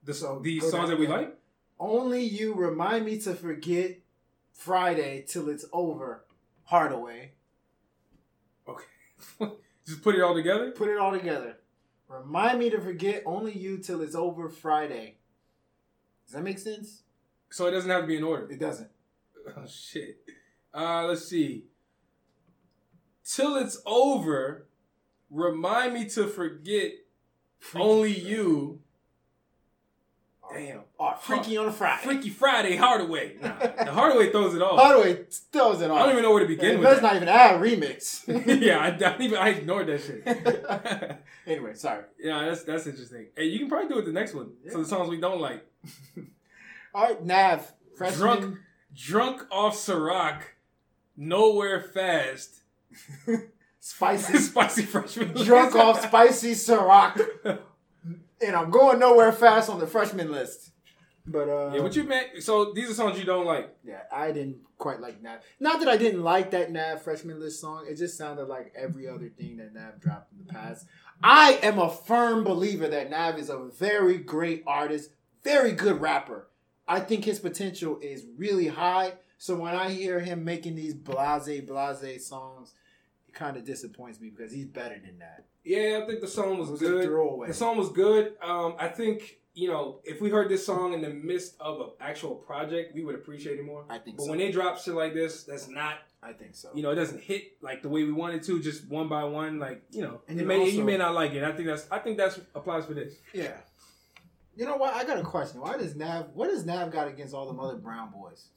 [0.02, 1.36] The So, these go songs down that we like?
[1.78, 3.98] Only you remind me to forget
[4.52, 6.24] Friday till it's over.
[6.64, 7.32] Hardaway.
[8.66, 8.84] Okay,
[9.86, 10.72] just put it all together.
[10.72, 11.58] Put it all together.
[12.08, 15.18] Remind me to forget only you till it's over Friday.
[16.26, 17.02] Does that make sense?
[17.50, 18.50] So it doesn't have to be in order.
[18.50, 18.88] It doesn't.
[19.56, 20.18] Oh shit.
[20.74, 21.64] Uh, let's see.
[23.24, 24.66] Till it's over,
[25.30, 26.92] remind me to forget
[27.74, 28.80] only you.
[30.52, 30.80] Damn.
[30.98, 32.02] Oh, Freaky on a Friday.
[32.04, 33.36] Freaky Friday, Hardaway.
[33.42, 34.78] Nah, the Hardaway throws it off.
[34.78, 35.98] Hardaway throws it off.
[35.98, 36.84] I don't even know where to begin with.
[36.84, 37.06] let's that.
[37.06, 38.24] not even add remix.
[38.62, 41.16] yeah, I, I even I ignored that shit.
[41.46, 42.04] anyway, sorry.
[42.20, 43.28] yeah, that's that's interesting.
[43.36, 44.52] Hey, you can probably do it the next one.
[44.70, 45.64] So the songs we don't like.
[46.94, 47.72] All right, Nav.
[47.96, 48.20] Freshman.
[48.20, 48.58] Drunk,
[48.94, 50.40] drunk off Ciroc,
[51.16, 52.60] nowhere fast.
[53.80, 54.38] Spicy.
[54.38, 55.32] Spicy freshman.
[55.44, 57.58] drunk off spicy Ciroc.
[58.40, 60.70] And I'm going nowhere fast on the freshman list.
[61.26, 62.42] But uh Yeah, what you meant?
[62.42, 63.74] So these are songs you don't like.
[63.84, 65.40] Yeah, I didn't quite like Nav.
[65.60, 67.86] Not that I didn't like that Nav freshman list song.
[67.88, 70.86] It just sounded like every other thing that Nav dropped in the past.
[71.22, 75.10] I am a firm believer that Nav is a very great artist,
[75.44, 76.48] very good rapper.
[76.88, 79.14] I think his potential is really high.
[79.38, 82.74] So when I hear him making these blase blase songs,
[83.28, 85.44] it kind of disappoints me because he's better than that.
[85.64, 87.04] Yeah, I think the song was, It was a good.
[87.06, 87.48] throwaway.
[87.48, 88.34] The song was good.
[88.42, 91.86] Um, I think you know if we heard this song in the midst of an
[92.00, 93.84] actual project, we would appreciate it more.
[93.88, 94.30] I think But so.
[94.30, 96.70] when they drop shit like this, that's not I think so.
[96.74, 99.58] you know it doesn't hit like the way we wanted to, just one by one.
[99.58, 101.42] Like you know, And you may also- you may not like it.
[101.44, 103.14] I think that's I think that's applies for this.
[103.34, 103.56] Yeah.
[104.54, 104.94] You know what?
[104.94, 105.60] I got a question.
[105.60, 106.30] Why does Nav?
[106.34, 108.48] What does Nav got against all the other brown boys?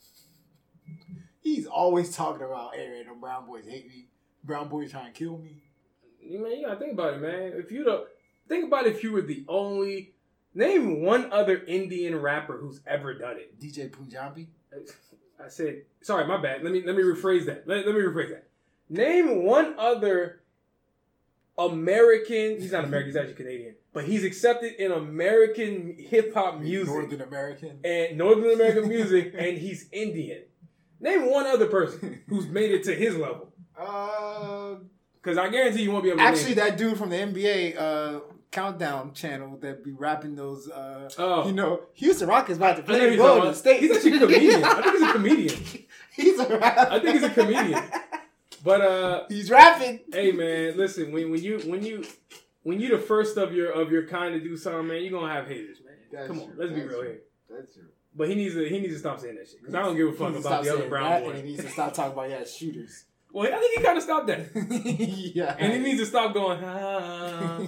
[1.41, 4.07] He's always talking about, "Hey, them brown boys hate me.
[4.43, 5.63] Brown boys trying to kill me."
[6.19, 7.53] You man, you gotta think about it, man.
[7.55, 8.07] If you the
[8.47, 10.15] think about it if you were the only
[10.53, 13.59] name one other Indian rapper who's ever done it.
[13.59, 14.47] DJ Punjabi.
[15.43, 16.63] I said, sorry, my bad.
[16.63, 17.67] Let me let me rephrase that.
[17.67, 18.47] Let, let me rephrase that.
[18.89, 20.41] Name one other
[21.57, 22.59] American.
[22.59, 23.09] He's not American.
[23.09, 27.80] He's actually Canadian, but he's accepted in American hip hop music Northern American.
[27.84, 30.43] and Northern American music, and he's Indian.
[30.99, 34.76] Name one other person who's made it to his level, Uh,
[35.15, 36.23] because I guarantee you won't be able to.
[36.26, 38.19] actually, that dude from the NBA uh,
[38.51, 40.69] countdown channel that be rapping those.
[40.69, 41.47] Uh, Oh.
[41.47, 43.80] You know, Houston Rockets about to play Golden State.
[43.81, 44.63] he's actually a comedian.
[44.63, 45.85] I think he's a comedian.
[46.15, 46.91] he's a rapper.
[46.93, 47.84] I think he's a comedian.
[48.63, 49.99] But uh, he's rapping.
[50.11, 52.03] hey man, listen, when when you when you
[52.65, 55.31] when you the first of your of your kind to do something, man, you're gonna
[55.31, 55.93] have haters, man.
[56.11, 56.55] That's Come on, true.
[56.57, 57.01] let's be real true.
[57.09, 57.19] here.
[57.49, 57.83] That's true.
[58.17, 60.07] But he needs to he needs to stop saying that shit because I don't give
[60.07, 61.35] a fuck about the other brown boys.
[61.35, 63.05] And he needs to stop talking about yeah shooters.
[63.31, 64.49] well, I think he kind of stopped that,
[65.35, 65.55] yeah.
[65.59, 66.59] and he needs to stop going.
[66.63, 67.59] Ah.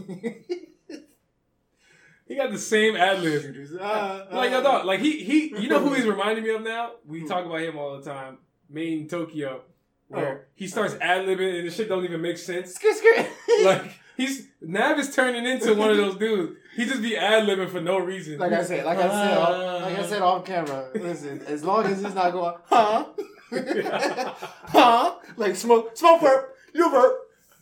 [2.28, 3.44] he got the same ad lib.
[3.80, 6.62] Uh, Like I uh, thought, like he he, you know who he's reminding me of
[6.64, 6.92] now?
[7.06, 8.38] We talk about him all the time.
[8.70, 9.62] Main Tokyo,
[10.08, 10.46] where Oh.
[10.56, 12.78] he starts ad libbing and the shit don't even make sense.
[12.78, 13.28] Skr, skr.
[13.66, 16.58] Like he's Nav is turning into one of those dudes.
[16.76, 18.38] He just be ad libbing for no reason.
[18.38, 20.90] like I said, like I said, off, like I said off camera.
[20.94, 23.06] Listen, as long as he's not going, huh,
[24.68, 27.14] huh, like smoke, smoke perp, you perp,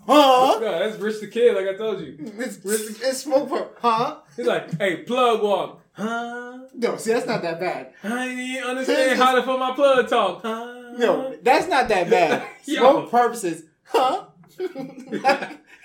[0.06, 0.60] huh.
[0.60, 2.18] No, that's Rich the Kid, like I told you.
[2.20, 4.18] It's, it's, it's smoke perp, huh?
[4.36, 5.82] He's like, hey, plug walk.
[5.94, 6.60] Huh?
[6.74, 7.94] No, see, that's not that bad.
[8.04, 10.42] I didn't understand how to put my plug talk.
[10.42, 10.92] Huh?
[10.98, 12.46] No, that's not that bad.
[12.64, 14.26] Smoke purposes, huh?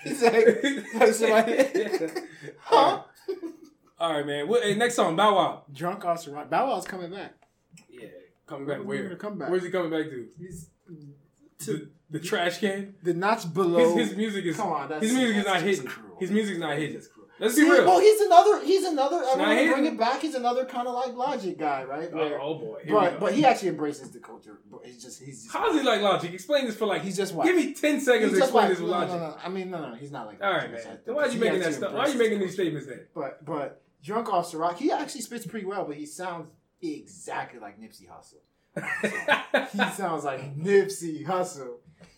[0.03, 0.63] He's like,
[0.95, 1.63] like somebody,
[2.59, 3.03] huh?
[3.99, 4.47] All right, man.
[4.47, 5.63] What, hey, next song, Bow Wow.
[5.71, 6.49] Drunk off Ciroc.
[6.49, 7.33] Bow Wow's coming back.
[7.89, 8.07] Yeah,
[8.47, 9.03] coming back When where?
[9.03, 9.49] gonna come back?
[9.49, 10.27] Where's he coming back to?
[10.39, 10.69] He's
[11.65, 12.95] The, the trash can.
[13.03, 13.95] the notch below.
[13.97, 15.85] His, his music is Come on, that's- his music is not just hitting.
[15.85, 16.17] cruel.
[16.19, 16.93] His music's not hitting.
[16.95, 17.20] That's cruel.
[17.41, 17.85] Let's be real.
[17.85, 18.63] well, he's another.
[18.63, 19.17] He's another.
[19.17, 20.21] I mean, bring it back.
[20.21, 22.09] He's another kind of like Logic guy, right?
[22.13, 22.81] oh, Where- oh, boy.
[22.85, 24.59] Here but but he actually embraces the culture.
[24.71, 25.53] But he's just he's just.
[25.53, 26.31] How's he like Logic?
[26.31, 27.01] Explain this for like.
[27.01, 27.45] He's just white.
[27.47, 28.69] Give me ten seconds to explain white.
[28.69, 29.13] this with no, Logic.
[29.15, 29.37] no, no.
[29.43, 29.95] I mean, no, no.
[29.95, 30.41] He's not like.
[30.43, 30.99] All right, man.
[31.05, 31.93] Then why are you making that stuff?
[31.93, 33.07] Why are you making these statements then?
[33.15, 35.85] But but drunk off Ciroc, he actually spits pretty well.
[35.85, 36.47] But he sounds
[36.81, 38.41] exactly like Nipsey Hussle.
[39.71, 41.77] He sounds like Nipsey Hussle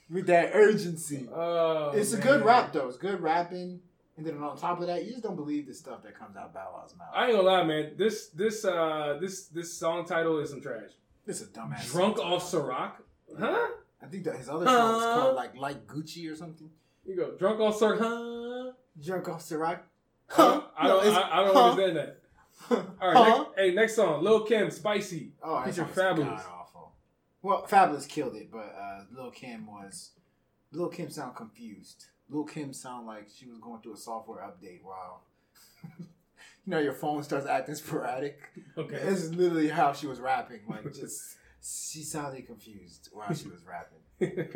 [0.10, 1.28] with that urgency.
[1.34, 2.88] oh, It's a good rap though.
[2.88, 3.80] It's good rapping.
[4.16, 6.54] And then on top of that, you just don't believe the stuff that comes out
[6.54, 7.08] Bow Wow's mouth.
[7.16, 7.94] I ain't gonna lie, man.
[7.98, 10.92] This this uh this this song title is some trash.
[11.26, 11.92] It's a dumbass.
[11.92, 12.34] Drunk song.
[12.34, 12.92] off Ciroc,
[13.40, 13.68] huh?
[14.02, 15.20] I think that his other song is Uh.
[15.20, 16.70] called like like Gucci or something.
[17.06, 18.72] You go drunk off Ciroc, huh?
[19.04, 19.80] Drunk off Ciroc.
[20.28, 20.62] Huh?
[20.78, 21.64] I No, don't it's- I, I don't huh?
[21.72, 22.20] understand that.
[23.02, 23.38] All right, Huh?
[23.38, 25.32] next, hey, next song, Lil Kim, Spicy.
[25.42, 26.40] Oh, that Feature Fabolous.
[26.50, 26.94] awful.
[27.42, 30.12] Well, Fabolous killed it, but uh, Lil Kim was
[30.72, 32.06] Lil Kim sound confused.
[32.30, 34.84] Lil Kim sound like she was going through a software update.
[34.84, 35.20] Wow.
[36.00, 36.06] you
[36.66, 38.40] know, your phone starts acting sporadic.
[38.78, 39.00] Okay.
[39.04, 40.62] This is literally how she was rapping.
[40.68, 44.48] Like, just she sounded confused while she was rapping.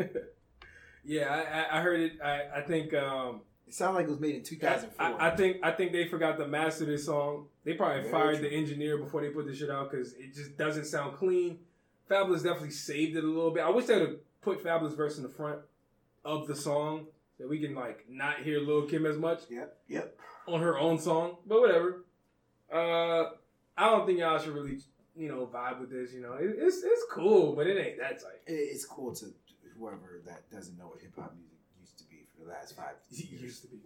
[1.04, 2.14] yeah, I, I- heard it.
[2.24, 5.06] I, I think um, It sounded like it was made in 2004.
[5.06, 7.48] I, I think I think they forgot to master this song.
[7.64, 8.50] They probably Very fired true.
[8.50, 11.60] the engineer before they put this shit out because it just doesn't sound clean.
[12.10, 13.64] Fabolous definitely saved it a little bit.
[13.64, 15.60] I wish they'd have put Fabolous verse in the front
[16.24, 17.08] of the song
[17.38, 19.78] so we can like not hear Lil Kim as much Yep.
[19.88, 20.20] Yep.
[20.48, 21.38] on her own song.
[21.46, 22.06] But whatever.
[22.74, 23.32] Uh,
[23.78, 24.80] I don't think y'all should really,
[25.16, 26.14] you know, vibe with this.
[26.14, 28.42] You know, it, it's it's cool, but it ain't that tight.
[28.48, 29.26] It- It's cool to
[29.78, 32.96] whoever that doesn't know what hip hop music used to be for the last five
[33.12, 33.42] years.
[33.42, 33.78] used to be.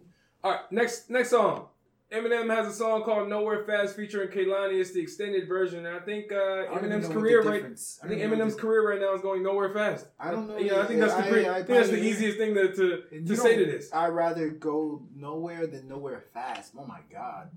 [0.42, 1.68] All right, next next song.
[2.12, 4.78] Eminem has a song called "Nowhere Fast" featuring Kehlani.
[4.80, 5.86] It's the extended version.
[5.86, 7.54] And I think uh, I Eminem's career right.
[7.54, 10.06] difference- I think don't know what Eminem's career right now is going nowhere fast.
[10.20, 10.58] I don't know.
[10.58, 12.72] Yeah, I think that's the I- pre- I I think that's the easiest thing to
[12.74, 13.92] to, to say to this.
[13.92, 16.74] I'd rather go nowhere than nowhere fast.
[16.78, 17.50] Oh my god.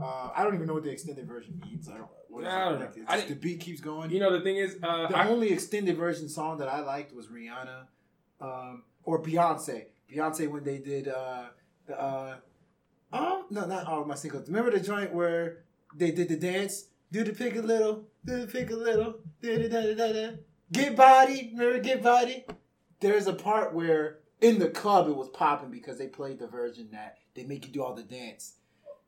[0.00, 1.88] Uh, I don't even know what the extended version means.
[1.88, 2.08] I don't.
[2.28, 3.04] What I don't Like, know.
[3.08, 4.10] I the beat keeps going.
[4.10, 7.14] You know, the thing is, uh, the I, only extended version song that I liked
[7.14, 7.82] was Rihanna,
[8.40, 9.84] um, or Beyonce.
[10.10, 11.44] Beyonce when they did uh,
[11.86, 12.38] the
[13.12, 14.48] oh no, not all of my singles.
[14.48, 15.64] Remember the joint where
[15.94, 16.86] they did the dance?
[17.10, 20.30] Do the pick a little, do the pick a little, da da da da da.
[20.72, 22.44] Get body, remember get body.
[23.00, 26.88] There's a part where in the club it was popping because they played the version
[26.92, 28.54] that they make you do all the dance.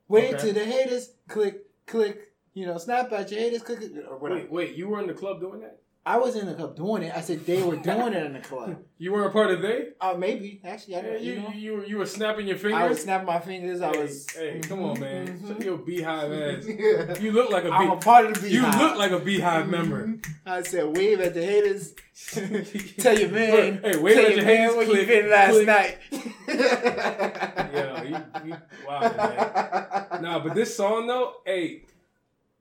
[0.08, 0.44] Wait Okay.
[0.44, 2.32] till the haters click click.
[2.52, 4.42] You know, snap at your haters click or whatever.
[4.42, 5.80] wait, wait, you were in the club doing that?
[6.06, 7.16] I was in the club doing it.
[7.16, 8.76] I said they were doing it in the club.
[8.96, 9.88] You were a part of they?
[10.00, 11.22] Uh, maybe actually, I Yeah, don't.
[11.22, 12.80] you, You know, you, were- you were snapping your fingers.
[12.80, 13.80] I was snapping my fingers.
[13.82, 14.30] I hey, was.
[14.30, 15.26] hey, come on, man.
[15.38, 15.48] Mhm.
[15.48, 16.64] Shut your beehive ass.
[16.66, 17.18] Yeah.
[17.18, 18.02] You look like a I'm a bee.
[18.02, 18.72] part of the beehive.
[18.74, 20.06] You look like a beehive member.
[20.06, 20.24] Mhm.
[20.46, 21.94] I said, wave at the haters.
[22.98, 23.80] Tell your man.
[23.82, 25.66] Hey, wave tell at your haters, what click, you did last click.
[25.66, 25.98] night.
[26.48, 28.16] Yeah, you,
[28.50, 28.56] you,
[28.86, 30.22] wow, man.
[30.22, 31.82] No, but this song though, hey,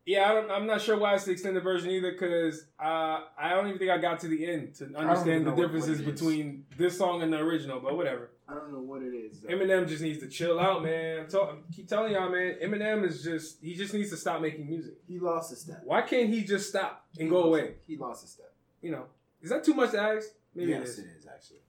[0.06, 3.50] yeah, I don't, I'm not sure why it's the extended version either, because uh, I
[3.52, 6.14] don't even think I got to the end to understand the know what- differences what
[6.14, 7.80] between this song and the original.
[7.80, 8.30] But whatever.
[8.48, 9.40] I don't know what it is.
[9.40, 9.48] though.
[9.50, 11.22] Eminem just needs to chill out, man.
[11.22, 12.56] I'm tell- keep telling y'all, man.
[12.62, 14.96] Eminem is just he just needs to stop making music.
[15.08, 15.80] He lost a step.
[15.86, 17.76] Why can't he just stop and go away?
[17.88, 18.54] He lost a step.
[18.82, 19.06] You know,
[19.42, 20.28] is that too much to ask?
[20.54, 21.00] Maybe yes, it is.
[21.00, 21.60] it is actually.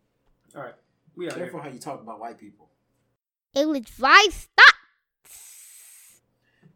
[0.56, 0.74] All right,
[1.16, 1.68] we out Careful here.
[1.70, 2.68] how you talk about white people.
[3.54, 6.20] It was Vice Thoughts.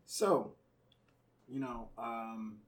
[0.06, 0.52] So,
[1.48, 2.58] you know, um,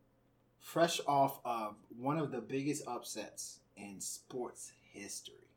[0.60, 5.48] fresh off of one of the biggest upsets in sports history,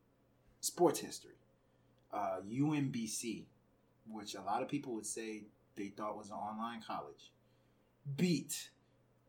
[0.59, 1.35] sports history,
[2.11, 3.43] uh, UMBC,
[4.09, 5.43] which a lot of people would say
[5.75, 7.31] they thought was an online college,
[8.17, 8.69] beat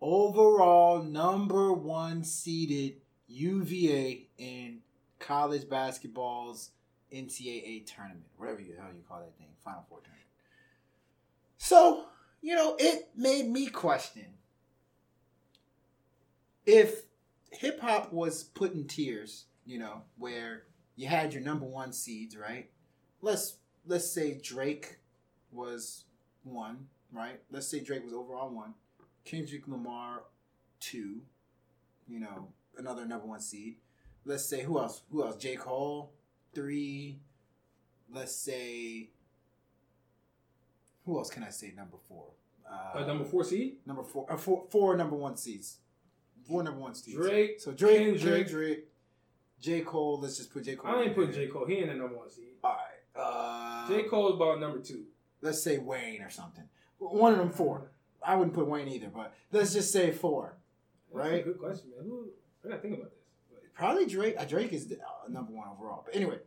[0.00, 2.96] overall number one seeded
[3.28, 4.80] UVA in
[5.18, 6.70] college basketball's
[7.12, 10.26] NCAA tournament, whatever the hell you call that thing, Final Four tournament.
[11.56, 12.06] So,
[12.44, 14.26] you know, it made me question
[16.66, 17.04] if
[17.50, 20.64] hip hop was put in tiers, you know, where
[20.94, 22.68] you had your number one seeds, right?
[23.22, 23.56] Let's
[23.86, 24.98] let's say Drake
[25.52, 26.04] was
[26.42, 27.40] one, right?
[27.50, 28.74] Let's say Drake was overall one,
[29.24, 30.24] Kendrick Lamar
[30.80, 31.22] two,
[32.06, 33.76] you know, another number one seed.
[34.26, 35.00] Let's say who else?
[35.10, 35.36] Who else?
[35.36, 36.12] J Cole
[36.54, 37.20] three.
[38.12, 39.08] Let's say
[41.04, 42.26] who else can I say number four?
[42.68, 43.76] Uh, Uh, number four seed.
[43.86, 45.78] number four, uh, four, four number one seeds,
[46.46, 47.16] four number one seeds.
[47.16, 48.46] Drake, So Drake, Kendrick.
[48.46, 48.88] Kendrick,
[49.60, 50.20] J Cole.
[50.20, 50.90] Let's just put J Cole.
[50.90, 51.32] I ain't in putting.
[51.32, 51.66] J Cole.
[51.66, 52.54] He ain't the number one seed.
[52.62, 53.20] All right.
[53.22, 55.04] Uh, J Cole is about number two.
[55.40, 56.64] Let's say Wayne or something.
[56.98, 57.90] One of them four.
[58.22, 60.56] I wouldn't put Wayne either, but let's just say four.
[61.12, 61.40] That's Right.
[61.40, 62.04] a good question, man.
[62.06, 62.30] Who,
[62.64, 63.20] I gotta think about this.
[63.74, 64.36] Probably Drake.
[64.38, 66.02] Uh, Drake is the, uh, number one overall.
[66.06, 66.38] But anyway,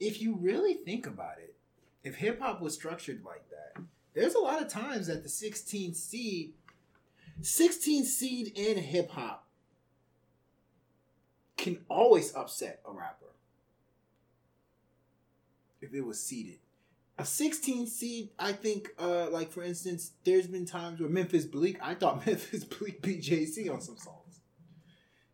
[0.00, 1.54] if you really think about it,
[2.04, 3.82] if hip hop was structured like that,
[4.14, 6.54] there's a lot of times that the 16 seed,
[7.42, 9.46] 16 seed in hip hop
[11.56, 13.26] can always upset a rapper
[15.80, 16.58] if it was seeded.
[17.18, 21.78] A 16 seed, I think, uh, like for instance, there's been times where Memphis Bleek,
[21.82, 24.40] I thought Memphis Bleek beat Jay Z on some songs.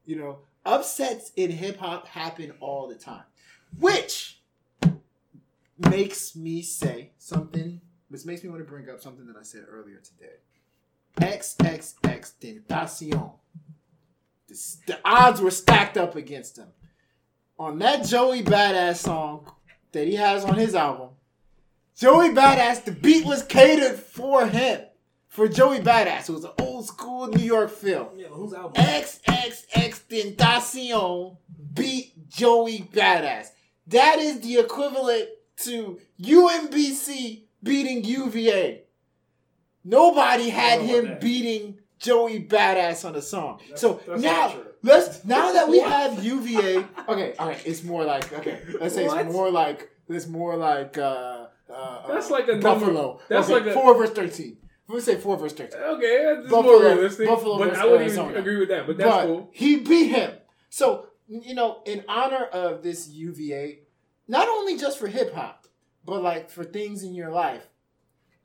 [0.07, 3.25] You know, upsets in hip hop happen all the time,
[3.79, 4.41] which
[5.79, 7.81] makes me say something.
[8.09, 10.37] Which makes me want to bring up something that I said earlier today.
[11.21, 13.33] XXXTentacion.
[14.47, 16.69] The, the odds were stacked up against him.
[17.59, 19.51] On that Joey Badass song
[19.93, 21.11] that he has on his album,
[21.97, 24.83] Joey Badass, the beat was catered for him.
[25.29, 26.29] For Joey Badass.
[26.29, 28.13] It was an old school New York feel.
[28.17, 28.75] Yeah, but whose album?
[28.75, 31.37] XXXTentacion
[31.75, 33.49] beat Joey Badass.
[33.89, 35.29] That is the equivalent
[35.59, 38.83] to UMBC beating UVA.
[39.85, 41.21] Nobody had I don't know him that.
[41.21, 43.59] beating Joey Badass on the song.
[43.61, 48.05] That's- so that's now let's now that we have UVA, okay, all right, it's more
[48.05, 49.25] like okay, let's say What?
[49.27, 52.93] it's more like it's more like uh, uh, That's uh, like a Buffalo.
[52.93, 54.59] number- that's okay, like a- four verse thirteen.
[54.89, 55.81] Let's say four verse thirteen.
[55.81, 57.27] Okay, that's Buffalo- more realistic.
[57.29, 58.29] Buffalo but versus I wouldn't Arizona.
[58.31, 58.87] even agree with that.
[58.87, 59.49] But that's but cool.
[59.53, 60.33] he beat him.
[60.71, 63.79] So you know, in honor of this UVA,
[64.27, 65.67] not only just for hip hop,
[66.05, 67.69] but like for things in your life,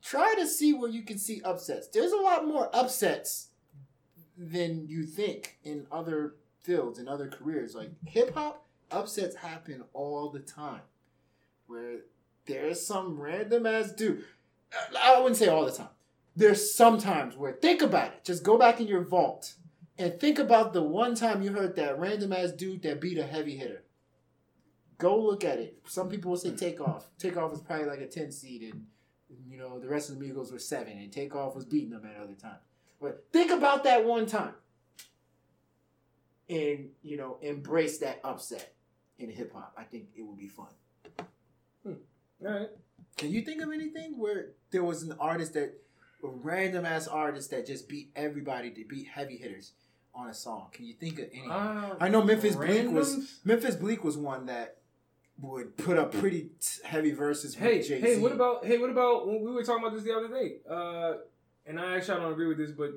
[0.02, 1.88] try to see where you can see upsets.
[1.88, 3.48] There's a lot more upsets
[4.36, 7.74] than you think in other fields and other careers.
[7.74, 10.82] Like hip hop, upsets happen all the time.
[11.66, 12.00] Where
[12.46, 14.24] there's some random ass dude.
[15.00, 15.88] I wouldn't say all the time.
[16.36, 18.24] There's sometimes where think about it.
[18.24, 19.54] Just go back in your vault
[19.98, 23.24] and think about the one time you heard that random ass dude that beat a
[23.24, 23.84] heavy hitter.
[25.00, 25.78] Go look at it.
[25.86, 27.08] Some people will say takeoff.
[27.18, 28.86] Takeoff was probably like a 10 seed and
[29.48, 32.20] you know the rest of the Migos were seven and takeoff was beating them at
[32.22, 32.60] other times.
[33.00, 34.54] But think about that one time.
[36.48, 38.74] And you know, embrace that upset
[39.18, 39.74] in hip hop.
[39.78, 40.68] I think it would be fun.
[41.86, 41.94] All
[42.42, 42.68] right.
[43.16, 45.74] Can you think of anything where there was an artist that
[46.22, 49.72] a random ass artist that just beat everybody to beat heavy hitters
[50.14, 50.68] on a song?
[50.72, 51.48] Can you think of any?
[51.48, 53.40] Uh, I know Memphis Bleek was?
[53.44, 54.78] Memphis Bleek was one that
[55.40, 58.06] would put up pretty t- heavy verses Hey, with Jay Z.
[58.06, 60.56] hey, what about hey, what about when we were talking about this the other day?
[60.68, 61.14] Uh,
[61.66, 62.90] and I actually I don't agree with this, but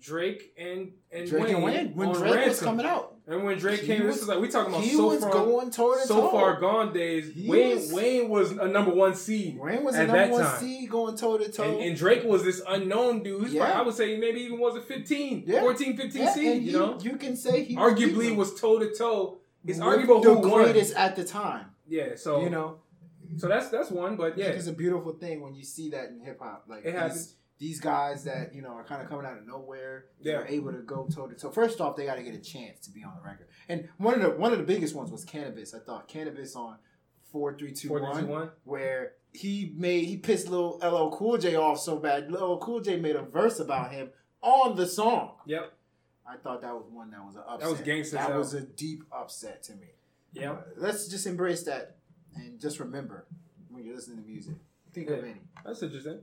[0.00, 3.14] Drake and and Drake Wayne, and Wayne when Drake was coming out?
[3.26, 5.20] And when Drake He came, was- this is like we talking about He so was
[5.20, 6.30] far going toe to so toe.
[6.30, 7.34] far gone days.
[7.34, 10.60] He Wayne was- Wayne was a number one seed, Wayne was a number one time.
[10.60, 11.64] seed going toe to toe.
[11.64, 13.48] and, and Drake was this unknown dude.
[13.50, 13.64] Yeah.
[13.64, 15.60] probably, I would say maybe even was a 15, Yeah.
[15.60, 16.62] 14, 15 Yeah, seed.
[16.62, 19.38] You know, you can say he arguably was toe to toe.
[19.66, 20.62] It's arguable the who won.
[20.64, 21.66] greatest at the time.
[21.88, 22.78] Yeah, so you know,
[23.36, 26.20] so that's that's one, but yeah, it's a beautiful thing when you see that in
[26.20, 26.64] hip hop.
[26.68, 27.34] Like It these, happens.
[27.58, 30.06] these guys that you know are kind of coming out of nowhere.
[30.20, 30.32] Yeah.
[30.38, 31.50] They're able to go toe to toe.
[31.50, 33.48] First off, they got to get a chance to be on the record.
[33.68, 35.74] And one of the one of the biggest ones was Canibus.
[35.74, 36.76] I thought Canibus on
[37.32, 38.50] four three two four, three, one, two, one.
[38.64, 42.30] where he made he pissed little LL Cool J off so bad.
[42.30, 44.10] LL Cool J made a verse about him
[44.42, 45.36] on the song.
[45.46, 45.72] Yep.
[46.30, 47.60] I thought that was one that was an upset.
[47.60, 49.88] that was gangsta That was a deep upset to me.
[50.32, 50.52] Yep.
[50.52, 51.96] Uh, let's just embrace that
[52.36, 53.26] and just remember
[53.70, 54.54] when you're listening to music.
[54.92, 55.40] Think of any.
[55.64, 56.18] That's interesting.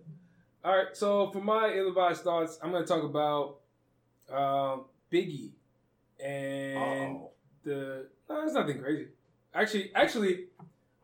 [0.64, 3.57] All right, so for my ill-advised thoughts, I'm going to talk about
[4.32, 5.52] um, Biggie
[6.23, 6.77] and
[7.18, 7.32] Oh,
[7.64, 8.07] the.
[8.30, 9.07] No, it's nothing crazy.
[9.53, 10.45] Actually, actually,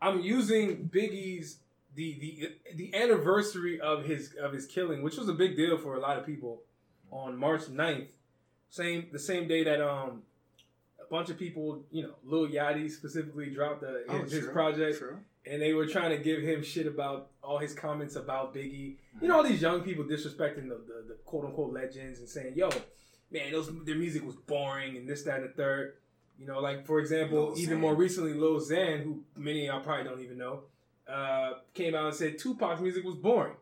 [0.00, 1.58] I'm using Biggie's
[1.94, 5.94] the the the anniversary of his of his killing, which was a big deal for
[5.94, 6.62] a lot of people,
[7.10, 8.08] on March 9th.
[8.70, 10.22] Same the same day that um
[11.12, 15.18] bunch of people, you know, Lil Yachty specifically dropped the, Oh, his, true, project true.
[15.46, 18.96] and they were trying to give him shit about all his comments about Biggie.
[19.20, 22.54] You know, all these young people disrespecting the, the, the quote unquote legends and saying,
[22.56, 22.70] yo,
[23.30, 25.94] man, those their music was boring and this, that, and the third.
[26.38, 27.80] You know, like for example, Lil even Xan.
[27.80, 30.62] more recently, Lil Xan, who many of y'all probably don't even know,
[31.06, 33.54] uh, came out and said Tupac's music was boring.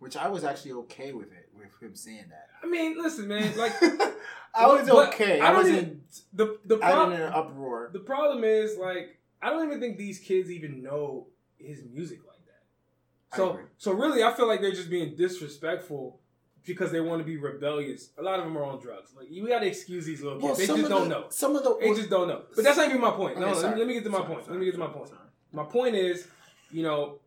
[0.00, 2.48] Which I was actually okay with it, with him saying that.
[2.62, 3.74] I mean, listen, man, like
[4.54, 5.40] I was But okay.
[5.40, 5.76] I I, wasn't.
[5.78, 6.00] even-
[6.32, 7.12] the the I problem.
[7.16, 7.90] in an uproar.
[7.92, 11.28] The problem is, like, I don't even think these kids even know
[11.58, 13.36] his music like that.
[13.36, 16.18] So, so really, I feel like they're just being disrespectful
[16.66, 18.10] because they want to be rebellious.
[18.18, 19.12] A lot of them are on drugs.
[19.16, 20.44] Like, you got to excuse these little kids.
[20.44, 21.24] Well, they just don't the- know.
[21.30, 22.42] Some of the They just don't know.
[22.54, 23.38] But that's not even my point.
[23.38, 24.44] No, Okay, no, let, me, let me get to my Sorry, point.
[24.44, 25.08] sorry, let me get to my point.
[25.08, 25.20] sorry.
[25.52, 26.28] My point is,
[26.70, 27.18] you know,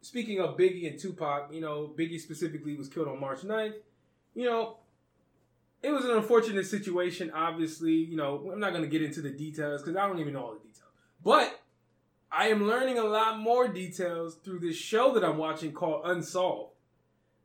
[0.00, 3.74] speaking of Biggie and Tupac, you know, Biggie specifically was killed on March 9th.
[4.34, 4.76] You know,
[5.82, 7.92] it was an unfortunate situation, obviously.
[7.92, 10.42] You know, I'm not going to get into the details because I don't even know
[10.42, 10.90] all the details.
[11.22, 11.60] But
[12.30, 16.74] I am learning a lot more details through this show that I'm watching called Unsolved.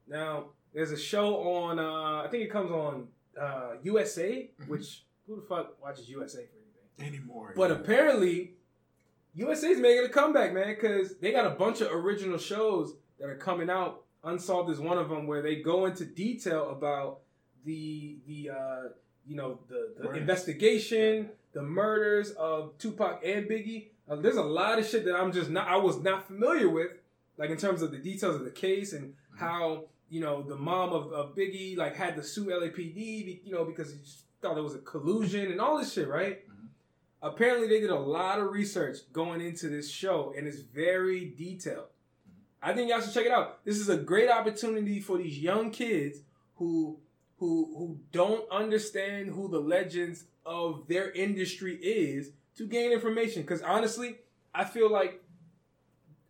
[0.08, 3.08] Now, there's a show on, uh, I think it comes on
[3.40, 7.16] uh, USA, which who the fuck watches USA for anything?
[7.16, 7.54] anymore.
[7.56, 8.54] But apparently,
[9.36, 13.38] USA's making a comeback, man, because they got a bunch of original shows that are
[13.38, 14.02] coming out.
[14.24, 17.20] Unsolved is one of them, where they go into detail about
[17.66, 18.82] the the uh,
[19.26, 23.88] you know the, the investigation, the murders of Tupac and Biggie.
[24.10, 26.92] Uh, there's a lot of shit that I'm just not I was not familiar with,
[27.38, 30.92] like in terms of the details of the case and how you know the mom
[30.92, 34.00] of, of Biggie like had to sue LAPD, you know, because he
[34.42, 36.42] thought it was a collusion and all this shit, right?
[37.24, 41.88] apparently they did a lot of research going into this show and it's very detailed.
[42.62, 43.66] I think y'all should check it out.
[43.66, 46.20] This is a great opportunity for these young kids
[46.56, 47.00] who
[47.44, 53.62] who who don't understand who the legends of their industry is to gain information cuz
[53.62, 54.20] honestly,
[54.56, 55.22] I feel like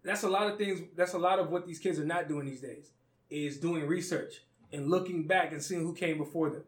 [0.02, 2.48] that's a lot of things that's a lot of what these kids are not doing
[2.48, 2.90] these days
[3.30, 4.42] is doing research
[4.72, 6.64] and looking back and seeing who came before them.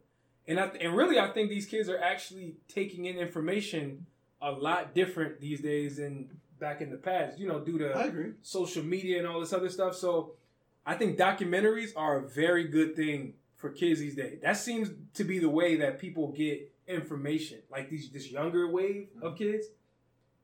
[0.48, 4.06] And I, and really, I think these kids are actually taking in information
[4.40, 7.40] a lot different these days than back in the past.
[7.40, 9.96] You know, due to social media and all this other stuff.
[9.96, 10.34] So
[10.86, 13.34] I think documentaries are a very good thing
[13.66, 14.40] for kids these days.
[14.44, 17.60] That seems to be the way that people get information.
[17.72, 19.44] Like these this younger wave of mm-hmm.
[19.44, 19.68] kids.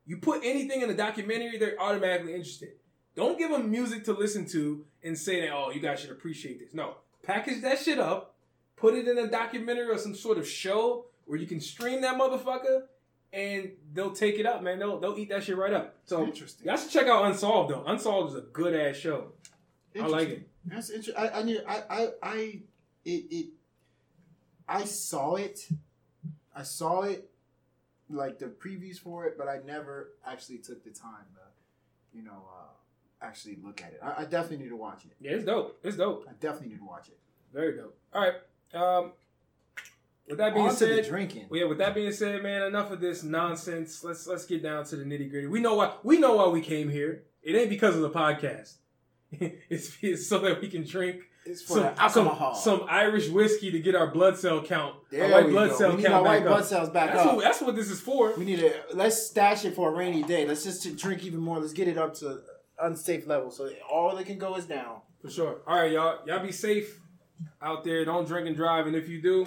[0.07, 2.71] You put anything in a documentary, they're automatically interested.
[3.15, 6.59] Don't give them music to listen to and say that, oh, you guys should appreciate
[6.59, 6.73] this.
[6.73, 8.33] No, package that shit up,
[8.75, 12.17] put it in a documentary or some sort of show where you can stream that
[12.17, 12.85] motherfucker,
[13.31, 14.79] and they'll take it up, man.
[14.79, 15.95] They'll they'll eat that shit right up.
[16.05, 16.65] So Interesting.
[16.65, 17.83] y'all should check out Unsolved though.
[17.85, 19.33] Unsolved is a good ass show.
[19.99, 20.47] I like it.
[20.65, 21.15] That's interesting.
[21.17, 21.59] I, I knew.
[21.67, 22.59] I, I, I,
[23.05, 23.45] it, it.
[24.67, 25.67] I saw it.
[26.55, 27.29] I saw it,
[28.09, 32.43] like the previews for it, but I never actually took the time to, you know,
[32.49, 33.99] uh, actually look at it.
[34.03, 35.11] I, I definitely need to watch it.
[35.19, 35.79] Yeah, it's dope.
[35.83, 36.25] It's dope.
[36.27, 37.17] I definitely need to watch it.
[37.53, 37.97] Very dope.
[38.13, 38.33] All right.
[38.73, 39.11] Um,
[40.27, 41.47] with that being On to the said, drinking.
[41.49, 41.65] well, yeah.
[41.65, 44.03] With that being said, man, enough of this nonsense.
[44.03, 45.47] Let's let's get down to the nitty gritty.
[45.47, 47.23] We know why we know why we came here.
[47.43, 48.75] It ain't because of the podcast.
[49.31, 52.55] it's, it's so that we can drink It's for some, the some, alcohol.
[52.55, 55.77] some Irish whiskey to get our blood cell count, there our white we blood go.
[55.77, 56.65] cell we need our count white back blood up.
[56.67, 57.35] cells back That's up.
[57.35, 58.33] what, that's what this is for.
[58.37, 60.45] we need to let's stash it for a rainy day.
[60.45, 61.59] Let's just drink even more.
[61.59, 62.41] Let's get it up to
[62.79, 65.01] unsafe level so all that can go is down.
[65.21, 65.61] For sure.
[65.67, 66.19] All right, y'all.
[66.27, 66.99] Y'all be safe
[67.61, 68.03] out there.
[68.05, 68.87] Don't drink and drive.
[68.87, 69.45] And if you do,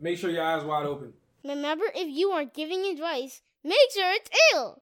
[0.00, 1.12] make sure your eyes wide open.
[1.44, 4.74] Remember, if you aren't giving advice, make sure it's ill.